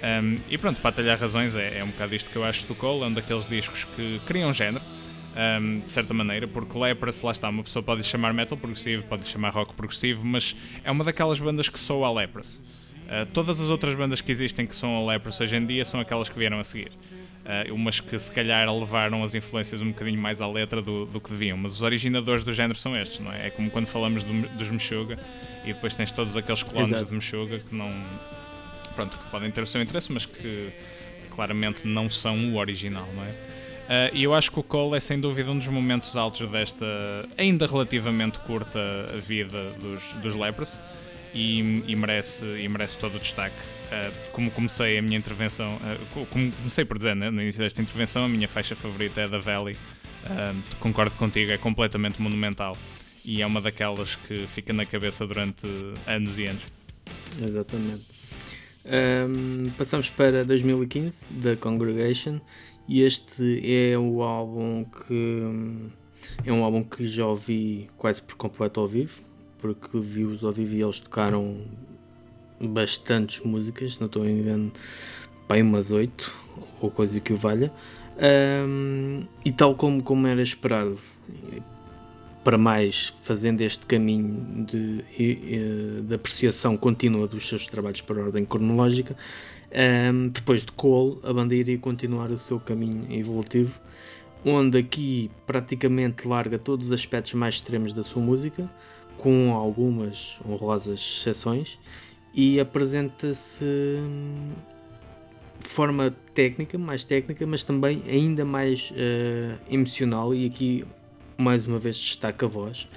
Um, 0.03 0.38
e 0.51 0.59
pronto, 0.59 0.81
para 0.81 0.90
atalhar 0.90 1.18
razões, 1.18 1.55
é, 1.55 1.79
é 1.79 1.85
um 1.85 1.88
bocado 1.88 2.14
isto 2.14 2.29
que 2.29 2.37
eu 2.37 2.42
acho 2.42 2.66
do 2.66 2.75
Cole, 2.75 3.03
é 3.03 3.07
um 3.07 3.12
daqueles 3.12 3.49
discos 3.49 3.85
que 3.85 4.21
criam 4.27 4.53
género. 4.53 4.85
Um, 5.35 5.81
de 5.81 5.90
certa 5.90 6.12
maneira, 6.12 6.47
porque 6.47 6.77
Leprous, 6.77 7.23
lá 7.23 7.33
está, 7.33 7.49
uma 7.49 7.62
pessoa 7.62 7.83
pode 7.83 8.05
chamar 8.05 8.35
metal 8.35 8.59
progressivo, 8.59 9.03
pode 9.05 9.27
chamar 9.27 9.49
rock 9.49 9.73
progressivo, 9.73 10.27
mas 10.27 10.55
é 10.85 10.90
uma 10.90 11.03
daquelas 11.05 11.40
bandas 11.40 11.71
que 11.71 11.81
soa 11.81 12.09
a 12.09 12.12
Leprous. 12.12 12.61
Uh, 13.07 13.25
todas 13.33 13.59
as 13.59 13.71
outras 13.71 13.95
bandas 13.95 14.21
que 14.21 14.31
existem 14.31 14.66
que 14.66 14.77
são 14.77 14.95
a 14.95 15.12
Leprous 15.12 15.40
hoje 15.40 15.57
em 15.57 15.64
dia 15.64 15.87
são 15.87 16.01
aquelas 16.01 16.29
que 16.29 16.38
vieram 16.38 16.59
a 16.59 16.64
seguir. 16.64 16.92
Uh, 17.42 17.74
umas 17.74 17.98
que 17.98 18.16
se 18.16 18.31
calhar 18.31 18.72
levaram 18.72 19.24
as 19.24 19.35
influências 19.35 19.83
um 19.83 19.88
bocadinho 19.88 20.20
mais 20.20 20.40
à 20.40 20.46
letra 20.46 20.81
do, 20.81 21.07
do 21.07 21.20
que 21.20 21.28
deviam, 21.31 21.59
mas 21.59 21.72
os 21.72 21.83
originadores 21.83 22.44
do 22.44 22.52
género 22.52 22.78
são 22.78 22.96
estes, 22.96 23.18
não 23.18 23.33
é? 23.33 23.48
É 23.48 23.50
como 23.50 23.68
quando 23.68 23.87
falamos 23.87 24.22
do, 24.22 24.48
dos 24.50 24.70
Meshuga 24.70 25.18
e 25.64 25.72
depois 25.72 25.94
tens 25.94 26.12
todos 26.12 26.37
aqueles 26.37 26.62
clones 26.62 26.90
Exato. 26.90 27.07
de 27.07 27.14
Meshuga 27.14 27.59
que 27.59 27.74
não. 27.74 27.90
Pronto, 28.94 29.18
que 29.18 29.24
podem 29.24 29.50
ter 29.50 29.62
o 29.62 29.66
seu 29.66 29.83
interesse, 29.83 30.12
mas 30.12 30.24
que 30.24 30.70
claramente 31.35 31.87
não 31.87 32.09
são 32.09 32.52
o 32.52 32.59
original, 32.59 33.09
não 33.14 33.24
é? 33.24 33.28
Uh, 33.28 34.14
e 34.14 34.22
eu 34.22 34.33
acho 34.33 34.52
que 34.52 34.61
o 34.61 34.62
Cole 34.62 34.96
é 34.96 35.00
sem 35.00 35.18
dúvida 35.18 35.50
um 35.50 35.59
dos 35.59 35.68
momentos 35.68 36.16
altos 36.16 36.48
desta 36.48 36.87
ainda 37.37 37.66
relativamente 37.66 38.38
curta 38.40 38.78
vida 39.26 39.70
dos, 39.81 40.12
dos 40.14 40.35
e, 41.35 41.83
e, 41.87 41.97
merece, 41.97 42.47
e 42.59 42.68
merece 42.68 42.99
todo 42.99 43.16
o 43.16 43.18
destaque. 43.18 43.57
Uh, 43.57 44.31
como 44.33 44.51
comecei 44.51 44.99
a 44.99 45.03
minha 45.03 45.16
intervenção, 45.16 45.77
uh, 45.77 46.27
como 46.27 46.51
comecei 46.53 46.85
por 46.85 46.97
dizer 46.97 47.14
né, 47.14 47.31
no 47.31 47.40
início 47.40 47.62
desta 47.62 47.81
intervenção, 47.83 48.25
a 48.25 48.29
minha 48.29 48.49
faixa 48.49 48.75
favorita 48.75 49.21
é 49.21 49.29
da 49.29 49.38
Valley. 49.38 49.75
Uh, 50.25 50.79
concordo 50.79 51.16
contigo, 51.16 51.51
é 51.51 51.59
completamente 51.59 52.21
monumental 52.21 52.77
e 53.25 53.42
é 53.42 53.47
uma 53.47 53.61
daquelas 53.61 54.16
que 54.16 54.47
fica 54.47 54.73
na 54.73 54.87
cabeça 54.87 55.27
durante 55.27 55.66
anos 56.07 56.38
e 56.38 56.47
anos. 56.47 56.62
Exatamente. 57.40 58.03
Um, 58.85 59.71
passamos 59.79 60.11
para 60.11 60.45
2015, 60.45 61.33
da 61.35 61.57
Congregation, 61.57 62.40
e 62.88 63.03
este 63.03 63.61
é 63.64 63.97
o 63.97 64.23
álbum 64.23 64.85
que 64.85 65.42
é 66.45 66.53
um 66.53 66.64
álbum 66.64 66.83
que 66.83 67.07
já 67.07 67.27
ouvi 67.27 67.88
quase 67.97 68.21
por 68.23 68.35
completo 68.35 68.81
ao 68.81 68.88
vivo 68.88 69.23
porque 69.62 69.98
vi-os 69.98 70.42
ao 70.42 70.51
vivo 70.51 70.75
e 70.75 70.83
eles 70.83 70.98
tocaram 70.98 71.59
bastantes 72.61 73.44
músicas, 73.44 73.98
não 74.01 74.07
estou 74.09 74.29
engano, 74.29 74.72
bem 75.48 75.62
umas 75.62 75.92
oito 75.92 76.35
ou 76.81 76.90
coisa 76.90 77.20
que 77.20 77.33
o 77.33 77.37
valha. 77.37 77.72
Um, 78.68 79.22
e 79.44 79.53
tal 79.53 79.75
como, 79.77 80.03
como 80.03 80.27
era 80.27 80.42
esperado, 80.42 80.98
para 82.42 82.59
mais 82.59 83.07
fazendo 83.22 83.61
este 83.61 83.87
caminho 83.87 84.66
de, 84.66 86.03
de, 86.03 86.14
apreciação 86.14 86.77
contínua 86.77 87.29
dos 87.29 87.48
seus 87.48 87.66
trabalhos 87.66 88.01
para 88.01 88.20
ordem 88.20 88.44
cronológica, 88.44 89.16
um, 90.12 90.29
depois 90.29 90.62
de 90.62 90.72
Cole, 90.72 91.20
a 91.22 91.33
banda 91.33 91.55
iria 91.55 91.79
continuar 91.79 92.31
o 92.31 92.37
seu 92.37 92.59
caminho 92.59 93.07
evolutivo, 93.11 93.81
onde 94.44 94.77
aqui 94.77 95.31
praticamente 95.46 96.27
larga 96.27 96.59
todos 96.59 96.88
os 96.88 96.92
aspectos 96.92 97.35
mais 97.35 97.55
extremos 97.55 97.92
da 97.92 98.03
sua 98.03 98.20
música, 98.20 98.68
com 99.23 99.53
algumas 99.55 100.41
honrosas 100.45 100.99
exceções, 100.99 101.79
e 102.35 102.59
apresenta-se 102.59 103.65
de 105.61 105.69
forma 105.69 106.13
técnica, 106.35 106.77
mais 106.77 107.05
técnica, 107.05 107.47
mas 107.47 107.63
também 107.63 108.03
ainda 108.09 108.45
mais 108.45 108.91
uh, 108.91 109.57
emocional. 109.71 110.35
E 110.35 110.47
aqui, 110.47 110.85
mais 111.39 111.69
uma 111.69 111.79
vez, 111.79 111.97
destaca 111.97 112.47
a 112.47 112.49
voz 112.49 112.89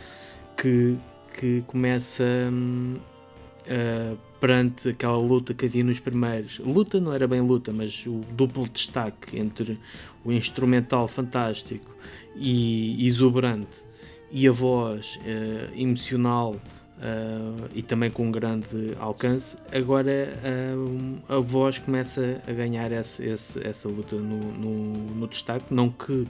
que, 0.58 0.98
que 1.40 1.64
começa 1.68 2.24
uh, 2.24 4.18
perante 4.40 4.90
aquela 4.90 5.18
luta 5.18 5.54
que 5.54 5.66
havia 5.68 5.84
nos 5.84 6.00
primeiros. 6.00 6.58
Luta 6.58 7.00
não 7.00 7.14
era 7.14 7.28
bem 7.28 7.42
luta, 7.42 7.72
mas 7.72 8.04
o 8.08 8.20
duplo 8.32 8.68
destaque 8.68 9.38
entre 9.38 9.80
o 10.24 10.32
instrumental 10.32 11.08
fantástico 11.08 11.96
e 12.36 13.06
exuberante 13.06 13.86
e 14.32 14.48
a 14.48 14.52
voz 14.52 15.18
uh, 15.22 15.80
emocional 15.80 16.52
uh, 16.52 17.66
e 17.74 17.82
também 17.82 18.10
com 18.10 18.28
um 18.28 18.32
grande 18.32 18.96
alcance, 19.00 19.58
agora 19.72 20.32
uh, 20.44 21.22
a 21.30 21.38
voz 21.40 21.78
começa 21.78 22.42
a 22.48 22.52
ganhar 22.52 22.92
esse, 22.92 23.26
esse, 23.26 23.66
essa 23.66 23.88
luta 23.88 24.16
no, 24.16 24.40
no, 24.40 24.94
no, 25.16 25.28
destaque. 25.28 25.74
Não 25.74 25.90
que 25.90 26.28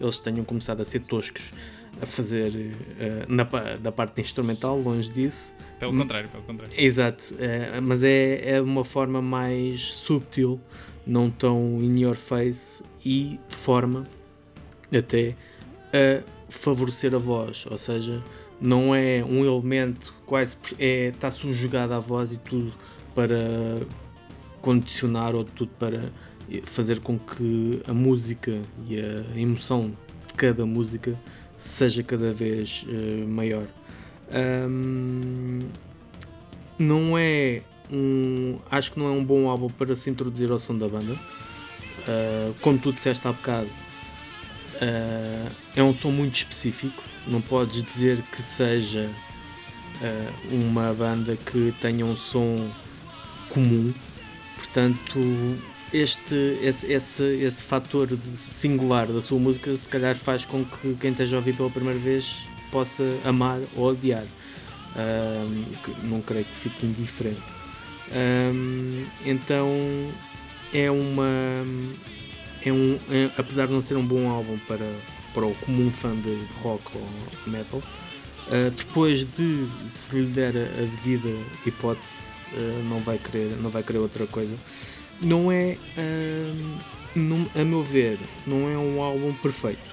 eles 0.00 0.18
tenham 0.20 0.44
começado 0.44 0.80
a 0.80 0.84
ser 0.84 1.00
toscos 1.00 1.52
a 2.00 2.06
fazer 2.06 2.72
na, 3.28 3.44
da 3.76 3.92
parte 3.92 4.22
instrumental, 4.22 4.80
longe 4.80 5.10
disso. 5.10 5.54
Pelo 5.78 5.94
contrário, 5.94 6.26
pelo 6.30 6.42
contrário. 6.42 6.74
Exato, 6.74 7.34
mas 7.82 8.02
é, 8.02 8.54
é 8.54 8.62
uma 8.62 8.82
forma 8.82 9.20
mais 9.20 9.82
subtil, 9.82 10.58
não 11.06 11.28
tão 11.28 11.78
in 11.82 12.00
your 12.00 12.14
face 12.14 12.82
e 13.04 13.38
de 13.46 13.54
forma 13.54 14.04
até 14.90 15.36
a 15.92 16.22
favorecer 16.52 17.14
a 17.14 17.18
voz, 17.18 17.64
ou 17.70 17.78
seja, 17.78 18.22
não 18.60 18.94
é 18.94 19.24
um 19.24 19.44
elemento 19.44 20.14
quase 20.24 20.56
é 20.78 21.08
está 21.08 21.30
subjugado 21.30 21.94
à 21.94 21.98
voz 21.98 22.32
e 22.32 22.36
tudo 22.36 22.72
para 23.14 23.80
condicionar 24.60 25.34
ou 25.34 25.44
tudo 25.44 25.70
para 25.78 26.12
fazer 26.64 27.00
com 27.00 27.18
que 27.18 27.80
a 27.88 27.92
música 27.92 28.60
e 28.86 29.00
a 29.00 29.38
emoção 29.38 29.92
de 30.26 30.34
cada 30.34 30.64
música 30.66 31.18
seja 31.58 32.02
cada 32.02 32.32
vez 32.32 32.84
uh, 32.86 33.26
maior. 33.26 33.66
Um, 34.34 35.58
não 36.78 37.16
é 37.18 37.62
um, 37.90 38.58
acho 38.70 38.92
que 38.92 38.98
não 38.98 39.06
é 39.06 39.10
um 39.10 39.24
bom 39.24 39.48
álbum 39.48 39.68
para 39.68 39.94
se 39.94 40.10
introduzir 40.10 40.50
ao 40.50 40.58
som 40.58 40.76
da 40.76 40.88
banda. 40.88 41.12
Uh, 41.12 42.54
como 42.60 42.78
tu 42.78 42.92
disseste 42.92 43.26
há 43.28 43.32
bocado, 43.32 43.68
Uh, 44.82 45.48
é 45.76 45.82
um 45.82 45.94
som 45.94 46.10
muito 46.10 46.34
específico, 46.34 47.04
não 47.28 47.40
podes 47.40 47.84
dizer 47.84 48.20
que 48.32 48.42
seja 48.42 49.08
uh, 50.00 50.54
uma 50.54 50.92
banda 50.92 51.36
que 51.36 51.72
tenha 51.80 52.04
um 52.04 52.16
som 52.16 52.68
comum, 53.48 53.94
portanto, 54.56 55.20
este, 55.92 56.58
esse, 56.60 56.92
esse, 56.92 57.22
esse 57.22 57.62
fator 57.62 58.08
singular 58.34 59.06
da 59.06 59.20
sua 59.20 59.38
música 59.38 59.76
se 59.76 59.88
calhar 59.88 60.16
faz 60.16 60.44
com 60.44 60.64
que 60.64 60.96
quem 60.96 61.12
esteja 61.12 61.36
a 61.36 61.38
ouvir 61.38 61.54
pela 61.56 61.70
primeira 61.70 62.00
vez 62.00 62.40
possa 62.72 63.04
amar 63.24 63.60
ou 63.76 63.86
odiar. 63.90 64.24
Uh, 64.96 65.64
não 66.02 66.20
creio 66.20 66.44
que 66.44 66.56
fique 66.56 66.86
indiferente. 66.86 67.40
então 69.24 69.68
é 70.74 70.90
uma 70.90 71.72
é 72.64 72.72
um, 72.72 72.98
é, 73.10 73.30
apesar 73.36 73.66
de 73.66 73.72
não 73.72 73.82
ser 73.82 73.96
um 73.96 74.06
bom 74.06 74.30
álbum 74.30 74.58
para, 74.66 74.88
para 75.34 75.46
o 75.46 75.54
comum 75.56 75.90
fã 75.90 76.14
de 76.14 76.46
rock 76.62 76.84
ou 76.94 77.08
metal, 77.46 77.80
uh, 77.80 78.70
depois 78.76 79.24
de 79.24 79.66
se 79.90 80.16
lhe 80.16 80.26
der 80.26 80.56
a, 80.56 80.82
a 80.82 80.86
devida 80.86 81.30
hipótese, 81.66 82.16
uh, 82.54 82.88
não, 82.88 82.98
vai 82.98 83.18
querer, 83.18 83.56
não 83.56 83.70
vai 83.70 83.82
querer 83.82 83.98
outra 83.98 84.26
coisa. 84.26 84.54
Não 85.20 85.50
é, 85.50 85.76
uh, 85.96 87.60
a 87.60 87.64
meu 87.64 87.82
ver, 87.82 88.18
não 88.46 88.68
é 88.68 88.76
um 88.76 89.02
álbum 89.02 89.32
perfeito. 89.34 89.92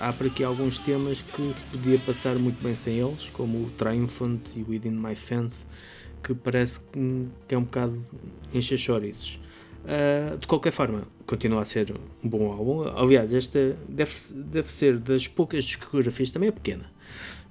há 0.00 0.12
por 0.12 0.26
aqui 0.26 0.44
alguns 0.44 0.78
temas 0.78 1.22
que 1.22 1.52
se 1.52 1.64
podia 1.64 1.98
passar 1.98 2.36
muito 2.36 2.62
bem 2.62 2.74
sem 2.74 2.98
eles, 2.98 3.30
como 3.32 3.58
o 3.58 3.70
Triumphant 3.70 4.40
e 4.56 4.62
o 4.62 4.70
Within 4.70 4.90
My 4.90 5.16
Fence, 5.16 5.66
que 6.22 6.34
parece 6.34 6.80
que 6.80 7.54
é 7.54 7.58
um 7.58 7.62
bocado 7.62 8.04
encher 8.52 8.78
chouriços. 8.78 9.38
Uh, 9.86 10.36
de 10.36 10.48
qualquer 10.48 10.72
forma, 10.72 11.06
continua 11.26 11.62
a 11.62 11.64
ser 11.64 11.94
um 12.24 12.28
bom 12.28 12.50
álbum. 12.50 12.82
Aliás, 12.98 13.32
esta 13.32 13.76
deve, 13.88 14.12
deve 14.34 14.70
ser 14.70 14.98
das 14.98 15.28
poucas 15.28 15.64
discografias, 15.64 16.28
também 16.30 16.48
é 16.48 16.52
pequena, 16.52 16.90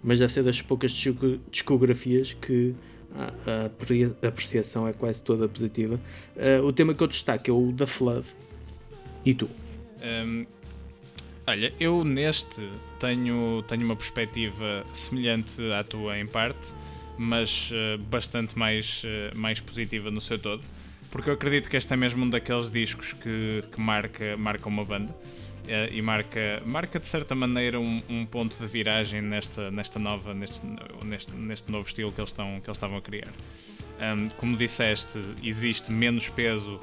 mas 0.03 0.19
deve 0.19 0.33
ser 0.33 0.43
das 0.43 0.61
poucas 0.61 0.91
discografias 1.49 2.33
que 2.33 2.75
a, 3.15 3.67
a 4.21 4.27
apreciação 4.27 4.85
é 4.85 4.91
quase 4.91 5.21
toda 5.21 5.47
positiva. 5.47 5.97
Uh, 6.35 6.65
o 6.65 6.73
tema 6.73 6.93
que 6.93 7.01
eu 7.01 7.07
destaco 7.07 7.49
é 7.49 7.53
o 7.53 7.71
The 7.71 7.85
Flood. 7.85 8.25
E 9.25 9.33
tu? 9.33 9.49
Um, 10.03 10.45
Olha, 11.47 11.71
eu 11.79 12.03
neste 12.03 12.67
tenho, 12.99 13.63
tenho 13.67 13.85
uma 13.85 13.95
perspectiva 13.95 14.83
semelhante 14.91 15.61
à 15.71 15.83
tua 15.83 16.17
em 16.17 16.25
parte, 16.25 16.73
mas 17.17 17.71
uh, 17.71 17.97
bastante 18.09 18.57
mais, 18.57 19.03
mais 19.35 19.61
positiva 19.61 20.09
no 20.09 20.19
seu 20.19 20.39
todo, 20.39 20.63
porque 21.15 21.29
eu 21.29 21.33
acredito 21.33 21.69
que 21.69 21.77
este 21.77 21.93
é 21.93 21.95
mesmo 21.95 22.25
um 22.25 22.29
daqueles 22.29 22.69
discos 22.69 23.13
que, 23.13 23.63
que 23.71 23.79
marca, 23.79 24.35
marca 24.35 24.67
uma 24.67 24.83
banda 24.83 25.13
uh, 25.13 25.93
e 25.93 26.01
marca, 26.01 26.61
marca 26.65 26.99
de 26.99 27.07
certa 27.07 27.33
maneira 27.33 27.79
um, 27.79 28.01
um, 28.09 28.25
ponto 28.25 28.53
de 28.57 28.67
viragem 28.67 29.21
nesta, 29.21 29.71
nesta 29.71 29.97
nova, 29.97 30.33
neste, 30.33 30.61
neste, 31.05 31.33
neste 31.33 31.71
novo 31.71 31.87
estilo 31.87 32.11
que 32.11 32.19
eles, 32.19 32.31
estão, 32.31 32.59
que 32.59 32.69
eles 32.69 32.75
estavam 32.75 32.97
a 32.97 33.01
criar. 33.01 33.29
Um, 33.97 34.27
como 34.31 34.57
disseste, 34.57 35.17
existe 35.41 35.89
menos 35.89 36.27
peso 36.27 36.81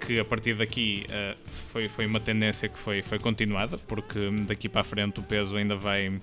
que 0.00 0.18
a 0.18 0.24
partir 0.24 0.54
daqui 0.54 1.04
uh, 1.10 1.38
foi, 1.44 1.86
foi 1.86 2.06
uma 2.06 2.20
tendência 2.20 2.70
que 2.70 2.78
foi, 2.78 3.02
foi 3.02 3.18
continuada, 3.18 3.76
porque 3.76 4.30
daqui 4.46 4.66
para 4.66 4.80
a 4.80 4.84
frente 4.84 5.20
o 5.20 5.22
peso 5.22 5.58
ainda 5.58 5.76
vai 5.76 6.08
um, 6.08 6.20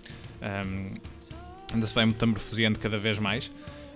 ainda 1.72 1.86
se 1.86 1.94
vai 1.94 2.08
metamorfoseando 2.08 2.80
cada 2.80 2.98
vez 2.98 3.20
mais. 3.20 3.52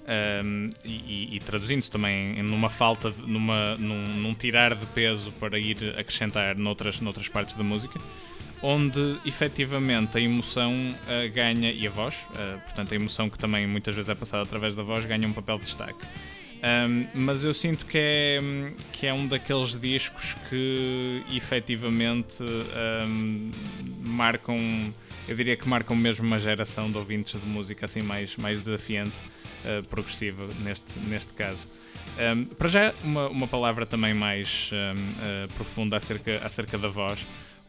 Um, 0.08 0.68
e, 0.84 1.36
e 1.36 1.40
traduzindo-se 1.40 1.90
também 1.90 2.42
numa 2.44 2.70
falta, 2.70 3.10
de, 3.10 3.24
numa, 3.24 3.76
num, 3.76 4.04
num, 4.04 4.36
tirar 4.36 4.76
de 4.76 4.86
peso 4.88 5.32
para 5.32 5.58
ir 5.58 5.96
acrescentar 5.98 6.56
noutras, 6.56 7.02
noutras 7.02 7.28
partes 7.28 7.56
da 7.56 7.64
música, 7.64 8.00
onde 8.62 9.20
efetivamente 9.26 10.16
a 10.20 10.22
emoção 10.22 10.90
uh, 10.90 11.34
ganha, 11.34 11.72
e 11.72 11.88
a 11.88 11.90
voz, 11.90 12.28
uh, 12.30 12.60
portanto 12.62 12.92
a 12.92 12.96
emoção 12.96 13.32
que 13.32 13.40
também 13.40 13.66
muitas 13.66 13.96
vezes 13.96 14.10
é 14.10 14.14
passada 14.14 14.44
através 14.44 14.76
da 14.76 14.84
voz, 14.84 15.06
ganha 15.06 15.28
um 15.28 15.34
papel 15.34 15.58
de 15.58 15.64
destaque. 15.64 16.06
Um, 16.66 17.06
mas 17.14 17.44
eu 17.44 17.54
sinto 17.54 17.86
que 17.86 17.98
é, 17.98 18.40
que 18.92 19.06
é 19.08 19.14
um 19.14 19.28
daqueles 19.28 19.80
discos 19.80 20.36
que 20.50 21.24
efetivamente 21.32 22.44
um, 22.44 23.52
marcam, 24.06 24.58
eu 25.28 25.36
diria 25.36 25.56
que 25.56 25.68
marcam 25.68 25.96
mesmo 25.96 26.26
uma 26.26 26.40
geração 26.40 26.92
de 26.92 26.98
ouvintes 26.98 27.40
de 27.40 27.48
música 27.48 27.86
assim 27.86 28.02
mais, 28.02 28.38
mais 28.38 28.62
desafiante, 28.62 29.20
uh, 29.66 29.88
progressiva 29.88 30.48
neste, 30.64 30.98
neste 31.00 31.34
caso. 31.34 31.68
Um, 32.18 32.46
para 32.46 32.68
já, 32.68 32.94
uma, 33.04 33.28
uma 33.28 33.48
palavra 33.48 33.86
também 33.86 34.14
mais 34.14 34.72
uh, 34.72 35.54
profunda 35.56 35.98
acerca, 35.98 36.40
acerca 36.44 36.78
da 36.78 36.88
voz 36.88 37.26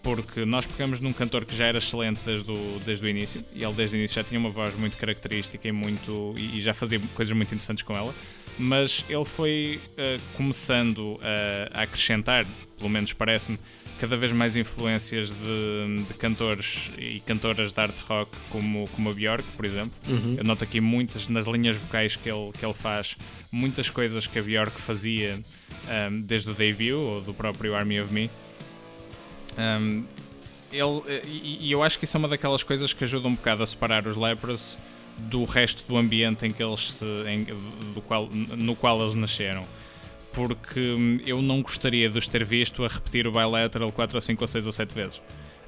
porque 0.06 0.44
nós 0.44 0.66
pegamos 0.66 1.00
num 1.00 1.12
cantor 1.12 1.44
que 1.44 1.52
já 1.52 1.66
era 1.66 1.78
excelente 1.78 2.24
desde 2.24 2.48
o, 2.48 2.78
desde 2.84 3.04
o 3.04 3.08
início, 3.08 3.44
e 3.52 3.64
ele 3.64 3.72
desde 3.72 3.96
o 3.96 3.98
início 3.98 4.14
já 4.14 4.22
tinha 4.22 4.38
uma 4.38 4.50
voz 4.50 4.72
muito 4.76 4.96
característica 4.96 5.66
e, 5.66 5.72
muito, 5.72 6.32
e, 6.38 6.60
já 6.60 6.72
fazia 6.72 7.00
coisas 7.12 7.36
muito 7.36 7.52
interessantes 7.52 7.82
com 7.82 7.96
ela, 7.96 8.14
mas 8.58 9.04
ele 9.08 9.24
foi 9.24 9.80
uh, 9.92 10.20
começando 10.34 11.20
a, 11.22 11.80
a, 11.80 11.82
acrescentar, 11.82 12.44
pelo 12.78 12.90
menos 12.90 13.12
parece-me, 13.12 13.58
cada 13.98 14.16
vez 14.16 14.32
mais 14.32 14.56
influências 14.56 15.30
de, 15.30 16.04
de, 16.06 16.14
cantores 16.14 16.90
e 16.98 17.20
cantoras 17.20 17.72
de 17.72 17.80
art 17.80 17.98
rock 18.00 18.30
como, 18.50 18.88
como 18.88 19.10
a 19.10 19.14
Björk, 19.14 19.44
por 19.56 19.64
exemplo. 19.64 19.98
Uhum. 20.06 20.34
Eu 20.38 20.44
noto 20.44 20.64
aqui 20.64 20.80
muitas, 20.80 21.28
nas 21.28 21.46
linhas 21.46 21.76
vocais 21.76 22.14
que 22.14 22.30
ele, 22.30 22.52
que 22.52 22.64
ele 22.64 22.74
faz, 22.74 23.16
muitas 23.50 23.88
coisas 23.88 24.26
que 24.26 24.38
a 24.38 24.42
Björk 24.42 24.78
fazia 24.78 25.40
um, 25.86 25.90
ehm, 25.90 26.20
desde 26.20 26.50
o 26.50 26.54
debut 26.54 26.92
ou 26.92 27.20
do 27.22 27.32
próprio 27.32 27.74
Army 27.74 28.00
of 28.00 28.12
Me. 28.12 28.30
Um, 29.58 30.04
ele, 30.70 31.02
eh, 31.06 31.22
e, 31.26 31.68
e, 31.68 31.72
eu 31.72 31.82
acho 31.82 31.98
que 31.98 32.04
isso 32.04 32.16
é 32.16 32.18
uma 32.18 32.28
daquelas 32.28 32.62
coisas 32.62 32.92
que 32.92 33.04
ajuda 33.04 33.28
um 33.28 33.34
bocado 33.34 33.62
a 33.62 33.66
separar 33.66 34.06
os 34.06 34.16
Lepros 34.16 34.78
do 35.18 35.44
resto 35.44 35.84
do 35.88 35.96
ambiente 35.96 36.46
em 36.46 36.50
que 36.50 36.62
eles 36.62 36.94
se, 36.94 37.04
em, 37.26 37.44
do 37.94 38.00
qual, 38.00 38.28
no 38.28 38.76
qual 38.76 39.00
eles 39.00 39.14
nasceram. 39.14 39.66
Porque 40.32 40.80
hum, 40.80 41.20
eu 41.26 41.40
não 41.40 41.62
gostaria 41.62 42.10
de 42.10 42.18
os 42.18 42.28
ter 42.28 42.44
visto 42.44 42.84
a 42.84 42.88
repetir 42.88 43.26
o 43.26 43.32
bilateral 43.32 43.90
4 43.90 44.16
ou 44.16 44.20
5 44.20 44.42
ou 44.42 44.48
6 44.48 44.66
ou 44.66 44.72
7 44.72 44.94
vezes. 44.94 45.20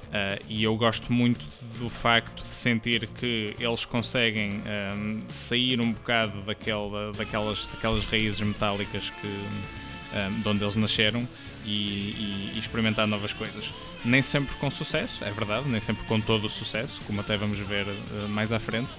Uh, 0.09 0.43
e 0.49 0.63
eu 0.63 0.75
gosto 0.75 1.13
muito 1.13 1.45
do 1.77 1.87
facto 1.87 2.43
de 2.43 2.51
sentir 2.51 3.05
que 3.07 3.55
eles 3.59 3.85
conseguem 3.85 4.59
um, 4.95 5.19
sair 5.27 5.79
um 5.79 5.91
bocado 5.91 6.41
daquela, 6.41 7.13
daquelas, 7.13 7.67
daquelas 7.67 8.05
raízes 8.05 8.41
metálicas 8.41 9.11
que, 9.11 9.27
um, 9.27 10.39
de 10.39 10.49
onde 10.49 10.63
eles 10.63 10.75
nasceram 10.75 11.27
e, 11.63 11.69
e, 11.69 12.51
e, 12.55 12.59
experimentar 12.59 13.05
novas 13.05 13.33
coisas. 13.33 13.71
Nem 14.03 14.23
sempre 14.23 14.55
com 14.55 14.71
sucesso, 14.71 15.23
é 15.23 15.31
verdade, 15.31 15.69
nem 15.69 15.79
sempre 15.79 16.03
com 16.05 16.19
todo 16.19 16.45
o 16.45 16.49
sucesso, 16.49 17.01
como 17.05 17.21
até 17.21 17.37
vamos 17.37 17.59
ver 17.59 17.85
uh, 17.85 18.29
mais 18.29 18.51
à 18.51 18.59
frente, 18.59 18.95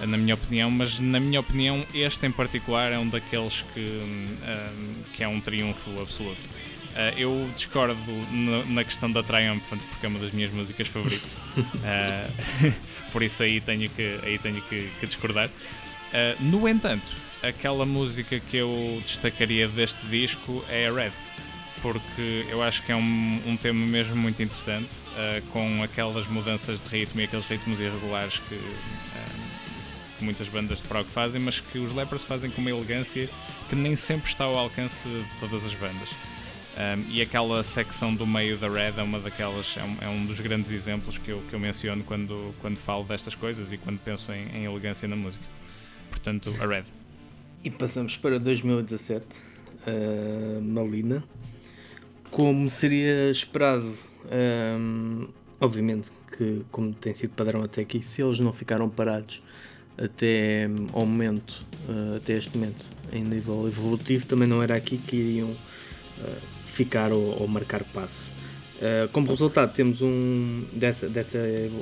na 0.00 0.16
minha 0.16 0.34
opinião, 0.34 0.70
mas 0.70 0.98
na 0.98 1.20
minha 1.20 1.40
opinião 1.40 1.84
este 1.94 2.26
em 2.26 2.30
particular 2.30 2.92
é 2.92 2.98
um 2.98 3.08
daqueles 3.08 3.62
que, 3.74 3.80
uh, 3.80 4.94
que 5.14 5.22
é 5.22 5.28
um 5.28 5.40
triunfo 5.40 5.90
absoluto. 6.00 6.40
eu 7.16 7.50
discordo 7.56 7.96
na 8.68 8.84
questão 8.84 9.10
da 9.10 9.22
Triumphant 9.22 9.80
porque 9.90 10.06
é 10.06 10.08
uma 10.08 10.18
das 10.18 10.32
minhas 10.32 10.52
músicas 10.52 10.88
favoritas, 10.88 11.30
por 13.12 13.22
isso 13.22 13.42
aí 13.42 13.60
tenho 13.60 13.88
que, 13.88 14.18
aí 14.22 14.38
tenho 14.38 14.60
que, 14.62 14.90
que 14.98 15.06
discordar. 15.06 15.50
no 16.40 16.68
entanto, 16.68 17.12
aquela 17.42 17.84
música 17.84 18.38
que 18.40 18.56
eu 18.56 19.00
destacaria 19.04 19.68
deste 19.68 20.06
disco 20.06 20.64
é 20.68 20.88
a 20.88 20.92
Red 20.92 21.12
porque 21.84 22.46
eu 22.48 22.62
acho 22.62 22.82
que 22.82 22.92
é 22.92 22.96
um, 22.96 23.42
um 23.46 23.58
tema 23.58 23.86
mesmo 23.86 24.16
muito 24.16 24.42
interessante, 24.42 24.88
uh, 24.88 25.42
com 25.50 25.82
aquelas 25.82 26.26
mudanças 26.26 26.80
de 26.80 26.88
ritmo 26.88 27.20
e 27.20 27.24
aqueles 27.24 27.44
ritmos 27.44 27.78
irregulares 27.78 28.38
que, 28.38 28.54
uh, 28.54 29.43
muitas 30.24 30.48
bandas 30.48 30.80
de 30.80 30.88
prog 30.88 31.06
fazem, 31.08 31.40
mas 31.40 31.60
que 31.60 31.78
os 31.78 31.92
Lepers 31.92 32.24
fazem 32.24 32.50
com 32.50 32.60
uma 32.60 32.70
elegância 32.70 33.28
que 33.68 33.76
nem 33.76 33.94
sempre 33.94 34.28
está 34.28 34.44
ao 34.44 34.56
alcance 34.56 35.08
de 35.08 35.24
todas 35.38 35.64
as 35.64 35.74
bandas. 35.74 36.10
Um, 36.76 37.12
e 37.12 37.22
aquela 37.22 37.62
secção 37.62 38.12
do 38.12 38.26
meio 38.26 38.58
da 38.58 38.68
Red 38.68 38.94
é 38.98 39.02
uma 39.02 39.20
daquelas, 39.20 39.76
é 39.76 39.84
um, 39.84 39.96
é 40.00 40.08
um, 40.08 40.26
dos 40.26 40.40
grandes 40.40 40.72
exemplos 40.72 41.18
que 41.18 41.30
eu, 41.30 41.40
que 41.48 41.54
eu 41.54 41.60
menciono 41.60 42.02
quando, 42.02 42.52
quando 42.60 42.78
falo 42.78 43.04
destas 43.04 43.36
coisas 43.36 43.72
e 43.72 43.78
quando 43.78 44.00
penso 44.00 44.32
em, 44.32 44.48
em 44.56 44.64
elegância 44.64 45.06
na 45.06 45.14
música. 45.14 45.44
Portanto, 46.10 46.52
a 46.60 46.66
Red. 46.66 46.84
E 47.62 47.70
passamos 47.70 48.16
para 48.16 48.40
2017, 48.40 49.24
uh, 49.86 50.60
Malina 50.60 51.22
como 52.34 52.68
seria 52.68 53.30
esperado. 53.30 53.94
Um, 54.26 55.28
obviamente 55.60 56.10
que, 56.36 56.62
como 56.72 56.92
tem 56.92 57.14
sido 57.14 57.30
padrão 57.30 57.62
até 57.62 57.82
aqui, 57.82 58.02
se 58.02 58.22
eles 58.22 58.40
não 58.40 58.52
ficaram 58.52 58.90
parados 58.90 59.40
até 59.96 60.68
ao 60.92 61.06
momento, 61.06 61.64
uh, 61.88 62.16
até 62.16 62.34
este 62.34 62.56
momento, 62.56 62.84
em 63.12 63.22
nível 63.22 63.66
evolutivo, 63.66 64.26
também 64.26 64.48
não 64.48 64.62
era 64.62 64.74
aqui 64.74 64.98
que 64.98 65.16
iriam 65.16 65.50
uh, 65.50 65.56
ficar 66.66 67.12
ou, 67.12 67.40
ou, 67.40 67.48
marcar 67.48 67.84
passo. 67.84 68.32
Uh, 68.76 69.08
como 69.12 69.28
resultado 69.28 69.72
temos 69.72 70.02
um 70.02 70.64
dessa, 70.72 71.08
dessa 71.08 71.38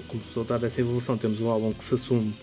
como 0.08 0.22
resultado 0.24 0.60
dessa 0.60 0.80
evolução 0.80 1.16
temos 1.16 1.40
um 1.40 1.48
álbum 1.48 1.72
que 1.72 1.82
se 1.82 1.94
assume 1.94 2.34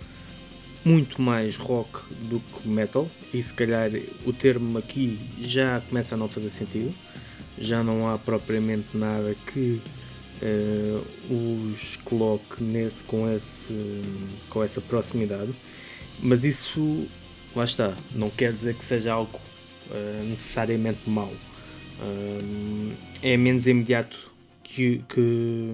muito 0.83 1.21
mais 1.21 1.55
rock 1.55 1.99
do 2.27 2.39
que 2.39 2.67
metal 2.67 3.07
e 3.31 3.41
se 3.43 3.53
calhar 3.53 3.91
o 4.25 4.33
termo 4.33 4.79
aqui 4.79 5.19
já 5.39 5.79
começa 5.87 6.15
a 6.15 6.17
não 6.17 6.27
fazer 6.27 6.49
sentido 6.49 6.91
já 7.59 7.83
não 7.83 8.09
há 8.09 8.17
propriamente 8.17 8.97
nada 8.97 9.35
que 9.45 9.79
uh, 10.41 11.73
os 11.73 11.97
coloque 12.03 12.63
nesse, 12.63 13.03
com, 13.03 13.29
esse, 13.29 14.01
com 14.49 14.63
essa 14.63 14.81
proximidade, 14.81 15.53
mas 16.21 16.43
isso, 16.43 17.05
lá 17.55 17.63
está, 17.63 17.95
não 18.13 18.29
quer 18.29 18.53
dizer 18.53 18.75
que 18.75 18.83
seja 18.83 19.13
algo 19.13 19.39
uh, 19.89 20.23
necessariamente 20.23 21.09
mau. 21.09 21.31
Uh, 22.01 22.93
é 23.21 23.35
menos 23.35 23.67
imediato 23.67 24.29
que, 24.63 25.01
que, 25.09 25.73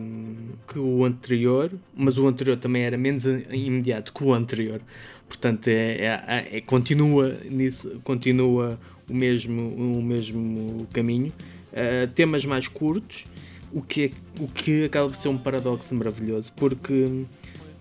que, 0.67 0.79
o 0.79 1.03
anterior, 1.03 1.71
mas 1.95 2.17
o 2.17 2.27
anterior 2.27 2.57
também 2.57 2.83
era 2.83 2.97
menos 2.97 3.25
imediato 3.25 4.13
que 4.13 4.23
o 4.23 4.33
anterior. 4.33 4.81
Portanto, 5.27 5.67
é, 5.67 6.05
é, 6.27 6.57
é 6.57 6.61
continua 6.61 7.37
nisso, 7.49 7.99
continua 8.03 8.79
o 9.09 9.13
mesmo, 9.13 9.97
o 9.97 10.01
mesmo 10.01 10.87
caminho 10.93 11.31
uh, 11.71 12.07
temas 12.13 12.45
mais 12.45 12.67
curtos, 12.67 13.27
o 13.73 13.81
que, 13.81 14.05
é, 14.05 14.41
o 14.41 14.47
que 14.47 14.85
acaba 14.85 15.09
por 15.09 15.15
ser 15.15 15.29
um 15.29 15.37
paradoxo 15.37 15.93
maravilhoso, 15.95 16.51
porque 16.53 17.25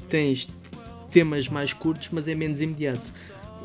tens 0.08 0.48
temas 1.10 1.48
mais 1.48 1.72
curtos, 1.72 2.08
mas 2.12 2.28
é 2.28 2.34
menos 2.34 2.60
imediato. 2.60 3.12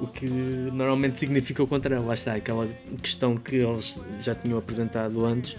O 0.01 0.07
que 0.07 0.25
normalmente 0.25 1.19
significa 1.19 1.61
o 1.61 1.67
contrário. 1.67 2.05
Lá 2.05 2.13
está, 2.13 2.35
aquela 2.35 2.69
questão 3.01 3.35
que 3.35 3.57
eles 3.57 3.99
já 4.21 4.33
tinham 4.33 4.57
apresentado 4.57 5.25
antes 5.25 5.57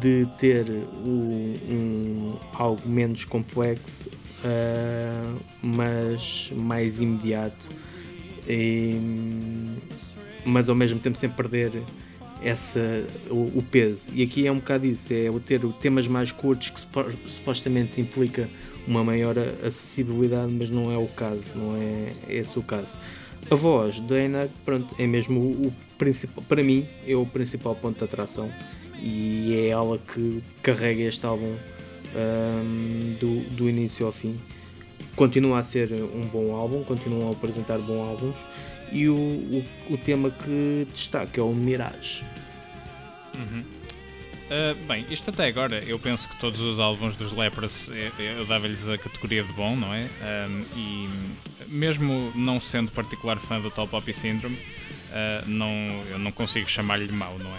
de 0.00 0.26
ter 0.36 0.66
um, 0.68 1.54
um 1.70 2.36
algo 2.52 2.86
menos 2.86 3.24
complexo, 3.24 4.10
uh, 4.44 5.40
mas 5.62 6.52
mais 6.54 7.00
imediato, 7.00 7.70
e, 8.46 8.94
mas 10.44 10.68
ao 10.68 10.74
mesmo 10.74 10.98
tempo 10.98 11.16
sem 11.16 11.30
perder 11.30 11.82
essa, 12.42 12.80
o, 13.30 13.58
o, 13.58 13.62
peso. 13.62 14.10
E 14.12 14.22
aqui 14.22 14.46
é 14.46 14.52
um 14.52 14.56
bocado 14.56 14.86
isso, 14.86 15.12
é 15.12 15.30
o 15.30 15.40
ter 15.40 15.60
temas 15.80 16.06
mais 16.06 16.32
curtos 16.32 16.70
que 16.70 16.80
supostamente 17.28 18.00
implica 18.00 18.48
uma 18.86 19.04
maior 19.04 19.36
acessibilidade, 19.62 20.50
mas 20.52 20.70
não 20.70 20.90
é 20.90 20.96
o 20.96 21.06
caso, 21.08 21.44
não 21.54 21.76
é 21.76 22.12
esse 22.28 22.58
o 22.58 22.62
caso. 22.62 22.96
A 23.50 23.54
voz 23.54 24.00
da 24.00 24.16
Einag, 24.16 24.50
pronto, 24.64 24.94
é 24.98 25.06
mesmo 25.06 25.40
o, 25.40 25.68
o 25.68 25.74
principal, 25.96 26.44
para 26.48 26.62
mim, 26.62 26.86
é 27.06 27.14
o 27.14 27.26
principal 27.26 27.74
ponto 27.74 27.98
de 27.98 28.04
atração 28.04 28.50
e 29.00 29.54
é 29.54 29.68
ela 29.68 29.98
que 29.98 30.42
carrega 30.62 31.02
este 31.02 31.24
álbum 31.24 31.54
um, 32.14 33.14
do, 33.20 33.40
do 33.54 33.68
início 33.68 34.06
ao 34.06 34.12
fim. 34.12 34.38
Continua 35.16 35.58
a 35.58 35.62
ser 35.62 35.92
um 35.92 36.26
bom 36.26 36.54
álbum, 36.54 36.84
continuam 36.84 37.28
a 37.28 37.32
apresentar 37.32 37.78
bons 37.78 38.08
álbuns 38.08 38.36
e 38.92 39.08
o, 39.08 39.14
o, 39.16 39.64
o 39.90 39.98
tema 39.98 40.30
que 40.30 40.86
destaca 40.92 41.40
é 41.40 41.44
o 41.44 41.52
Mirage. 41.52 42.24
Uhum. 43.36 43.64
Uh, 44.48 44.74
bem, 44.86 45.04
isto 45.10 45.28
até 45.28 45.46
agora, 45.46 45.84
eu 45.84 45.98
penso 45.98 46.26
que 46.26 46.36
todos 46.36 46.60
os 46.60 46.80
álbuns 46.80 47.16
dos 47.16 47.32
Lepros 47.32 47.90
eu, 47.90 48.24
eu 48.24 48.46
dava-lhes 48.46 48.88
a 48.88 48.96
categoria 48.96 49.44
de 49.44 49.52
bom, 49.52 49.76
não 49.76 49.92
é? 49.92 50.08
Um, 50.48 50.64
e 50.74 51.08
mesmo 51.68 52.32
não 52.34 52.58
sendo 52.58 52.90
particular 52.90 53.38
fã 53.38 53.60
do 53.60 53.70
Tall 53.70 53.86
Poppy 53.86 54.14
Syndrome, 54.14 54.56
uh, 54.56 55.46
não, 55.46 55.68
eu 56.10 56.18
não 56.18 56.32
consigo 56.32 56.68
chamar-lhe 56.68 57.12
mau, 57.12 57.38
não 57.38 57.50
é? 57.50 57.58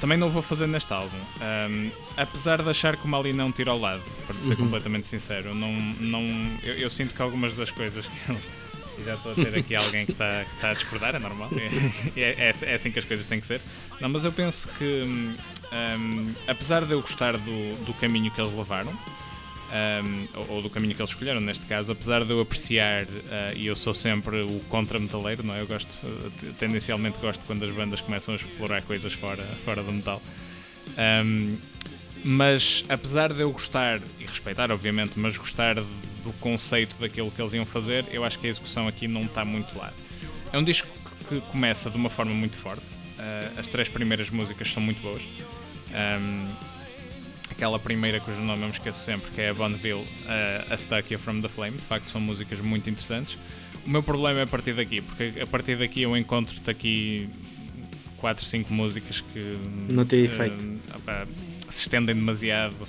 Também 0.00 0.18
não 0.18 0.26
o 0.26 0.30
vou 0.30 0.42
fazer 0.42 0.66
neste 0.66 0.92
álbum. 0.92 1.16
Um, 1.16 1.88
apesar 2.16 2.60
de 2.60 2.68
achar 2.68 2.96
que 2.96 3.04
o 3.04 3.08
Mali 3.08 3.32
não 3.32 3.52
tira 3.52 3.70
ao 3.70 3.78
lado, 3.78 4.02
para 4.26 4.34
ser 4.42 4.54
uhum. 4.54 4.64
completamente 4.64 5.06
sincero, 5.06 5.54
não, 5.54 5.72
não, 6.00 6.24
eu, 6.64 6.74
eu, 6.74 6.90
sinto 6.90 7.14
que 7.14 7.22
algumas 7.22 7.54
das 7.54 7.70
coisas 7.70 8.08
que 8.08 8.32
eles. 8.32 8.50
E 8.98 9.04
já 9.04 9.14
estou 9.14 9.32
a 9.32 9.34
ter 9.34 9.56
aqui 9.56 9.74
alguém 9.74 10.04
que 10.04 10.12
está 10.12 10.44
que 10.44 10.56
tá 10.56 10.70
a 10.70 10.74
discordar, 10.74 11.14
é 11.14 11.18
normal. 11.18 11.50
É, 12.16 12.20
é, 12.20 12.52
é, 12.62 12.74
assim 12.74 12.90
que 12.90 12.98
as 12.98 13.04
coisas 13.04 13.24
têm 13.26 13.40
que 13.40 13.46
ser. 13.46 13.60
Não, 14.00 14.08
mas 14.08 14.24
eu 14.24 14.32
penso 14.32 14.68
que, 14.78 15.02
um, 15.02 16.34
apesar 16.46 16.84
de 16.84 16.92
eu 16.92 17.00
gostar 17.00 17.36
do, 17.36 17.84
do 17.84 17.94
caminho 17.94 18.30
que 18.30 18.40
eles 18.40 18.52
levaram, 18.54 18.92
um, 18.92 20.28
ou, 20.34 20.56
ou, 20.56 20.62
do 20.62 20.68
caminho 20.68 20.94
que 20.94 21.00
eles 21.00 21.10
escolheram 21.10 21.40
neste 21.40 21.64
caso, 21.66 21.92
apesar 21.92 22.24
de 22.24 22.30
eu 22.30 22.40
apreciar, 22.40 23.04
uh, 23.04 23.08
e 23.56 23.66
eu 23.66 23.74
sou 23.74 23.94
sempre 23.94 24.42
o 24.42 24.60
contra-metaleiro, 24.68 25.42
não 25.42 25.54
é? 25.54 25.62
Eu 25.62 25.66
gosto, 25.66 25.92
uh, 26.04 26.52
tendencialmente 26.58 27.18
gosto 27.18 27.46
quando 27.46 27.64
as 27.64 27.70
bandas 27.70 28.00
começam 28.00 28.34
a 28.34 28.36
explorar 28.36 28.82
coisas 28.82 29.14
fora, 29.14 29.42
fora 29.64 29.82
do 29.82 29.92
metal. 29.92 30.20
Um, 31.24 31.56
mas 32.24 32.84
apesar 32.88 33.32
de 33.32 33.40
eu 33.40 33.50
gostar, 33.50 34.00
e 34.18 34.24
respeitar 34.24 34.70
obviamente, 34.70 35.18
mas 35.18 35.36
gostar 35.36 35.74
do 35.74 36.32
conceito 36.40 36.96
daquilo 37.00 37.30
que 37.30 37.40
eles 37.40 37.52
iam 37.52 37.66
fazer, 37.66 38.04
eu 38.10 38.24
acho 38.24 38.38
que 38.38 38.46
a 38.46 38.50
execução 38.50 38.86
aqui 38.86 39.08
não 39.08 39.22
está 39.22 39.44
muito 39.44 39.76
lá. 39.76 39.92
É 40.52 40.58
um 40.58 40.64
disco 40.64 40.88
que 41.28 41.40
começa 41.42 41.90
de 41.90 41.96
uma 41.96 42.10
forma 42.10 42.32
muito 42.32 42.56
forte, 42.56 42.84
uh, 43.18 43.58
as 43.58 43.68
três 43.68 43.88
primeiras 43.88 44.30
músicas 44.30 44.70
são 44.70 44.82
muito 44.82 45.02
boas. 45.02 45.22
Um, 45.92 46.48
aquela 47.50 47.78
primeira 47.78 48.20
cujo 48.20 48.40
nome 48.40 48.62
eu 48.62 48.66
me 48.66 48.72
esqueço 48.72 49.00
sempre, 49.00 49.30
que 49.30 49.40
é 49.40 49.50
a 49.50 49.54
Bonneville, 49.54 50.02
uh, 50.02 50.72
A 50.72 50.76
Stuck 50.76 51.16
From 51.16 51.40
The 51.40 51.48
Flame. 51.48 51.76
De 51.76 51.82
facto, 51.82 52.08
são 52.08 52.20
músicas 52.20 52.60
muito 52.60 52.88
interessantes. 52.88 53.38
O 53.84 53.90
meu 53.90 54.02
problema 54.02 54.40
é 54.40 54.42
a 54.42 54.46
partir 54.46 54.74
daqui, 54.74 55.00
porque 55.00 55.34
a 55.40 55.46
partir 55.46 55.76
daqui 55.76 56.02
eu 56.02 56.16
encontro-te 56.16 56.70
aqui 56.70 57.28
4, 58.18 58.44
5 58.44 58.72
músicas 58.72 59.20
que 59.20 59.58
não 59.88 60.04
tem 60.04 60.24
efeito. 60.24 60.64
Uh, 60.64 61.51
se 61.74 61.82
estendem 61.82 62.14
demasiado, 62.14 62.88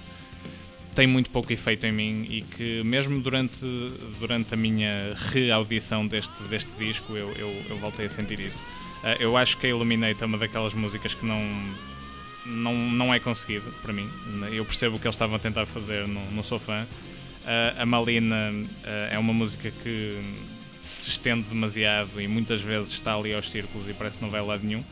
têm 0.93 1.07
muito 1.07 1.29
pouco 1.29 1.51
efeito 1.51 1.85
em 1.85 1.91
mim 1.91 2.25
e 2.29 2.41
que 2.41 2.83
mesmo 2.83 3.19
durante, 3.19 3.65
durante 4.19 4.53
a 4.53 4.57
minha 4.57 5.13
reaudição 5.31 6.05
deste, 6.07 6.41
deste 6.43 6.71
disco 6.77 7.15
eu, 7.15 7.31
eu, 7.33 7.63
eu 7.69 7.77
voltei 7.77 8.05
a 8.05 8.09
sentir 8.09 8.39
isto. 8.39 8.59
Uh, 8.59 9.19
eu 9.19 9.35
acho 9.35 9.57
que 9.57 9.67
a 9.67 9.69
Illuminate 9.69 10.23
é 10.23 10.25
uma 10.25 10.37
daquelas 10.37 10.73
músicas 10.73 11.13
que 11.13 11.25
não 11.25 11.41
não, 12.45 12.73
não 12.73 13.13
é 13.13 13.19
conseguido 13.19 13.73
para 13.81 13.93
mim. 13.93 14.09
Eu 14.51 14.65
percebo 14.65 14.97
o 14.97 14.99
que 14.99 15.07
eles 15.07 15.15
estavam 15.15 15.35
a 15.35 15.39
tentar 15.39 15.65
fazer, 15.65 16.07
não, 16.07 16.25
não 16.31 16.43
sou 16.43 16.59
fã. 16.59 16.83
Uh, 16.83 17.81
a 17.81 17.85
Malina 17.85 18.51
uh, 18.51 18.65
é 19.11 19.17
uma 19.17 19.33
música 19.33 19.71
que 19.83 20.19
se 20.81 21.09
estende 21.09 21.43
demasiado 21.47 22.21
e 22.21 22.27
muitas 22.27 22.61
vezes 22.61 22.91
está 22.91 23.15
ali 23.15 23.33
aos 23.33 23.49
círculos 23.49 23.87
e 23.87 23.93
parece 23.93 24.17
que 24.17 24.23
não 24.23 24.29
vai 24.29 24.41
a 24.41 24.43
lado 24.43 24.65
nenhum. 24.65 24.83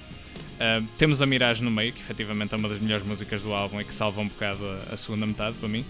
Uh, 0.55 0.87
temos 0.97 1.21
a 1.21 1.25
Mirage 1.25 1.63
no 1.63 1.71
meio, 1.71 1.91
que 1.91 1.99
efetivamente 1.99 2.53
é 2.53 2.57
uma 2.57 2.69
das 2.69 2.79
melhores 2.79 3.05
músicas 3.05 3.41
do 3.41 3.53
álbum 3.53 3.81
e 3.81 3.83
que 3.83 3.93
salva 3.93 4.21
um 4.21 4.27
bocado 4.27 4.63
a, 4.65 4.93
a 4.93 4.97
segunda 4.97 5.25
metade 5.25 5.57
para 5.57 5.69
mim. 5.69 5.85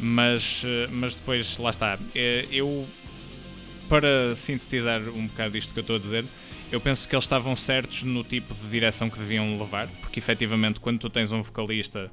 Mas, 0.00 0.64
mas 0.90 1.14
depois, 1.14 1.58
lá 1.58 1.70
está. 1.70 1.98
Eu, 2.50 2.86
para 3.88 4.34
sintetizar 4.34 5.00
um 5.00 5.26
bocado 5.26 5.56
isto 5.56 5.72
que 5.72 5.78
eu 5.78 5.82
estou 5.82 5.96
a 5.96 5.98
dizer, 5.98 6.24
eu 6.72 6.80
penso 6.80 7.06
que 7.06 7.14
eles 7.14 7.24
estavam 7.24 7.54
certos 7.54 8.02
no 8.02 8.24
tipo 8.24 8.54
de 8.54 8.66
direção 8.68 9.10
que 9.10 9.18
deviam 9.18 9.58
levar, 9.58 9.86
porque 10.00 10.18
efetivamente 10.18 10.80
quando 10.80 10.98
tu 10.98 11.10
tens 11.10 11.30
um 11.30 11.42
vocalista 11.42 12.10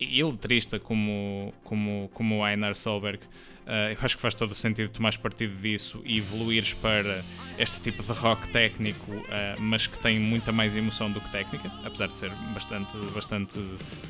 e 0.00 0.22
letrista 0.24 0.78
como, 0.78 1.52
como, 1.62 2.08
como 2.14 2.38
o 2.38 2.48
Einar 2.48 2.74
Solberg, 2.74 3.20
uh, 3.68 3.92
eu 3.92 3.98
acho 4.02 4.16
que 4.16 4.22
faz 4.22 4.34
todo 4.34 4.52
o 4.52 4.54
sentido 4.54 4.88
tomar 4.88 5.16
partido 5.18 5.54
disso 5.60 6.00
e 6.04 6.18
evoluires 6.18 6.72
para 6.72 7.22
este 7.58 7.80
tipo 7.80 8.02
de 8.02 8.12
rock 8.18 8.48
técnico, 8.48 9.12
uh, 9.12 9.60
mas 9.60 9.86
que 9.86 9.98
tem 9.98 10.18
muita 10.18 10.50
mais 10.50 10.74
emoção 10.74 11.10
do 11.12 11.20
que 11.20 11.30
técnica, 11.30 11.70
apesar 11.84 12.06
de 12.06 12.16
ser 12.16 12.30
bastante, 12.54 12.96
bastante, 13.14 13.60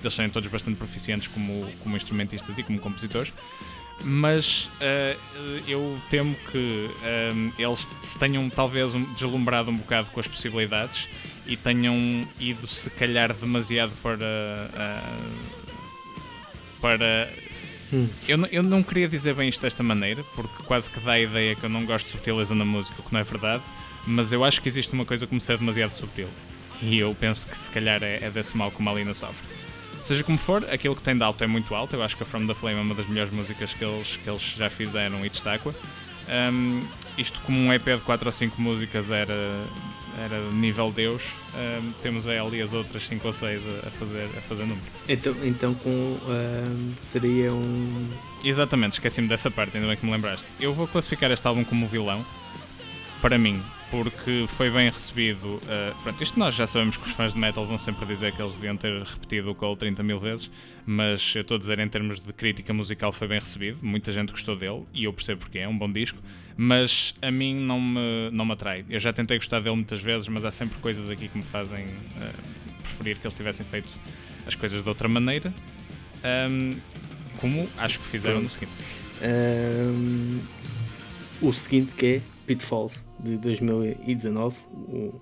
eles 0.01 0.15
serem 0.15 0.31
todos 0.31 0.49
bastante 0.49 0.77
proficientes 0.77 1.29
como, 1.29 1.69
como 1.81 1.97
instrumentistas 1.97 2.57
e 2.59 2.63
como 2.63 2.79
compositores. 2.79 3.33
Mas 4.05 4.67
uh, 4.67 5.19
eu 5.67 6.01
temo 6.09 6.37
que 6.53 6.89
eles 7.59 7.89
se 8.01 8.17
tenham 8.17 8.49
talvez 8.49 8.93
deslumbrado 9.15 9.73
um 9.73 9.77
bocado 9.77 10.09
com 10.11 10.21
as 10.21 10.29
possibilidades 10.29 11.09
e 11.49 11.57
tenham 11.57 11.97
ido 12.39 12.65
se 12.67 12.89
calhar 12.91 13.35
demasiado 13.35 13.93
para 14.01 14.25
para 16.81 17.29
hum. 17.93 18.09
eu, 18.27 18.47
eu 18.47 18.63
não 18.63 18.83
queria 18.83 19.09
dizer 19.09 19.35
bem 19.35 19.49
isto 19.49 19.63
desta 19.63 19.83
maneira 19.83 20.23
porque 20.35 20.63
quase 20.65 20.91
que 20.91 21.01
dá 21.01 21.13
a 21.13 21.21
ideia 21.21 21.55
que 21.55 21.65
eu 21.65 21.71
não 21.71 21.85
gosto 21.85 22.07
de 22.07 22.13
subtileza 22.13 22.55
na 22.55 22.65
música 22.65 23.01
o 23.01 23.03
que 23.05 23.13
não 23.13 23.21
é 23.21 23.25
verdade 23.25 23.63
mas 24.07 24.33
eu 24.33 24.45
acho 24.45 24.61
que 24.63 24.69
existe 24.69 24.93
uma 24.93 25.05
coisa 25.05 25.27
como 25.27 25.41
ser 25.41 25.59
demasiado 25.59 25.93
subtil 25.93 26.29
e 26.83 26.99
eu 26.99 27.15
penso 27.19 27.47
que 27.47 27.57
se 27.57 27.71
calhar 27.71 28.03
é, 28.03 28.25
é 28.25 28.31
desse 28.31 28.57
mal 28.57 28.71
que 28.71 28.81
a 28.81 28.85
Malina 28.85 29.13
sofre 29.13 29.59
Seja 30.03 30.23
como 30.23 30.39
for, 30.39 30.65
aquilo 30.71 30.95
que 30.95 31.03
tem 31.03 31.17
de 31.17 31.23
alto 31.23 31.43
é 31.43 31.47
muito 31.47 31.75
alto. 31.75 31.97
Eu 31.97 32.03
acho 32.03 32.17
que 32.17 32.23
a 32.23 32.27
From 32.27 32.47
the 32.47 32.55
Flame 32.55 32.79
é 32.79 32.83
uma 32.83 32.95
das 32.95 33.07
melhores 33.07 33.33
músicas 33.33 33.75
que 33.75 33.85
eles, 33.85 34.17
que 34.17 34.31
eles 34.31 34.55
já 34.57 34.71
fizeram 34.71 35.25
e 35.25 35.29
destaco. 35.29 35.75
Um, 36.29 36.83
isto 37.17 37.41
como 37.41 37.59
um 37.59 37.73
EP 37.73 37.85
de 37.85 38.03
4 38.03 38.29
ou 38.29 38.33
5 38.33 38.61
músicas 38.61 39.11
era, 39.11 39.35
era 40.25 40.41
nível 40.53 40.91
Deus, 40.91 41.35
um, 41.55 41.93
temos 42.03 42.27
ali 42.27 42.61
as 42.61 42.73
outras 42.75 43.07
5 43.07 43.27
ou 43.27 43.33
6 43.33 43.67
a, 43.67 43.91
fazer, 43.91 44.29
a 44.37 44.41
fazer 44.41 44.63
número. 44.63 44.87
Então, 45.09 45.35
então 45.43 45.75
com, 45.75 45.91
um, 45.91 46.93
seria 46.97 47.53
um. 47.53 48.09
Exatamente, 48.45 48.95
esqueci-me 48.95 49.29
dessa 49.29 49.51
parte, 49.51 49.77
ainda 49.77 49.89
bem 49.89 49.97
que 49.97 50.05
me 50.05 50.13
lembraste. 50.13 50.53
Eu 50.61 50.73
vou 50.73 50.87
classificar 50.87 51.31
este 51.31 51.47
álbum 51.47 51.65
como 51.65 51.87
vilão, 51.87 52.25
para 53.21 53.39
mim, 53.39 53.63
porque 53.91 54.45
foi 54.47 54.71
bem 54.71 54.91
recebido. 54.91 55.47
Uh, 55.47 56.03
pronto, 56.03 56.23
isto 56.23 56.39
nós 56.39 56.55
já 56.55 56.67
sabemos 56.67 56.97
que 56.97 57.07
os 57.07 57.13
fãs 57.13 57.33
de 57.33 57.39
metal 57.39 57.67
vão 57.67 57.79
sempre 57.79 58.05
dizer 58.07 58.33
que 58.33 58.43
eles 58.43 58.55
deviam 58.55 58.77
ter 58.77 59.03
repetido 59.03 59.51
o 59.51 59.55
Cole 59.55 59.77
30 59.77 60.03
mil 60.03 60.19
vezes, 60.19 60.51
mas 60.85 61.35
eu 61.35 61.43
estou 61.43 61.57
a 61.57 61.59
dizer 61.59 61.79
em 61.79 61.89
termos 61.89 62.21
de 62.21 62.33
crítica 62.33 62.73
musical 62.73 63.13
foi 63.13 63.29
bem 63.29 63.39
recebido, 63.39 63.79
muita 63.83 64.13
gente 64.13 64.31
gostou 64.31 64.57
dele 64.57 64.85
e 64.93 65.05
eu 65.05 65.13
percebo 65.13 65.41
porque 65.41 65.59
é 65.59 65.69
um 65.69 65.77
bom 65.77 65.91
disco, 65.91 66.21
mas 66.57 67.15
a 67.23 67.31
mim 67.31 67.55
não 67.55 67.81
me, 67.81 68.31
não 68.33 68.45
me 68.45 68.53
atrai. 68.53 68.85
Eu 68.91 68.99
já 68.99 69.13
tentei 69.13 69.39
gostar 69.39 69.61
dele 69.61 69.77
muitas 69.77 70.03
vezes, 70.03 70.29
mas 70.29 70.45
há 70.45 70.51
sempre 70.51 70.79
coisas 70.81 71.09
aqui 71.09 71.29
que 71.29 71.37
me 71.37 71.45
fazem 71.45 71.87
uh, 71.87 72.83
preferir 72.83 73.19
que 73.19 73.27
eles 73.27 73.35
tivessem 73.35 73.65
feito 73.65 73.95
as 74.47 74.55
coisas 74.55 74.83
de 74.83 74.89
outra 74.89 75.09
maneira, 75.09 75.53
um, 76.51 76.73
como 77.39 77.69
acho 77.79 78.01
que 78.01 78.07
fizeram 78.07 78.41
Pronto. 78.41 78.45
no 78.45 78.49
seguinte. 78.49 78.73
Um, 79.23 80.41
o 81.41 81.53
seguinte 81.53 81.95
que 81.95 82.07
é 82.07 82.38
Pitfalls 82.49 83.05
de 83.21 83.37
2019 83.37 84.57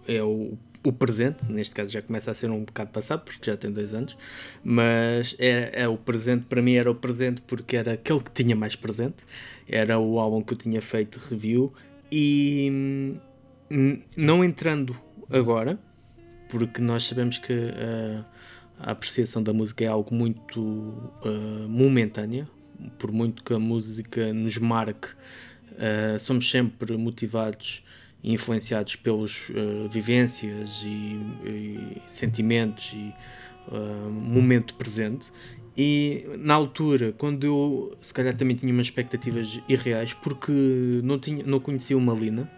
é 0.07 0.22
o, 0.22 0.57
o 0.85 0.93
presente, 0.93 1.51
neste 1.51 1.74
caso 1.74 1.93
já 1.93 2.01
começa 2.01 2.31
a 2.31 2.35
ser 2.35 2.49
um 2.53 2.64
bocado 2.64 2.91
passado 2.91 3.24
porque 3.24 3.51
já 3.51 3.57
tem 3.57 3.72
dois 3.72 3.93
anos, 3.93 4.16
mas 4.62 5.35
é, 5.37 5.83
é 5.83 5.89
o 5.89 5.99
presente, 5.99 6.47
para 6.47 6.62
mim 6.62 6.74
era 6.74 6.89
o 6.89 6.95
presente 6.95 7.43
porque 7.43 7.77
era 7.77 7.95
aquele 7.95 8.20
que 8.20 8.31
tinha 8.31 8.55
mais 8.55 8.77
presente, 8.77 9.24
era 9.68 9.99
o 9.99 10.20
álbum 10.20 10.41
que 10.41 10.55
eu 10.55 10.57
tinha 10.57 10.81
feito 10.81 11.18
review 11.29 11.72
e 12.12 13.18
hum, 13.68 14.01
não 14.16 14.45
entrando 14.45 14.97
agora, 15.29 15.77
porque 16.49 16.81
nós 16.81 17.03
sabemos 17.03 17.39
que 17.39 17.53
uh, 17.53 18.24
a 18.79 18.93
apreciação 18.93 19.43
da 19.43 19.53
música 19.53 19.85
é 19.85 19.89
algo 19.89 20.14
muito 20.14 20.61
uh, 20.61 21.68
momentânea, 21.68 22.49
por 23.01 23.11
muito 23.11 23.43
que 23.43 23.53
a 23.53 23.59
música 23.59 24.33
nos 24.33 24.59
marque 24.59 25.09
Uh, 25.77 26.18
somos 26.18 26.51
sempre 26.51 26.97
motivados 26.97 27.85
e 28.22 28.33
influenciados 28.33 28.97
pelas 28.97 29.51
uh, 29.51 29.89
vivências 29.89 30.83
e, 30.85 31.20
e, 31.45 32.03
sentimentos 32.07 32.93
e 32.95 33.14
uh, 33.68 34.11
momento 34.11 34.74
presente. 34.74 35.31
E 35.77 36.24
na 36.39 36.55
altura, 36.55 37.12
quando 37.12 37.45
eu 37.45 37.97
se 38.01 38.12
calhar 38.14 38.35
também 38.35 38.57
tinha 38.57 38.72
umas 38.72 38.87
expectativas 38.87 39.61
irreais, 39.68 40.14
porque 40.14 40.53
não, 41.05 41.18
tinha, 41.18 41.45
não 41.45 41.61
conhecia 41.61 41.97
o 41.97 42.01
Malina, 42.01 42.51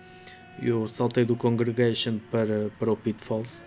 eu 0.63 0.87
saltei 0.89 1.25
do 1.25 1.35
Congregation 1.35 2.19
para, 2.31 2.71
para 2.79 2.93
o 2.93 2.97
Pitfalls 2.97 3.63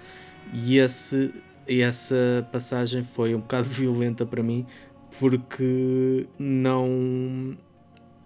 e 0.53 0.77
esse, 0.77 1.33
essa 1.67 2.47
passagem 2.51 3.03
foi 3.03 3.35
um 3.35 3.39
bocado 3.39 3.67
violenta 3.69 4.25
para 4.25 4.41
mim 4.41 4.65
porque 5.19 6.25
não 6.39 7.57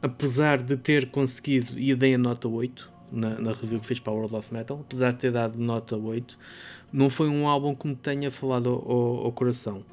apesar 0.06 0.62
de 0.62 0.78
ter 0.78 1.10
conseguido, 1.10 1.80
e 1.80 1.96
dei 1.96 2.14
a 2.14 2.18
nota 2.18 2.48
8 2.48 2.94
na, 3.12 3.40
na 3.40 3.54
review 3.54 3.80
que 3.80 3.88
fiz 3.88 4.00
para 4.00 4.14
World 4.14 4.36
of 4.36 4.54
Metal, 4.54 4.80
apesar 4.80 5.14
de 5.14 5.18
ter 5.18 5.32
dado 5.32 5.58
nota 5.58 5.98
8, 5.98 6.38
não 6.94 7.10
foi 7.10 7.28
um 7.28 7.48
álbum 7.48 7.74
que 7.74 7.88
me 7.88 7.96
tenha 7.96 8.30
falado 8.30 8.70
ao, 8.70 9.26
ao 9.26 9.32
coração. 9.32 9.84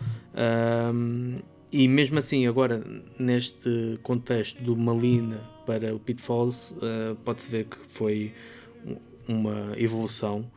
Um, 0.95 1.39
e 1.71 1.89
mesmo 1.89 2.19
assim, 2.19 2.47
agora, 2.47 2.85
neste 3.19 3.99
contexto 4.03 4.63
do 4.63 4.77
Malina 4.77 5.41
para 5.65 5.95
o 5.95 5.99
Pitfalls, 5.99 6.73
uh, 6.73 7.17
pode-se 7.25 7.51
ver 7.51 7.65
que 7.65 7.79
foi 7.79 8.35
uma 9.27 9.73
evolução, 9.79 10.51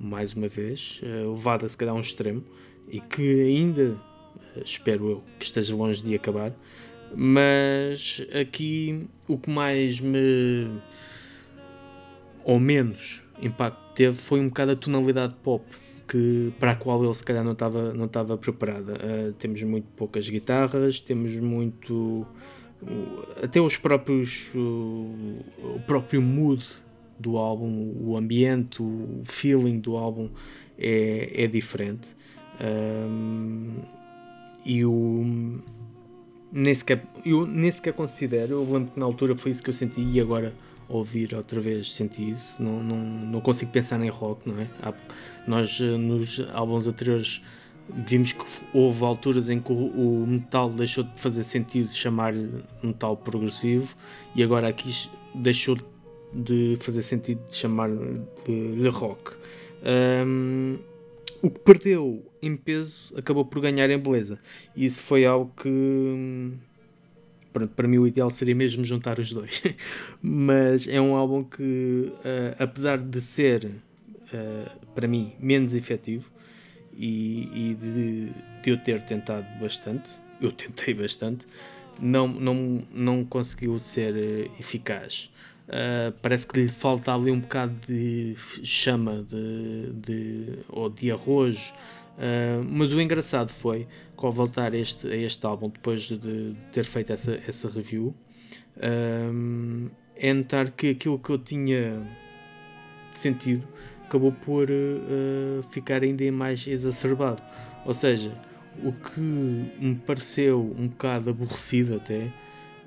mais 0.00 0.32
uma 0.32 0.48
vez, 0.48 1.02
uh, 1.02 1.32
levada 1.32 1.68
se 1.68 1.76
calhar 1.76 1.94
a 1.94 1.98
um 1.98 2.00
extremo, 2.00 2.42
e 2.88 2.98
que 2.98 3.42
ainda, 3.42 3.90
uh, 4.56 4.62
espero 4.64 5.10
eu, 5.10 5.24
que 5.38 5.44
esteja 5.44 5.76
longe 5.76 6.02
de 6.02 6.14
acabar. 6.14 6.54
Mas 7.14 8.24
aqui 8.38 9.06
o 9.28 9.38
que 9.38 9.50
mais 9.50 10.00
me. 10.00 10.80
ou 12.44 12.58
menos 12.58 13.22
impacto 13.40 13.94
teve 13.94 14.16
foi 14.16 14.40
um 14.40 14.48
bocado 14.48 14.72
a 14.72 14.76
tonalidade 14.76 15.34
pop 15.42 15.64
que, 16.08 16.52
para 16.58 16.72
a 16.72 16.76
qual 16.76 17.04
ele 17.04 17.14
se 17.14 17.24
calhar 17.24 17.44
não 17.44 17.52
estava 17.52 17.92
não 17.92 18.06
estava 18.06 18.36
preparada. 18.36 18.92
Uh, 18.94 19.32
temos 19.34 19.62
muito 19.62 19.86
poucas 19.96 20.28
guitarras, 20.28 21.00
temos 21.00 21.34
muito 21.36 22.26
até 23.42 23.60
os 23.60 23.76
próprios 23.76 24.50
o 24.54 25.80
próprio 25.86 26.20
mood 26.20 26.66
do 27.18 27.36
álbum, 27.36 27.94
o 28.00 28.16
ambiente, 28.16 28.82
o 28.82 29.20
feeling 29.24 29.78
do 29.78 29.96
álbum 29.96 30.28
é, 30.76 31.44
é 31.44 31.46
diferente. 31.46 32.16
Um, 32.60 33.82
e 34.64 34.84
o 34.84 35.60
nem 36.52 36.74
sequer, 36.74 37.02
eu 37.24 37.46
nem 37.46 37.72
sequer 37.72 37.94
considero, 37.94 38.52
eu 38.52 38.64
lembro 38.70 38.92
que 38.92 39.00
na 39.00 39.06
altura 39.06 39.34
foi 39.34 39.50
isso 39.50 39.62
que 39.62 39.70
eu 39.70 39.74
senti 39.74 40.02
e 40.02 40.20
agora 40.20 40.52
ouvir 40.88 41.34
outra 41.34 41.60
vez 41.60 41.94
senti 41.94 42.30
isso. 42.30 42.62
Não, 42.62 42.82
não, 42.82 42.98
não 42.98 43.40
consigo 43.40 43.70
pensar 43.72 44.00
em 44.02 44.10
rock, 44.10 44.46
não 44.48 44.60
é? 44.60 44.68
Há, 44.82 44.92
nós 45.46 45.80
eh, 45.80 45.96
nos 45.96 46.44
álbuns 46.52 46.86
anteriores 46.86 47.42
vimos 47.88 48.32
que 48.32 48.44
houve 48.72 49.04
alturas 49.04 49.50
em 49.50 49.60
que 49.60 49.72
o, 49.72 50.24
metal 50.26 50.70
deixou 50.70 51.04
de 51.04 51.18
fazer 51.20 51.42
sentido 51.42 51.92
chamar-lhe 51.92 52.62
metal 52.82 53.16
progressivo 53.16 53.94
e 54.36 54.42
agora 54.42 54.68
aqui 54.68 55.08
deixou 55.34 55.76
de 56.32 56.76
fazer 56.78 57.02
sentido 57.02 57.40
de 57.48 57.56
chamar-lhe 57.56 58.20
de, 58.46 58.88
rock. 58.88 59.32
Um, 60.24 60.78
o 61.42 61.50
que 61.50 61.58
perdeu 61.60 62.22
em 62.42 62.56
peso 62.56 63.14
acabou 63.16 63.44
por 63.44 63.62
ganhar 63.62 63.88
em 63.88 63.98
beleza. 63.98 64.38
E 64.74 64.84
isso 64.84 65.00
foi 65.00 65.24
algo 65.24 65.52
que 65.56 66.52
pronto, 67.52 67.72
para 67.74 67.86
mim 67.86 67.98
o 67.98 68.06
ideal 68.06 68.30
seria 68.30 68.54
mesmo 68.54 68.84
juntar 68.84 69.18
os 69.18 69.30
dois. 69.30 69.62
Mas 70.20 70.88
é 70.88 71.00
um 71.00 71.14
álbum 71.14 71.44
que, 71.44 71.62
uh, 71.62 72.56
apesar 72.58 72.98
de 72.98 73.20
ser, 73.20 73.66
uh, 73.66 74.86
para 74.94 75.06
mim, 75.06 75.32
menos 75.38 75.74
efetivo 75.74 76.32
e, 76.96 77.48
e 77.54 77.74
de, 77.74 78.26
de, 78.62 78.70
eu 78.70 78.78
ter 78.78 79.02
tentado 79.02 79.46
bastante, 79.60 80.10
eu 80.40 80.50
tentei 80.50 80.94
bastante, 80.94 81.46
não, 82.00 82.26
não, 82.26 82.82
não 82.92 83.24
conseguiu 83.24 83.78
ser 83.78 84.16
eh, 84.16 84.50
eficaz. 84.58 85.30
Uh, 85.68 86.12
parece 86.20 86.46
que 86.46 86.60
lhe 86.60 86.68
falta 86.68 87.14
ali 87.14 87.30
um 87.30 87.38
bocado 87.38 87.72
de 87.86 88.34
chama 88.64 89.24
de, 89.28 89.92
de, 89.92 90.58
ou 90.68 90.90
de 90.90 91.12
arroz 91.12 91.72
Uh, 92.12 92.62
mas 92.68 92.92
o 92.92 93.00
engraçado 93.00 93.50
foi 93.50 93.86
que 94.16 94.26
ao 94.26 94.30
voltar 94.30 94.74
este, 94.74 95.06
a 95.08 95.16
este 95.16 95.44
álbum, 95.46 95.68
depois 95.68 96.02
de, 96.02 96.18
de 96.18 96.56
ter 96.70 96.84
feito 96.84 97.12
essa, 97.12 97.40
essa 97.46 97.68
review, 97.68 98.14
uh, 98.76 99.90
é 100.16 100.32
notar 100.32 100.70
que 100.70 100.90
aquilo 100.90 101.18
que 101.18 101.30
eu 101.30 101.38
tinha 101.38 102.06
sentido 103.12 103.66
acabou 104.04 104.32
por 104.32 104.68
uh, 104.70 105.62
ficar 105.70 106.02
ainda 106.02 106.30
mais 106.30 106.66
exacerbado. 106.66 107.42
Ou 107.84 107.94
seja, 107.94 108.32
o 108.82 108.92
que 108.92 109.20
me 109.20 109.94
pareceu 110.06 110.74
um 110.78 110.88
bocado 110.88 111.30
aborrecido 111.30 111.96
até. 111.96 112.32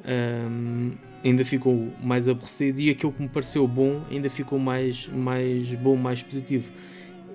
Um, 0.08 0.92
ainda 1.24 1.44
ficou 1.44 1.92
mais 2.04 2.28
aborrecido 2.28 2.80
e 2.80 2.92
aquilo 2.92 3.12
que 3.12 3.24
me 3.24 3.28
pareceu 3.28 3.68
bom 3.68 4.04
ainda 4.12 4.30
ficou 4.30 4.60
mais, 4.60 5.08
mais 5.08 5.74
bom, 5.74 5.96
mais 5.96 6.22
positivo. 6.22 6.72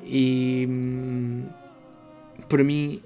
E 0.05 0.69
para 2.49 2.65
mim 2.65 3.01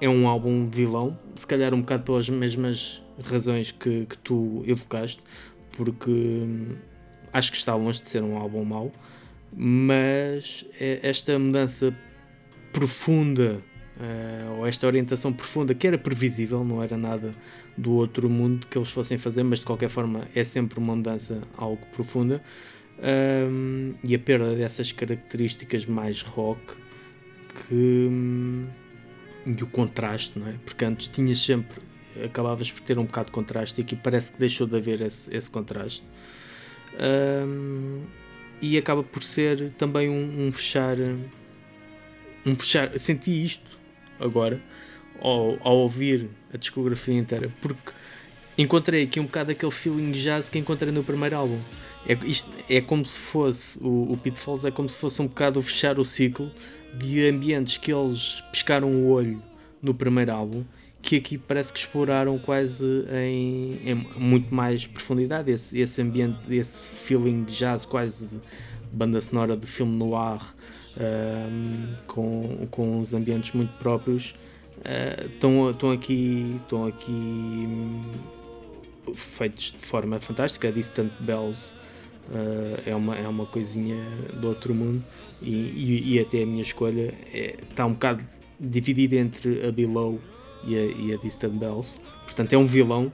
é 0.00 0.08
um 0.08 0.26
álbum 0.26 0.68
vilão, 0.68 1.18
se 1.36 1.46
calhar 1.46 1.74
um 1.74 1.80
bocado 1.80 2.04
pelas 2.04 2.28
mesmas 2.28 3.02
razões 3.22 3.70
que, 3.70 4.06
que 4.06 4.18
tu 4.18 4.62
evocaste, 4.66 5.20
porque 5.76 6.10
hum, 6.10 6.76
acho 7.32 7.50
que 7.50 7.58
está 7.58 7.74
longe 7.74 8.00
de 8.00 8.08
ser 8.08 8.22
um 8.22 8.36
álbum 8.36 8.64
mau, 8.64 8.90
mas 9.52 10.64
é 10.78 11.00
esta 11.02 11.38
mudança 11.38 11.94
profunda, 12.72 13.62
uh, 13.98 14.58
ou 14.58 14.66
esta 14.66 14.86
orientação 14.86 15.32
profunda, 15.32 15.74
que 15.74 15.86
era 15.86 15.98
previsível, 15.98 16.64
não 16.64 16.82
era 16.82 16.96
nada 16.96 17.32
do 17.76 17.92
outro 17.92 18.28
mundo 18.28 18.66
que 18.68 18.78
eles 18.78 18.90
fossem 18.90 19.18
fazer, 19.18 19.42
mas 19.42 19.60
de 19.60 19.66
qualquer 19.66 19.88
forma 19.88 20.28
é 20.34 20.44
sempre 20.44 20.78
uma 20.78 20.96
mudança 20.96 21.40
algo 21.56 21.84
profunda, 21.92 22.42
um, 23.02 23.94
e 24.04 24.14
a 24.14 24.18
perda 24.18 24.54
dessas 24.54 24.92
características 24.92 25.86
mais 25.86 26.22
rock 26.22 26.60
que. 27.52 27.74
Hum, 27.74 28.66
e 29.46 29.62
o 29.62 29.66
contraste, 29.66 30.38
não 30.38 30.46
é? 30.48 30.54
Porque 30.64 30.84
antes 30.84 31.08
tinhas 31.08 31.38
sempre, 31.38 31.80
acabavas 32.24 32.70
por 32.70 32.80
ter 32.82 32.98
um 32.98 33.04
bocado 33.04 33.26
de 33.26 33.32
contraste 33.32 33.80
e 33.80 33.84
aqui 33.84 33.96
parece 33.96 34.32
que 34.32 34.38
deixou 34.38 34.66
de 34.66 34.76
haver 34.76 35.00
esse, 35.00 35.34
esse 35.34 35.48
contraste. 35.48 36.04
Um, 36.98 38.02
e 38.60 38.76
acaba 38.76 39.02
por 39.02 39.22
ser 39.22 39.72
também 39.72 40.08
um, 40.08 40.46
um, 40.46 40.52
fechar. 40.52 40.96
Um 42.44 42.54
fechar. 42.54 42.98
Senti 42.98 43.42
isto 43.42 43.78
agora 44.18 44.60
ao, 45.20 45.56
ao 45.60 45.76
ouvir 45.78 46.28
a 46.52 46.56
discografia 46.56 47.14
inteira, 47.14 47.50
porque 47.60 47.92
encontrei 48.58 49.04
aqui 49.04 49.18
um 49.18 49.24
bocado 49.24 49.52
aquele 49.52 49.72
feeling 49.72 50.12
jazz 50.12 50.48
que 50.48 50.58
encontrei 50.58 50.92
no 50.92 51.02
primeiro 51.02 51.36
álbum. 51.36 51.58
É, 52.06 52.14
isto, 52.24 52.50
é 52.68 52.80
como 52.80 53.04
se 53.04 53.18
fosse 53.18 53.78
o, 53.78 54.12
o 54.12 54.16
Pitfalls, 54.16 54.64
é 54.64 54.70
como 54.70 54.88
se 54.88 54.98
fosse 54.98 55.20
um 55.20 55.26
bocado 55.26 55.60
fechar 55.62 55.98
o 55.98 56.04
ciclo 56.04 56.50
de 56.98 57.28
ambientes 57.28 57.76
que 57.76 57.92
eles 57.92 58.42
pescaram 58.52 58.90
o 58.90 59.08
olho 59.08 59.42
no 59.82 59.94
primeiro 59.94 60.32
álbum, 60.32 60.64
que 61.02 61.16
aqui 61.16 61.38
parece 61.38 61.72
que 61.72 61.78
exploraram 61.78 62.38
quase 62.38 62.84
em, 63.10 63.80
em 63.84 63.94
muito 64.16 64.54
mais 64.54 64.86
profundidade. 64.86 65.50
Esse, 65.50 65.78
esse 65.80 66.02
ambiente, 66.02 66.38
esse 66.54 66.92
feeling 66.92 67.44
de 67.44 67.56
jazz, 67.56 67.86
quase 67.86 68.40
banda 68.92 69.20
sonora 69.20 69.56
de 69.56 69.66
filme 69.66 69.96
no 69.96 70.16
ar, 70.16 70.54
um, 70.98 71.94
com, 72.06 72.68
com 72.70 73.00
os 73.00 73.14
ambientes 73.14 73.52
muito 73.52 73.72
próprios. 73.78 74.34
Estão 75.32 75.70
uh, 75.70 75.92
aqui, 75.92 76.56
estão 76.62 76.86
aqui 76.86 77.10
um, 77.10 78.02
feitos 79.14 79.72
de 79.72 79.78
forma 79.78 80.18
fantástica. 80.20 80.70
Distant 80.70 81.12
Bells 81.20 81.72
uh, 82.30 82.80
é, 82.84 82.94
uma, 82.94 83.16
é 83.16 83.26
uma 83.26 83.46
coisinha 83.46 84.02
do 84.40 84.48
outro 84.48 84.74
mundo 84.74 85.02
e, 85.42 85.54
e, 85.54 86.14
e 86.14 86.20
até 86.20 86.42
a 86.42 86.46
minha 86.46 86.62
escolha 86.62 87.14
está 87.32 87.82
é, 87.82 87.86
um 87.86 87.92
bocado 87.92 88.24
dividida 88.58 89.16
entre 89.16 89.66
a 89.66 89.72
Below 89.72 90.20
e 90.64 90.76
a, 90.76 90.84
e 90.84 91.14
a 91.14 91.16
Distant 91.16 91.52
Bells. 91.52 91.94
Portanto, 92.24 92.52
é 92.52 92.58
um 92.58 92.66
vilão. 92.66 93.12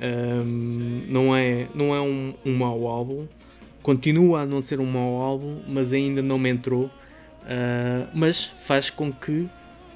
Um, 0.00 1.04
não 1.08 1.34
é, 1.34 1.68
não 1.74 1.94
é 1.94 2.00
um, 2.00 2.34
um 2.44 2.56
mau 2.56 2.86
álbum. 2.86 3.26
Continua 3.82 4.42
a 4.42 4.46
não 4.46 4.60
ser 4.60 4.80
um 4.80 4.86
mau 4.86 5.20
álbum, 5.20 5.60
mas 5.66 5.92
ainda 5.92 6.22
não 6.22 6.38
me 6.38 6.48
entrou. 6.48 6.84
Uh, 6.84 8.08
mas 8.14 8.44
faz 8.44 8.90
com 8.90 9.12
que 9.12 9.48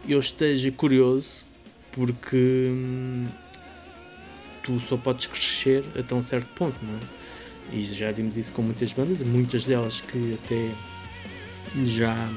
eu 0.08 0.18
esteja 0.18 0.70
curioso 0.72 1.44
porque 1.92 2.68
hum, 2.70 3.24
tu 4.62 4.80
só 4.80 4.96
podes 4.96 5.26
crescer 5.26 5.84
até 5.98 6.14
um 6.14 6.22
certo 6.22 6.48
ponto, 6.54 6.76
não 6.82 6.94
é? 6.94 7.76
E 7.76 7.84
já 7.84 8.10
vimos 8.10 8.36
isso 8.36 8.52
com 8.52 8.62
muitas 8.62 8.92
bandas, 8.92 9.22
muitas 9.22 9.64
delas 9.64 10.00
que 10.00 10.38
até 10.42 10.70
já 11.84 12.28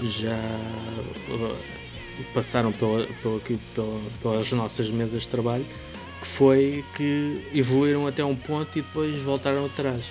já 0.00 0.36
uh, 1.28 1.56
passaram 2.34 2.72
pela, 2.72 3.06
pela, 3.22 3.40
pela, 3.40 4.00
pelas 4.20 4.50
nossas 4.52 4.88
mesas 4.88 5.22
de 5.22 5.28
trabalho 5.28 5.64
que 6.20 6.26
foi 6.26 6.84
que 6.96 7.42
evoluíram 7.52 8.06
até 8.06 8.24
um 8.24 8.34
ponto 8.34 8.78
e 8.78 8.82
depois 8.82 9.20
voltaram 9.20 9.66
atrás. 9.66 10.10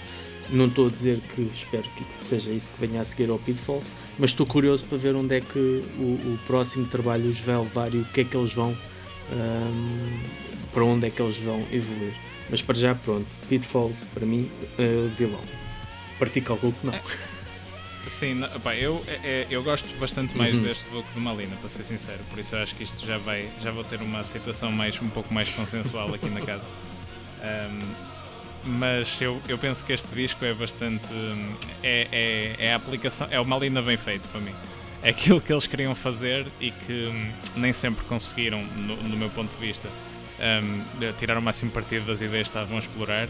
Não 0.49 0.65
estou 0.65 0.87
a 0.87 0.89
dizer 0.89 1.19
que 1.19 1.41
espero 1.53 1.83
que 1.83 2.25
seja 2.25 2.51
isso 2.51 2.69
que 2.71 2.85
venha 2.85 2.99
a 2.99 3.05
seguir 3.05 3.29
ao 3.29 3.39
Pitfalls, 3.39 3.87
mas 4.19 4.31
estou 4.31 4.45
curioso 4.45 4.83
para 4.83 4.97
ver 4.97 5.15
onde 5.15 5.37
é 5.37 5.39
que 5.39 5.57
o, 5.57 6.33
o 6.33 6.39
próximo 6.45 6.85
trabalho 6.87 7.29
os 7.29 7.39
vai 7.39 7.57
levar 7.57 7.93
e 7.93 7.99
o 7.99 8.05
que 8.05 8.21
é 8.21 8.23
que 8.25 8.35
eles 8.35 8.53
vão 8.53 8.75
um, 9.31 10.19
para 10.73 10.83
onde 10.83 11.07
é 11.07 11.09
que 11.09 11.21
eles 11.21 11.37
vão 11.37 11.65
evoluir. 11.71 12.13
Mas 12.49 12.61
para 12.61 12.75
já 12.75 12.93
pronto, 12.93 13.27
Pitfalls 13.47 14.05
para 14.13 14.25
mim 14.25 14.51
uh, 14.77 15.07
vilão. 15.17 15.39
Parti 16.19 16.41
cálculo 16.41 16.73
que 16.73 16.85
não. 16.85 16.93
Sim, 18.07 18.35
não, 18.35 18.49
pá, 18.59 18.75
eu, 18.75 19.03
é, 19.07 19.13
é, 19.23 19.47
eu 19.49 19.63
gosto 19.63 19.87
bastante 19.99 20.35
mais 20.35 20.57
uhum. 20.57 20.63
deste 20.63 20.89
look 20.89 21.07
do 21.13 21.21
Malina, 21.21 21.55
para 21.57 21.69
ser 21.69 21.83
sincero, 21.83 22.19
por 22.29 22.39
isso 22.39 22.55
eu 22.55 22.61
acho 22.61 22.75
que 22.75 22.83
isto 22.83 23.05
já 23.05 23.17
vai 23.17 23.49
já 23.61 23.71
vou 23.71 23.83
ter 23.83 24.01
uma 24.01 24.19
aceitação 24.19 24.71
mais, 24.71 24.99
um 25.01 25.09
pouco 25.09 25.33
mais 25.33 25.49
consensual 25.49 26.13
aqui 26.13 26.29
na 26.29 26.41
casa. 26.41 26.65
Um, 27.41 28.11
mas 28.63 29.19
eu, 29.19 29.41
eu 29.47 29.57
penso 29.57 29.83
que 29.83 29.91
este 29.91 30.13
disco 30.13 30.45
é 30.45 30.53
bastante. 30.53 31.07
É, 31.81 32.07
é, 32.11 32.65
é 32.67 32.73
a 32.73 32.75
aplicação, 32.75 33.27
é 33.31 33.39
o 33.39 33.45
Malina 33.45 33.81
bem 33.81 33.97
feito 33.97 34.27
para 34.29 34.39
mim. 34.39 34.53
é 35.01 35.09
aquilo 35.09 35.41
que 35.41 35.51
eles 35.51 35.65
queriam 35.65 35.95
fazer 35.95 36.47
e 36.59 36.69
que 36.69 37.07
hum, 37.07 37.31
nem 37.55 37.73
sempre 37.73 38.05
conseguiram, 38.05 38.63
no, 38.63 38.95
no 38.97 39.17
meu 39.17 39.29
ponto 39.31 39.51
de 39.51 39.65
vista, 39.65 39.89
um, 40.39 41.11
tirar 41.13 41.37
o 41.37 41.41
máximo 41.41 41.71
partido 41.71 42.05
das 42.05 42.21
ideias 42.21 42.47
que 42.47 42.57
estavam 42.57 42.77
a 42.77 42.79
explorar. 42.79 43.27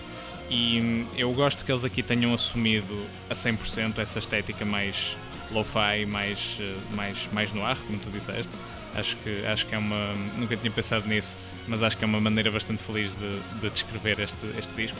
E 0.52 0.82
hum, 0.82 1.08
eu 1.18 1.32
gosto 1.32 1.64
que 1.64 1.72
eles 1.72 1.86
aqui 1.86 2.04
tenham 2.04 2.34
assumido 2.34 3.06
a 3.30 3.34
100% 3.34 4.00
essa 4.00 4.20
estética 4.20 4.66
mais 4.66 5.18
lo-fi, 5.50 6.06
mais, 6.06 6.60
uh, 6.60 6.96
mais, 6.96 7.30
mais 7.32 7.54
noir, 7.54 7.78
como 7.88 7.98
tu 7.98 8.10
disseste. 8.10 8.54
Acho 8.94 9.16
que, 9.18 9.46
acho 9.46 9.66
que 9.66 9.74
é 9.74 9.78
uma. 9.78 10.14
Nunca 10.38 10.58
tinha 10.58 10.70
pensado 10.70 11.08
nisso, 11.08 11.38
mas 11.70 11.82
acho 11.82 11.98
que 11.98 12.04
é 12.04 12.08
uma 12.08 12.20
maneira 12.20 12.52
bastante 12.52 12.84
feliz 12.84 13.16
de, 13.16 13.40
de 13.62 13.70
descrever 13.70 14.20
este, 14.20 14.46
este 14.60 14.74
disco. 14.76 15.00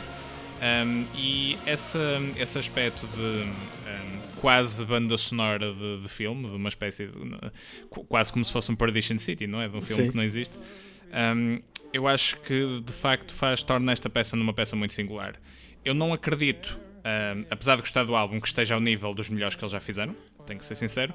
Um, 0.62 1.04
e 1.16 1.58
essa, 1.66 2.00
esse 2.38 2.58
aspecto 2.58 3.06
de 3.08 3.20
um, 3.44 3.52
quase 4.40 4.86
banda 4.86 5.18
sonora 5.18 5.74
de, 5.74 6.02
de, 6.02 6.08
filme, 6.08 6.48
de 6.48 6.56
uma 6.56 6.70
espécie 6.70 7.08
de, 7.08 7.52
quase 8.08 8.32
como 8.32 8.46
se 8.46 8.54
fosse 8.54 8.72
um 8.72 8.76
Perdition 8.76 9.18
City, 9.18 9.48
não 9.48 9.60
é? 9.60 9.68
De 9.68 9.76
um 9.76 9.82
filme 9.82 10.04
Sim. 10.04 10.10
que 10.12 10.16
não 10.16 10.24
existe. 10.24 10.58
Um, 11.12 11.60
eu 11.94 12.08
acho 12.08 12.40
que 12.42 12.82
de 12.82 12.94
facto 12.94 13.34
faz, 13.34 13.64
torna 13.64 13.92
esta 13.92 14.10
peça 14.10 14.36
numa 14.36 14.54
peça 14.54 14.76
muito 14.76 14.94
singular. 14.94 15.36
Eu 15.84 15.94
não 15.94 16.14
acredito, 16.14 16.80
apesar 17.50 17.76
de 17.76 17.82
gostar 17.82 18.04
do 18.04 18.16
álbum, 18.16 18.40
que 18.40 18.48
esteja 18.48 18.76
ao 18.76 18.82
nível 18.82 19.14
dos 19.14 19.30
melhores 19.30 19.56
que 19.56 19.64
eles 19.64 19.72
já 19.72 19.80
fizeram, 19.80 20.16
tenho 20.46 20.60
que 20.60 20.66
ser 20.66 20.76
sincero. 20.76 21.14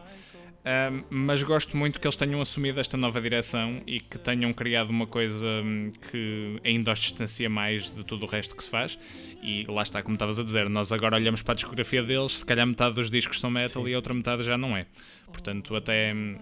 Um, 0.66 1.04
mas 1.08 1.44
gosto 1.44 1.76
muito 1.76 2.00
que 2.00 2.06
eles 2.08 2.16
tenham 2.16 2.40
assumido 2.40 2.80
esta 2.80 2.96
nova 2.96 3.20
direção 3.20 3.80
e 3.86 4.00
que 4.00 4.18
tenham 4.18 4.52
criado 4.52 4.90
uma 4.90 5.06
coisa 5.06 5.46
hum, 5.46 5.90
que 6.10 6.60
ainda 6.64 6.90
os 6.90 6.98
distancia 6.98 7.48
mais 7.48 7.88
de 7.88 8.02
tudo 8.02 8.26
o 8.26 8.28
resto 8.28 8.56
que 8.56 8.64
se 8.64 8.70
faz. 8.70 8.98
E 9.40 9.64
lá 9.68 9.84
está, 9.84 10.02
como 10.02 10.16
estavas 10.16 10.40
a 10.40 10.42
dizer, 10.42 10.68
nós 10.68 10.90
agora 10.90 11.14
olhamos 11.14 11.40
para 11.40 11.52
a 11.52 11.54
discografia 11.54 12.02
deles, 12.02 12.38
se 12.38 12.44
calhar 12.44 12.66
metade 12.66 12.96
dos 12.96 13.08
discos 13.08 13.38
são 13.38 13.48
metal 13.48 13.84
Sim. 13.84 13.90
e 13.90 13.94
a 13.94 13.96
outra 13.96 14.12
metade 14.12 14.42
já 14.42 14.58
não 14.58 14.76
é. 14.76 14.86
Portanto, 15.26 15.76
até. 15.76 16.12
Um, 16.12 16.36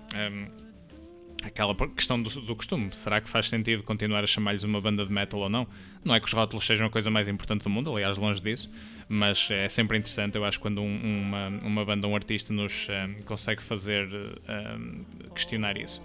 aquela 1.44 1.74
questão 1.74 2.20
do, 2.20 2.28
do, 2.40 2.56
costume. 2.56 2.88
Será 2.92 3.20
que 3.20 3.28
faz 3.28 3.48
sentido 3.48 3.82
continuar 3.82 4.24
a 4.24 4.26
chamar-lhes 4.26 4.64
uma 4.64 4.80
banda 4.80 5.04
de 5.04 5.12
metal 5.12 5.40
ou 5.40 5.48
não? 5.48 5.66
Não 6.04 6.14
é 6.14 6.20
que 6.20 6.26
os 6.26 6.32
rótulos 6.32 6.64
sejam 6.64 6.86
a 6.86 6.90
coisa 6.90 7.10
mais 7.10 7.28
importante 7.28 7.64
do 7.64 7.70
mundo, 7.70 7.92
aliás, 7.92 8.16
longe 8.16 8.40
disso, 8.40 8.70
mas 9.08 9.50
é 9.50 9.68
sempre 9.68 9.98
interessante, 9.98 10.36
eu 10.36 10.44
acho, 10.44 10.58
quando 10.60 10.80
um, 10.80 10.96
uma, 10.96 11.58
uma 11.64 11.84
banda, 11.84 12.08
um 12.08 12.14
artista 12.14 12.52
nos 12.52 12.88
um, 12.88 12.92
eh, 12.92 13.16
consegue 13.24 13.62
fazer 13.62 14.08
um, 14.08 15.04
eh, 15.24 15.28
questionar 15.34 15.76
isso. 15.76 16.02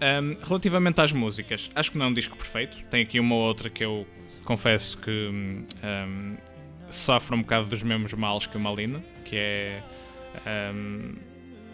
Um, 0.00 0.32
relativamente 0.46 1.00
às 1.00 1.12
músicas, 1.12 1.70
acho 1.74 1.92
que 1.92 1.98
não 1.98 2.06
é 2.06 2.08
um 2.08 2.14
disco 2.14 2.36
perfeito. 2.36 2.82
Tem 2.84 3.02
aqui 3.02 3.20
uma 3.20 3.34
ou 3.34 3.42
outra 3.42 3.68
que 3.68 3.84
eu 3.84 4.06
confesso 4.44 4.96
que 4.98 5.28
um, 5.30 6.36
sofre 6.88 7.36
um 7.36 7.42
bocado 7.42 7.68
dos 7.68 7.82
mesmos 7.82 8.14
males 8.14 8.46
que 8.46 8.56
o 8.56 8.60
Malina, 8.60 9.02
que 9.24 9.36
é. 9.36 9.82
Um, 10.74 11.14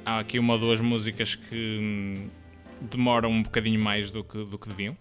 há 0.04 0.20
aqui 0.20 0.38
uma 0.38 0.54
ou 0.54 0.58
duas 0.58 0.80
músicas 0.80 1.34
que 1.34 2.28
demoram 2.80 3.30
um 3.30 3.42
bocadinho 3.42 3.82
mais 3.82 4.10
do 4.10 4.22
que, 4.22 4.44
do 4.44 4.58
que 4.58 4.68
deviam. 4.68 4.96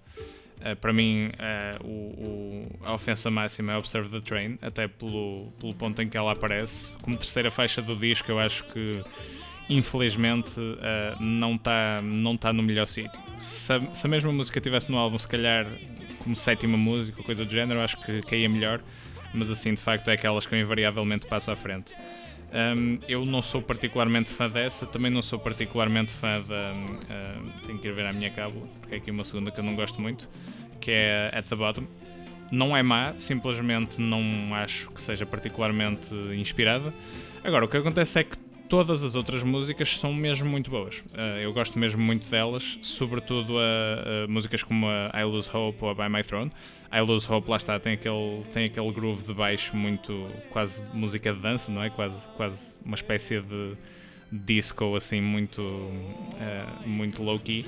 Uh, 0.62 0.76
para 0.78 0.94
mim, 0.94 1.28
uh, 1.28 1.86
o, 1.86 1.90
o, 1.90 2.86
a 2.86 2.94
ofensa 2.94 3.30
máxima 3.30 3.74
é 3.74 3.78
Observe 3.78 4.10
the 4.10 4.22
Train, 4.22 4.58
até 4.62 4.88
pelo, 4.88 5.52
pelo 5.60 5.76
ponto 5.76 6.02
em 6.02 6.10
que 6.10 6.18
ela 6.18 6.32
aparece. 6.32 6.96
Como 7.02 7.16
terceira 7.18 7.52
faixa 7.52 7.82
do 7.82 7.96
disco, 7.96 8.32
eu 8.32 8.40
acho 8.40 8.64
que 8.66 9.04
infelizmente 9.70 10.60
uh, 10.60 11.22
não 11.22 11.56
está 11.56 12.02
não 12.02 12.38
tá 12.38 12.54
no 12.54 12.64
melhor 12.64 12.88
sítio. 12.88 13.20
Se, 13.38 13.74
se, 13.94 14.08
a 14.08 14.10
mesma 14.10 14.32
música 14.32 14.60
estivesse 14.60 14.92
no 14.92 14.98
álbum, 14.98 15.18
se 15.18 15.28
calhar 15.28 15.68
como 16.20 16.36
sétima 16.36 16.78
música 16.78 17.22
coisa 17.22 17.46
do 17.46 17.52
género, 17.52 17.80
eu 17.80 17.84
acho 17.84 17.98
que 17.98 18.22
caía 18.22 18.50
melhor, 18.50 18.82
mas 19.34 19.50
assim 19.50 19.74
de 19.74 19.82
facto 19.82 20.08
é 20.10 20.14
aquelas 20.14 20.46
que 20.46 20.56
eu 20.56 20.60
invariavelmente 20.60 21.26
passo 21.28 21.52
à 21.52 21.56
frente. 21.56 21.94
Um, 22.54 23.00
eu 23.08 23.26
não 23.26 23.42
sou 23.42 23.62
particularmente 23.62 24.30
fã 24.30 24.50
dessa, 24.50 24.86
também 24.86 25.12
não 25.12 25.22
sou 25.22 25.38
particularmente 25.38 26.12
fã 26.12 26.36
da. 26.42 26.72
Uh, 26.74 27.66
tenho 27.66 27.80
que 27.80 27.88
ir 27.88 27.94
ver 27.94 28.06
a 28.06 28.14
minha 28.14 28.30
cábula, 28.32 28.66
porque 28.80 28.96
é 28.96 28.98
aqui 28.98 29.12
uma 29.12 29.24
segunda 29.24 29.52
que 29.52 29.60
eu 29.60 29.64
não 29.64 29.76
gosto 29.76 30.02
muito, 30.02 30.28
que 30.80 30.92
é 30.92 31.32
At 31.34 31.48
the 31.48 31.56
Bottom. 31.56 31.86
Não 32.52 32.78
é 32.78 32.84
má, 32.84 33.14
simplesmente 33.18 34.00
não 34.00 34.54
acho 34.54 34.92
que 34.92 35.02
seja 35.02 35.26
particularmente 35.26 36.14
inspirada. 36.36 36.94
Agora, 37.44 37.66
o 37.66 37.68
que 37.68 37.78
acontece 37.78 38.20
é 38.20 38.24
que 38.24 38.38
todas 38.68 39.04
as 39.04 39.16
outras 39.16 39.44
músicas 39.44 39.98
são 39.98 40.14
mesmo 40.14 40.50
muito 40.50 40.70
boas. 40.70 41.00
Uh, 41.00 41.40
eu 41.42 41.54
gosto 41.54 41.78
mesmo 41.78 42.02
muito 42.02 42.30
delas, 42.30 42.80
sobretudo 42.82 43.58
a, 43.58 44.24
a, 44.24 44.28
músicas 44.28 44.64
como 44.64 44.88
a 44.88 45.12
I 45.20 45.24
Lose 45.24 45.50
Hope 45.52 45.78
ou 45.82 45.90
a 45.90 45.94
By 45.94 46.10
My 46.10 46.24
Throne. 46.24 46.52
I 46.92 47.02
Lose 47.02 47.32
Hope, 47.32 47.50
lá 47.50 47.58
está, 47.58 47.80
tem 47.80 47.94
aquele, 47.94 48.44
tem 48.52 48.66
aquele 48.66 48.92
groove 48.92 49.26
de 49.26 49.34
baixo 49.34 49.76
muito 49.76 50.30
quase 50.50 50.84
música 50.94 51.34
de 51.34 51.40
dança, 51.40 51.72
não 51.72 51.84
é? 51.84 51.90
Quase, 51.90 52.30
quase 52.30 52.80
uma 52.86 52.96
espécie 52.96 53.42
de 53.42 53.74
disco 54.32 54.96
assim 54.96 55.22
muito, 55.22 55.62
uh, 55.62 56.88
muito 56.88 57.24
low-key. 57.24 57.66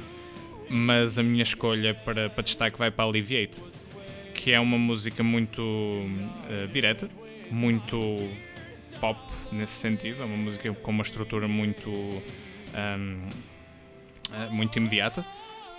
Mas 0.69 1.17
a 1.17 1.23
minha 1.23 1.43
escolha 1.43 1.93
para, 1.93 2.29
para 2.29 2.43
destaque 2.43 2.77
vai 2.77 2.91
para 2.91 3.05
Alleviate, 3.05 3.63
que 4.33 4.51
é 4.51 4.59
uma 4.59 4.77
música 4.77 5.23
muito 5.23 5.61
uh, 5.61 6.67
direta, 6.71 7.09
muito 7.49 7.97
pop 8.99 9.19
nesse 9.51 9.73
sentido, 9.73 10.21
é 10.21 10.25
uma 10.25 10.37
música 10.37 10.71
com 10.73 10.91
uma 10.91 11.03
estrutura 11.03 11.47
muito, 11.47 11.89
um, 11.89 12.21
eh, 14.33 14.49
muito 14.49 14.77
imediata, 14.77 15.25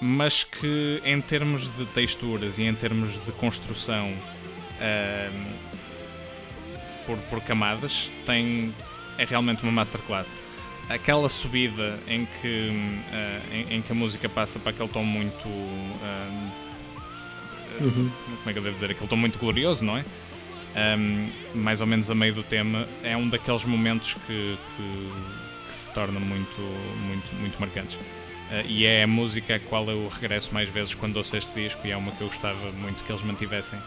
mas 0.01 0.45
que 0.45 1.03
em 1.05 1.21
termos 1.21 1.67
de 1.77 1.87
texturas 1.87 2.59
e 2.59 2.63
em 2.63 2.75
termos 2.75 3.15
de 3.25 3.33
construção 3.33 4.09
um, 4.09 5.69
por, 7.07 7.17
por 7.31 7.41
camadas 7.41 8.11
tem, 8.25 8.75
é 9.17 9.25
realmente 9.25 9.63
uma 9.63 9.73
masterclass. 9.73 10.37
Aquela 10.89 11.29
subida 11.29 11.99
em 12.07 12.27
que, 12.41 12.71
uh, 12.71 13.55
em, 13.55 13.77
em, 13.77 13.83
que 13.83 13.93
a 13.93 13.95
música 13.95 14.27
passa 14.29 14.59
para 14.59 14.71
aquele 14.71 14.89
tom 14.89 15.05
muito. 15.05 15.47
Um, 15.47 16.51
uhum. 17.81 18.11
Como 18.39 18.51
é 18.51 18.53
que 18.53 18.59
eu 18.59 18.63
devo 18.63 18.75
dizer? 18.75 18.91
Aquele 18.93 19.09
tom 19.09 19.17
muito 19.17 19.39
glorioso, 19.39 19.85
não 19.85 19.99
é? 19.99 20.05
Um, 20.77 21.31
mais 21.55 21.81
ou 21.81 21.87
menos 21.87 22.11
a 22.11 22.15
meio 22.15 22.35
do 22.35 22.43
tema, 22.43 22.87
é 23.03 23.17
um 23.17 23.29
daqueles 23.29 23.65
momentos 23.65 24.15
que, 24.15 24.59
que, 24.77 25.13
que 25.69 25.75
se 25.75 25.91
tornam 25.91 26.21
muito, 26.21 26.61
muito, 27.07 27.35
muito 27.37 27.61
marcantes. 27.61 27.97
Uh, 27.97 28.67
e 28.67 28.87
é 28.87 29.03
a 29.03 29.07
música 29.07 29.57
a 29.57 29.61
qual 29.61 29.89
eu 29.89 30.09
regresso 30.09 30.55
mais 30.55 30.69
vezes 30.69 30.95
quando 30.95 31.17
ouço 31.17 31.37
este 31.37 31.53
disco 31.55 31.87
e 31.87 31.91
é 31.91 31.97
uma 31.97 32.13
que 32.13 32.21
eu 32.21 32.29
gostava 32.29 32.73
muito 32.73 33.05
que 33.05 33.13
eles 33.13 33.23
mantivessem 33.23 33.79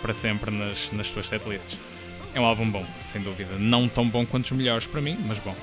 para 0.00 0.14
sempre 0.14 0.50
nas, 0.50 0.92
nas 0.92 1.08
suas 1.08 1.28
setlists. 1.28 1.78
É 2.34 2.40
um 2.40 2.44
álbum 2.44 2.70
bom, 2.70 2.86
sem 3.00 3.20
dúvida. 3.20 3.56
Não 3.58 3.88
tão 3.88 4.08
bom 4.08 4.24
quanto 4.24 4.44
os 4.44 4.52
melhores 4.52 4.86
para 4.86 5.00
mim, 5.00 5.16
mas 5.26 5.38
bom. 5.40 5.56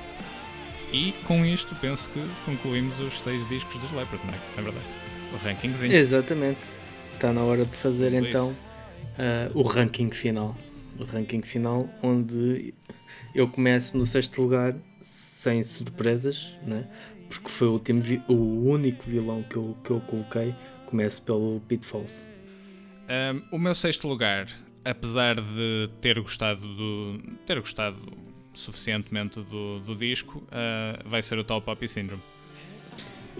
E 0.91 1.13
com 1.23 1.45
isto 1.45 1.75
penso 1.75 2.09
que 2.09 2.21
concluímos 2.45 2.99
os 2.99 3.21
seis 3.21 3.47
discos 3.47 3.77
dos 3.79 3.91
Lepers, 3.91 4.23
não 4.23 4.33
é? 4.33 4.37
É 4.57 4.61
verdade. 4.61 4.85
O 5.31 5.37
rankingzinho. 5.37 5.93
Exatamente. 5.93 6.59
Está 7.13 7.31
na 7.31 7.41
hora 7.41 7.65
de 7.65 7.75
fazer 7.75 8.13
então 8.13 8.55
o 9.53 9.61
ranking 9.61 10.11
final. 10.11 10.55
O 10.99 11.03
ranking 11.03 11.41
final, 11.41 11.89
onde 12.01 12.73
eu 13.33 13.47
começo 13.47 13.97
no 13.97 14.05
sexto 14.05 14.41
lugar 14.41 14.75
sem 14.99 15.61
surpresas, 15.61 16.55
né? 16.65 16.87
porque 17.29 17.49
foi 17.49 17.67
o, 17.67 17.73
último 17.73 18.01
o 18.27 18.69
único 18.69 19.03
vilão 19.07 19.43
que 19.43 19.55
eu, 19.55 19.77
que 19.83 19.91
eu 19.91 19.99
coloquei. 20.01 20.55
Começo 20.85 21.21
pelo 21.23 21.61
Pitfalls. 21.67 22.23
Um, 23.09 23.55
o 23.55 23.59
meu 23.59 23.75
sexto 23.75 24.07
lugar, 24.07 24.47
apesar 24.83 25.35
de 25.35 25.89
ter 25.99 26.19
gostado 26.19 26.61
do, 26.61 27.19
ter 27.45 27.59
gostado 27.59 27.97
suficientemente 28.53 29.41
do, 29.41 29.79
do 29.79 29.95
disco, 29.95 30.39
uh, 30.39 31.07
vai 31.09 31.21
ser 31.21 31.37
o 31.37 31.43
Tall 31.43 31.61
Poppy 31.61 31.87
Syndrome. 31.87 32.21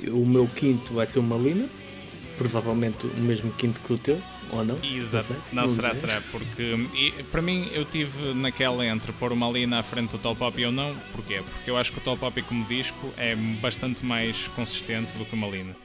O 0.08 0.26
meu 0.26 0.48
quinto 0.48 0.94
vai 0.94 1.08
ser 1.08 1.20
o 1.20 1.24
Malina, 1.24 1.70
provavelmente 2.38 3.06
o 3.06 3.22
mesmo 3.22 3.52
quinto 3.54 3.80
que 3.82 3.94
o 3.94 3.98
teu 3.98 4.22
ou 4.52 4.64
não? 4.64 4.78
Exato. 4.84 5.36
Não, 5.52 5.64
não 5.64 5.68
será, 5.68 5.94
será. 5.94 6.22
Porque 6.32 6.76
e, 6.94 7.12
para 7.32 7.42
mim 7.42 7.70
eu 7.74 7.86
tive 7.86 8.34
naquela 8.34 8.86
entre 8.86 9.12
pôr 9.14 9.32
uma 9.32 9.50
linha 9.50 9.80
à 9.80 9.84
frente 9.84 10.12
do 10.12 10.18
Tall 10.18 10.36
Poppy 10.36 10.66
ou 10.66 10.72
não. 10.72 10.96
Porquê? 11.12 11.42
Porque 11.42 11.70
eu 11.70 11.78
acho 11.78 11.92
que 11.92 11.98
o 12.00 12.02
Tall 12.02 12.18
Poppy 12.18 12.42
como 12.42 12.66
disco 12.66 13.12
é 13.18 13.36
bastante 13.36 14.06
mais 14.06 14.48
consistente 14.50 15.18
do 15.18 15.26
que 15.26 15.34
o 15.34 15.38
Malina. 15.38 15.76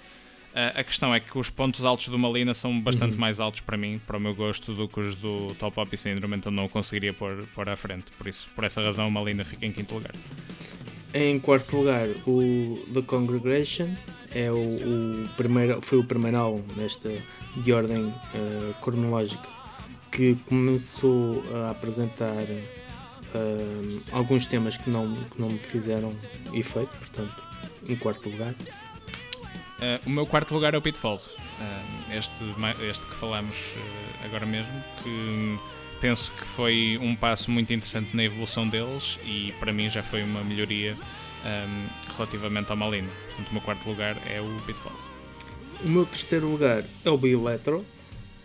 Uh, 0.50 0.80
a 0.80 0.82
questão 0.82 1.14
é 1.14 1.20
que 1.20 1.38
os 1.38 1.48
pontos 1.48 1.84
altos 1.84 2.08
do 2.08 2.18
Malina 2.18 2.52
são 2.54 2.80
bastante 2.80 3.14
uhum. 3.14 3.20
mais 3.20 3.38
altos 3.38 3.60
para 3.60 3.76
mim, 3.76 4.00
para 4.04 4.16
o 4.16 4.20
meu 4.20 4.34
gosto, 4.34 4.74
do 4.74 4.88
que 4.88 4.98
os 4.98 5.14
do 5.14 5.54
Tall 5.54 5.70
Poppy 5.70 5.96
Syndrome, 5.96 6.36
então 6.36 6.50
não 6.50 6.64
o 6.64 6.68
conseguiria 6.68 7.12
pôr, 7.12 7.46
pôr 7.54 7.68
à 7.68 7.76
frente. 7.76 8.10
Por 8.18 8.26
isso, 8.26 8.48
por 8.54 8.64
essa 8.64 8.82
razão, 8.82 9.06
o 9.06 9.10
Malina 9.12 9.44
fica 9.44 9.64
em 9.64 9.70
quinto 9.70 9.94
lugar. 9.94 10.12
Em 11.14 11.38
quarto 11.38 11.76
lugar, 11.76 12.08
o 12.26 12.84
The 12.92 13.02
Congregation 13.02 13.94
é 14.34 14.50
o, 14.50 15.24
o 15.24 15.28
primeiro, 15.36 15.80
foi 15.80 15.98
o 15.98 16.04
primeiro 16.04 16.36
álbum 16.36 16.62
nesta 16.76 17.10
de 17.56 17.72
ordem 17.72 18.06
uh, 18.06 18.74
cronológica 18.80 19.48
que 20.10 20.36
começou 20.48 21.42
a 21.54 21.70
apresentar 21.70 22.42
uh, 22.42 24.00
alguns 24.12 24.46
temas 24.46 24.76
que 24.76 24.90
não, 24.90 25.14
que 25.14 25.40
não 25.40 25.48
me 25.48 25.58
fizeram 25.58 26.10
efeito, 26.52 26.90
portanto, 26.98 27.42
em 27.88 27.96
quarto 27.96 28.28
lugar. 28.28 28.52
Uh, 28.52 30.06
o 30.06 30.10
meu 30.10 30.26
quarto 30.26 30.52
lugar 30.52 30.74
é 30.74 30.78
o 30.78 30.82
Pitfalls, 30.82 31.36
este, 32.12 32.44
este 32.88 33.06
que 33.06 33.14
falamos 33.14 33.76
agora 34.24 34.44
mesmo, 34.44 34.76
que 35.02 35.58
penso 36.00 36.32
que 36.32 36.44
foi 36.44 36.98
um 37.00 37.14
passo 37.14 37.50
muito 37.50 37.72
interessante 37.72 38.16
na 38.16 38.24
evolução 38.24 38.68
deles 38.68 39.18
e 39.24 39.52
para 39.60 39.72
mim 39.72 39.88
já 39.88 40.02
foi 40.02 40.22
uma 40.22 40.42
melhoria 40.42 40.96
um, 41.44 42.12
relativamente 42.16 42.70
ao 42.70 42.76
Malina. 42.76 43.08
Portanto, 43.26 43.48
o 43.48 43.52
meu 43.52 43.62
quarto 43.62 43.88
lugar 43.88 44.16
é 44.26 44.40
o 44.40 44.56
Pitfalls. 44.66 45.06
O 45.84 45.88
meu 45.88 46.04
terceiro 46.04 46.48
lugar 46.48 46.84
é 47.04 47.10
o 47.10 47.16
Bieletro, 47.16 47.84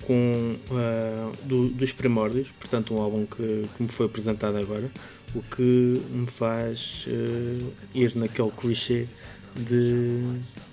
com 0.06 0.56
uh, 0.72 1.46
do, 1.46 1.70
dos 1.70 1.92
primórdios, 1.92 2.52
portanto 2.60 2.94
um 2.94 3.02
álbum 3.02 3.26
que, 3.26 3.64
que, 3.76 3.84
me 3.84 3.90
foi 3.90 4.06
apresentado 4.06 4.58
agora, 4.58 4.90
o 5.34 5.42
que 5.42 6.02
me 6.10 6.28
faz 6.28 7.08
uh, 7.08 7.74
ir 7.94 8.16
naquele 8.16 8.52
clichê 8.52 9.08
de 9.56 10.22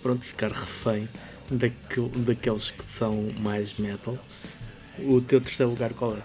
pronto, 0.02 0.24
ficar 0.24 0.50
refém 0.50 1.08
daquele, 1.50 2.08
daqueles 2.18 2.70
que 2.70 2.84
são 2.84 3.30
mais 3.38 3.78
metal. 3.78 4.18
O 4.98 5.20
teu 5.20 5.40
terceiro 5.40 5.70
lugar 5.70 5.92
qual 5.94 6.16
é? 6.16 6.22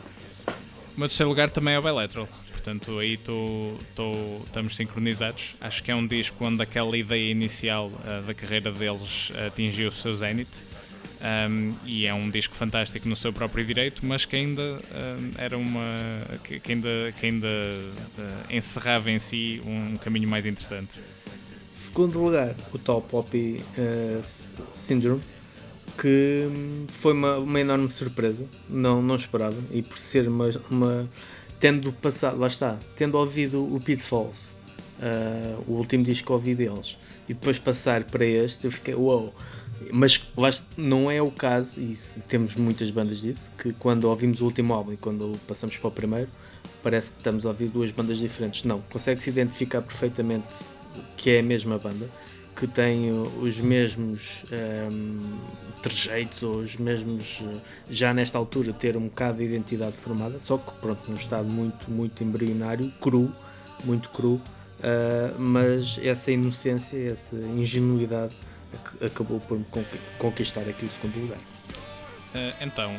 O 0.97 0.99
meu 0.99 1.07
terceiro 1.07 1.29
lugar 1.29 1.47
também 1.51 1.75
é 1.75 1.79
o 1.79 1.81
Bilateral. 1.83 2.27
Portanto, 2.49 2.97
aí 2.97 3.17
tô, 3.17 3.75
tô, 3.93 4.11
estamos 4.43 4.75
sincronizados. 4.75 5.55
Acho 5.61 5.83
que 5.83 5.91
é 5.91 5.95
um 5.95 6.07
disco 6.07 6.43
onde 6.43 6.63
aquela 6.63 6.97
ideia 6.97 7.29
inicial 7.29 7.89
uh, 7.89 8.25
da 8.25 8.33
carreira 8.33 8.71
deles 8.71 9.31
atingiu 9.45 9.89
o 9.89 9.91
seu 9.91 10.11
zenith. 10.15 10.59
Um, 11.21 11.75
e 11.85 12.07
é 12.07 12.13
um 12.15 12.31
disco 12.31 12.55
fantástico 12.55 13.07
no 13.07 13.15
seu 13.15 13.31
próprio 13.31 13.63
direito, 13.63 14.03
mas 14.03 14.25
que 14.25 14.37
ainda 14.37 14.63
um, 14.63 15.31
era 15.37 15.55
uma 15.55 15.81
que, 16.43 16.59
que 16.59 16.71
ainda, 16.71 17.13
que 17.19 17.25
ainda 17.27 17.47
uh, 17.47 18.55
encerrava 18.55 19.11
em 19.11 19.19
si 19.19 19.61
um 19.67 19.97
caminho 19.97 20.27
mais 20.27 20.47
interessante. 20.47 20.99
Segundo 21.75 22.23
lugar, 22.23 22.55
o 22.73 22.79
Top 22.79 23.07
Poppy 23.07 23.63
uh, 23.77 24.21
Syndrome, 24.73 25.21
que 25.97 26.47
foi 26.87 27.13
uma, 27.13 27.37
uma 27.37 27.59
enorme 27.59 27.89
surpresa, 27.89 28.45
não, 28.69 29.01
não 29.01 29.15
esperava, 29.15 29.57
e 29.71 29.81
por 29.81 29.97
ser 29.97 30.27
uma, 30.27 30.49
uma 30.69 31.09
tendo 31.59 31.91
passado, 31.91 32.37
lá 32.37 32.47
está, 32.47 32.77
tendo 32.95 33.17
ouvido 33.17 33.63
o 33.63 33.79
Pitfalls, 33.79 34.51
uh, 34.99 35.63
o 35.67 35.73
último 35.73 36.03
disco 36.03 36.27
que 36.27 36.31
ouvi 36.33 36.55
deles, 36.55 36.97
e 37.27 37.33
depois 37.33 37.57
passar 37.57 38.03
para 38.03 38.25
este, 38.25 38.65
eu 38.65 38.71
fiquei, 38.71 38.93
uau! 38.93 39.21
Wow. 39.21 39.33
Mas 39.91 40.65
não 40.75 41.09
é 41.09 41.21
o 41.21 41.29
caso, 41.29 41.79
e 41.79 41.95
temos 42.27 42.55
muitas 42.55 42.89
bandas 42.89 43.21
disso, 43.21 43.51
que 43.57 43.71
quando 43.73 44.05
ouvimos 44.05 44.41
o 44.41 44.45
último 44.45 44.73
álbum 44.73 44.93
e 44.93 44.97
quando 44.97 45.37
passamos 45.47 45.77
para 45.77 45.87
o 45.87 45.91
primeiro, 45.91 46.29
parece 46.81 47.11
que 47.11 47.19
estamos 47.19 47.45
a 47.45 47.49
ouvir 47.49 47.69
duas 47.69 47.91
bandas 47.91 48.17
diferentes. 48.17 48.63
Não, 48.63 48.81
consegue-se 48.89 49.29
identificar 49.29 49.81
perfeitamente 49.81 50.47
que 51.15 51.31
é 51.31 51.39
a 51.39 51.43
mesma 51.43 51.77
banda, 51.77 52.09
que 52.57 52.65
tem 52.65 53.11
os 53.11 53.59
mesmos 53.59 54.43
um, 54.51 54.55
ehm, 54.55 55.39
trejeitos 55.83 56.41
ou 56.41 56.57
os 56.57 56.75
mesmos, 56.75 57.43
já 57.87 58.13
nesta 58.13 58.37
altura, 58.37 58.73
ter 58.73 58.97
um 58.97 59.05
bocado 59.05 59.37
de 59.37 59.43
identidade 59.43 59.95
formada, 59.95 60.39
só 60.39 60.57
que 60.57 60.71
pronto, 60.81 61.07
num 61.07 61.15
estado 61.15 61.47
muito, 61.47 61.89
muito 61.91 62.23
embrionário, 62.23 62.91
cru, 62.99 63.31
muito 63.85 64.09
cru, 64.09 64.33
uh, 64.33 65.39
mas 65.39 65.99
essa 66.01 66.31
inocência, 66.31 66.97
essa 67.11 67.35
ingenuidade 67.35 68.35
acabou 68.99 69.39
por 69.39 69.59
me 69.59 69.65
conquistar 70.17 70.61
aqui 70.61 70.85
o 70.85 70.87
segundo 70.87 71.19
lugar. 71.19 71.37
Uh, 71.37 72.53
então, 72.59 72.97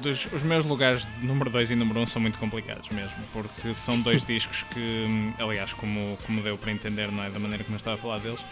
dos, 0.00 0.30
os 0.32 0.42
meus 0.42 0.64
lugares 0.64 1.06
número 1.22 1.50
2 1.50 1.72
e 1.72 1.76
número 1.76 2.00
1 2.00 2.02
um 2.02 2.06
são 2.06 2.20
muito 2.20 2.38
complicados 2.38 2.88
mesmo, 2.90 3.22
porque 3.32 3.72
são 3.74 4.00
dois 4.00 4.24
discos 4.24 4.62
que, 4.62 5.06
aliás, 5.38 5.72
como, 5.74 6.16
como 6.26 6.42
deu 6.42 6.56
para 6.58 6.72
entender, 6.72 7.10
não 7.10 7.22
é? 7.22 7.30
Da 7.30 7.38
maneira 7.38 7.62
como 7.62 7.74
eu 7.74 7.78
estava 7.78 7.96
a 7.96 7.98
falar 7.98 8.18
deles, 8.18 8.44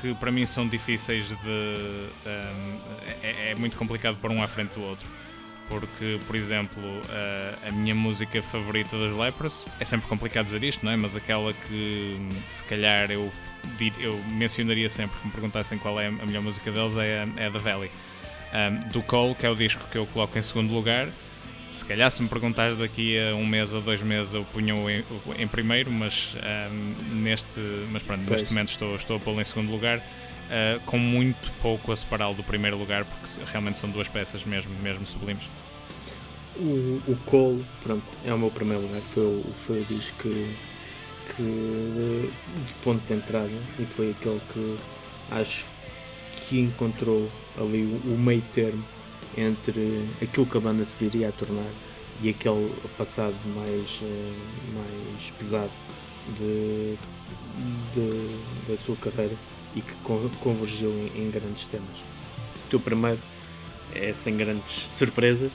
que 0.00 0.14
para 0.14 0.30
mim 0.30 0.46
são 0.46 0.66
difíceis 0.66 1.28
de. 1.28 1.34
Um, 1.34 2.78
é, 3.22 3.50
é, 3.50 3.54
muito 3.56 3.76
complicado 3.76 4.16
pôr 4.20 4.30
um 4.30 4.42
à 4.42 4.48
frente 4.48 4.74
do 4.74 4.82
outro. 4.82 5.08
Porque, 5.66 6.20
por 6.26 6.36
exemplo, 6.36 6.82
a, 7.08 7.68
a 7.68 7.72
minha 7.72 7.94
música 7.94 8.42
favorita 8.42 8.98
dos 8.98 9.16
Lepers 9.16 9.64
é 9.80 9.84
sempre 9.84 10.06
complicado 10.06 10.44
dizer 10.44 10.62
isto, 10.62 10.84
não 10.84 10.92
é? 10.92 10.96
Mas 10.96 11.16
aquela 11.16 11.54
que 11.54 12.18
se 12.44 12.62
calhar 12.64 13.10
eu, 13.10 13.32
eu 13.98 14.14
mencionaria 14.32 14.90
sempre 14.90 15.18
que 15.18 15.26
me 15.26 15.32
perguntassem 15.32 15.78
qual 15.78 15.98
é 15.98 16.08
a 16.08 16.10
melhor 16.10 16.42
música 16.42 16.70
deles 16.70 16.98
é, 16.98 17.26
é 17.38 17.46
a 17.46 17.50
The 17.50 17.58
Valley 17.58 17.90
um, 18.54 18.88
do 18.90 19.02
Cole, 19.02 19.34
que 19.34 19.44
é 19.44 19.50
o 19.50 19.54
disco 19.54 19.84
que 19.90 19.98
eu 19.98 20.06
coloco 20.06 20.38
em 20.38 20.42
segundo 20.42 20.72
lugar. 20.72 21.08
Se 21.72 21.84
calhar, 21.84 22.08
se 22.08 22.22
me 22.22 22.28
perguntares 22.28 22.76
daqui 22.76 23.18
a 23.18 23.34
um 23.34 23.44
mês 23.44 23.72
ou 23.72 23.80
dois 23.80 24.00
meses, 24.00 24.32
eu 24.32 24.44
punho 24.44 24.88
em, 24.88 25.04
em 25.36 25.48
primeiro, 25.48 25.90
mas, 25.90 26.36
um, 26.70 27.16
neste, 27.16 27.58
mas 27.90 28.02
pronto, 28.02 28.30
neste 28.30 28.50
momento 28.50 28.68
estou, 28.68 28.94
estou 28.94 29.16
a 29.16 29.20
pô-lo 29.20 29.40
em 29.40 29.44
segundo 29.44 29.72
lugar, 29.72 29.98
uh, 29.98 30.80
com 30.86 30.98
muito 30.98 31.50
pouco 31.60 31.90
a 31.90 31.96
separá-lo 31.96 32.34
do 32.34 32.44
primeiro 32.44 32.78
lugar, 32.78 33.04
porque 33.04 33.28
realmente 33.50 33.78
são 33.80 33.90
duas 33.90 34.08
peças 34.08 34.44
mesmo, 34.44 34.72
mesmo 34.80 35.04
sublimes. 35.04 35.50
O, 36.56 37.00
o 37.08 37.18
Cole, 37.26 37.64
pronto, 37.82 38.04
é 38.24 38.32
o 38.32 38.38
meu 38.38 38.52
primeiro 38.52 38.82
lugar, 38.84 39.00
foi 39.00 39.24
o, 39.24 39.44
foi 39.66 39.80
o 39.80 39.84
disco 39.86 40.22
que, 40.22 40.54
que 41.34 41.42
de 41.42 42.74
ponto 42.84 43.04
de 43.04 43.14
entrada 43.14 43.50
e 43.80 43.84
foi 43.84 44.12
aquele 44.12 44.40
que 44.52 44.78
acho 45.32 45.66
que 46.48 46.60
encontrou 46.60 47.30
ali 47.58 47.82
o, 47.82 48.14
o 48.14 48.18
meio 48.18 48.42
termo 48.52 48.84
entre 49.36 50.04
aquilo 50.22 50.46
que 50.46 50.56
a 50.56 50.60
banda 50.60 50.84
se 50.84 50.96
viria 50.96 51.28
a 51.28 51.32
tornar 51.32 51.70
e 52.22 52.28
aquele 52.28 52.72
passado 52.96 53.34
mais, 53.54 54.00
eh, 54.02 54.32
mais 54.74 55.30
pesado 55.30 55.70
de, 56.38 56.96
de, 57.92 58.70
da 58.70 58.76
sua 58.76 58.96
carreira 58.96 59.34
e 59.74 59.80
que 59.80 59.92
convergiu 60.40 60.90
em, 60.90 61.22
em 61.22 61.30
grandes 61.30 61.64
temas. 61.66 61.98
O 62.66 62.70
teu 62.70 62.80
primeiro 62.80 63.18
é 63.92 64.12
sem 64.12 64.36
grandes 64.36 64.72
surpresas. 64.72 65.52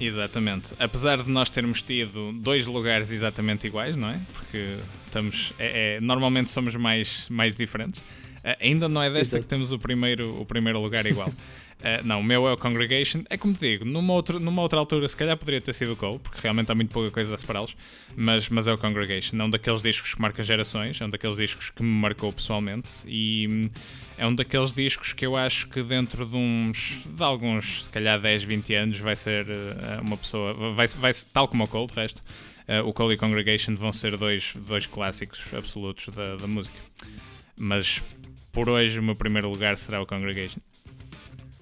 Exatamente. 0.00 0.74
Apesar 0.78 1.22
de 1.22 1.28
nós 1.28 1.50
termos 1.50 1.82
tido 1.82 2.32
dois 2.32 2.66
lugares 2.66 3.10
exatamente 3.10 3.66
iguais, 3.66 3.96
não 3.96 4.08
é? 4.08 4.20
Porque 4.32 4.76
estamos. 5.04 5.52
É, 5.58 5.96
é, 5.96 6.00
normalmente 6.00 6.50
somos 6.50 6.76
mais, 6.76 7.28
mais 7.28 7.56
diferentes. 7.56 8.00
Uh, 8.38 8.56
ainda 8.60 8.88
não 8.88 9.02
é 9.02 9.10
desta 9.10 9.36
Exato. 9.36 9.42
que 9.42 9.48
temos 9.48 9.72
o 9.72 9.78
primeiro, 9.78 10.40
o 10.40 10.44
primeiro 10.44 10.80
lugar 10.80 11.06
igual. 11.06 11.28
Uh, 11.28 12.02
não, 12.04 12.20
o 12.20 12.24
meu 12.24 12.46
é 12.48 12.52
o 12.52 12.56
Congregation. 12.56 13.22
É 13.28 13.36
como 13.36 13.52
te 13.52 13.60
digo, 13.60 13.84
numa 13.84 14.12
outra, 14.12 14.38
numa 14.38 14.62
outra 14.62 14.78
altura 14.78 15.08
se 15.08 15.16
calhar 15.16 15.36
poderia 15.36 15.60
ter 15.60 15.72
sido 15.72 15.92
o 15.92 15.96
Cole, 15.96 16.18
porque 16.18 16.38
realmente 16.42 16.70
há 16.70 16.74
muito 16.74 16.90
pouca 16.90 17.10
coisa 17.10 17.34
a 17.34 17.38
separá-los, 17.38 17.76
mas, 18.16 18.48
mas 18.48 18.66
é 18.66 18.72
o 18.72 18.78
Congregation. 18.78 19.36
É 19.36 19.44
um 19.44 19.50
daqueles 19.50 19.82
discos 19.82 20.14
que 20.14 20.20
marca 20.20 20.42
gerações, 20.42 21.00
é 21.00 21.04
um 21.04 21.10
daqueles 21.10 21.36
discos 21.36 21.70
que 21.70 21.82
me 21.82 21.94
marcou 21.96 22.32
pessoalmente 22.32 22.92
e 23.06 23.48
hum, 23.48 23.68
é 24.16 24.26
um 24.26 24.34
daqueles 24.34 24.72
discos 24.72 25.12
que 25.12 25.24
eu 25.24 25.36
acho 25.36 25.68
que 25.68 25.82
dentro 25.82 26.26
de 26.26 26.36
uns, 26.36 27.06
de 27.08 27.22
alguns, 27.22 27.84
se 27.84 27.90
calhar 27.90 28.20
10, 28.20 28.42
20 28.42 28.74
anos 28.74 28.98
vai 28.98 29.14
ser 29.14 29.46
uh, 29.46 30.02
uma 30.04 30.16
pessoa, 30.16 30.72
vai, 30.72 30.86
vai, 30.88 31.12
tal 31.32 31.46
como 31.46 31.64
o 31.64 31.68
Cole, 31.68 31.86
de 31.86 31.94
resto, 31.94 32.20
uh, 32.68 32.86
o 32.86 32.92
Cole 32.92 33.14
e 33.14 33.16
Congregation 33.16 33.74
vão 33.76 33.92
ser 33.92 34.16
dois, 34.16 34.56
dois 34.66 34.86
clássicos 34.86 35.54
absolutos 35.54 36.08
da, 36.08 36.34
da 36.36 36.46
música. 36.48 36.78
Mas 37.56 38.02
por 38.58 38.68
hoje 38.68 38.98
o 38.98 39.02
meu 39.04 39.14
primeiro 39.14 39.48
lugar 39.48 39.78
será 39.78 40.02
o 40.02 40.06
Congregation. 40.06 40.58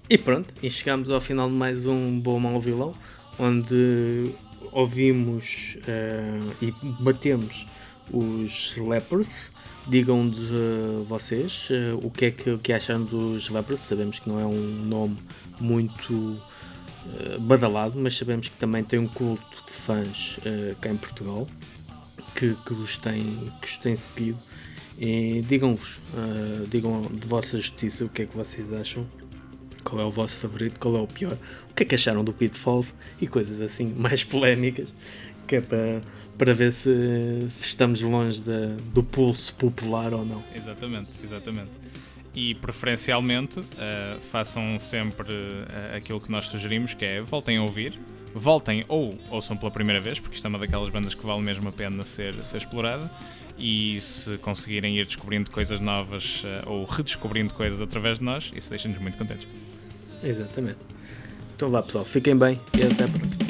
E 0.09 0.17
pronto, 0.17 0.51
e 0.63 0.67
chegamos 0.67 1.11
ao 1.11 1.21
final 1.21 1.47
de 1.47 1.53
mais 1.53 1.85
um 1.85 2.19
Bom 2.19 2.39
Mal 2.39 2.59
Vilão, 2.59 2.95
onde 3.37 4.33
ouvimos 4.71 5.77
uh, 5.83 6.55
e 6.59 6.73
batemos 6.99 7.67
os 8.11 8.75
Lepers. 8.77 9.51
Digam-nos 9.85 10.39
uh, 10.49 11.03
vocês 11.07 11.69
uh, 11.69 11.99
o 12.03 12.09
que 12.09 12.25
é 12.25 12.31
que, 12.31 12.57
que 12.57 12.73
acham 12.73 13.03
dos 13.03 13.47
Lepers. 13.47 13.81
Sabemos 13.81 14.17
que 14.17 14.27
não 14.27 14.39
é 14.39 14.45
um 14.47 14.85
nome 14.87 15.17
muito 15.59 16.41
badalado, 17.41 17.93
mas 17.99 18.17
sabemos 18.17 18.49
que 18.49 18.57
também 18.57 18.83
tem 18.83 18.97
um 18.97 19.07
culto 19.07 19.63
de 19.67 19.71
fãs 19.71 20.39
cá 20.81 20.89
em 20.89 20.97
Portugal 20.97 21.47
que, 22.35 22.55
que, 22.65 22.73
os 22.73 22.97
tem, 22.97 23.21
que 23.61 23.67
os 23.67 23.77
tem 23.77 23.95
seguido 23.95 24.39
e 24.97 25.43
digam-vos, 25.47 25.99
uh, 26.13 26.67
digam 26.67 27.03
de 27.03 27.27
vossa 27.27 27.57
justiça 27.57 28.05
o 28.05 28.09
que 28.09 28.23
é 28.23 28.25
que 28.25 28.35
vocês 28.35 28.73
acham, 28.73 29.05
qual 29.83 30.01
é 30.01 30.05
o 30.05 30.09
vosso 30.09 30.39
favorito, 30.39 30.79
qual 30.79 30.95
é 30.97 30.99
o 30.99 31.07
pior, 31.07 31.37
o 31.69 31.73
que 31.73 31.83
é 31.83 31.85
que 31.85 31.95
acharam 31.95 32.23
do 32.23 32.33
Pitfalls 32.33 32.93
e 33.21 33.27
coisas 33.27 33.61
assim 33.61 33.93
mais 33.95 34.23
polémicas, 34.23 34.89
que 35.47 35.57
é 35.57 35.61
para, 35.61 36.01
para 36.37 36.53
ver 36.53 36.73
se, 36.73 36.89
se 37.49 37.67
estamos 37.67 38.01
longe 38.01 38.41
de, 38.41 38.75
do 38.91 39.03
pulso 39.03 39.53
popular 39.55 40.13
ou 40.13 40.25
não. 40.25 40.43
Exatamente, 40.55 41.11
exatamente. 41.23 41.71
E 42.35 42.55
preferencialmente 42.55 43.59
uh, 43.59 44.19
façam 44.19 44.77
sempre 44.79 45.31
uh, 45.31 45.95
aquilo 45.95 46.19
que 46.19 46.31
nós 46.31 46.47
sugerimos, 46.47 46.93
que 46.93 47.05
é 47.05 47.21
voltem 47.21 47.57
a 47.57 47.61
ouvir, 47.61 47.99
voltem 48.33 48.83
ou 48.87 49.17
ouçam 49.29 49.55
pela 49.55 49.71
primeira 49.71 50.01
vez, 50.01 50.19
porque 50.19 50.35
isto 50.35 50.45
é 50.45 50.49
uma 50.49 50.59
daquelas 50.59 50.89
bandas 50.89 51.13
que 51.13 51.25
vale 51.25 51.41
mesmo 51.41 51.69
a 51.69 51.71
pena 51.71 52.03
ser, 52.03 52.43
ser 52.43 52.57
explorada 52.57 53.09
e 53.57 53.99
se 54.01 54.37
conseguirem 54.37 54.97
ir 54.97 55.05
descobrindo 55.05 55.49
coisas 55.51 55.79
novas 55.79 56.43
uh, 56.43 56.69
ou 56.69 56.85
redescobrindo 56.85 57.53
coisas 57.53 57.81
através 57.81 58.19
de 58.19 58.25
nós, 58.25 58.51
isso 58.55 58.69
deixa-nos 58.69 58.99
muito 58.99 59.17
contentes. 59.17 59.47
Exatamente. 60.23 60.79
Então 61.55 61.69
vá 61.69 61.81
pessoal, 61.81 62.05
fiquem 62.05 62.37
bem 62.37 62.59
e 62.77 62.83
até 62.83 63.03
a 63.03 63.07
próxima. 63.07 63.46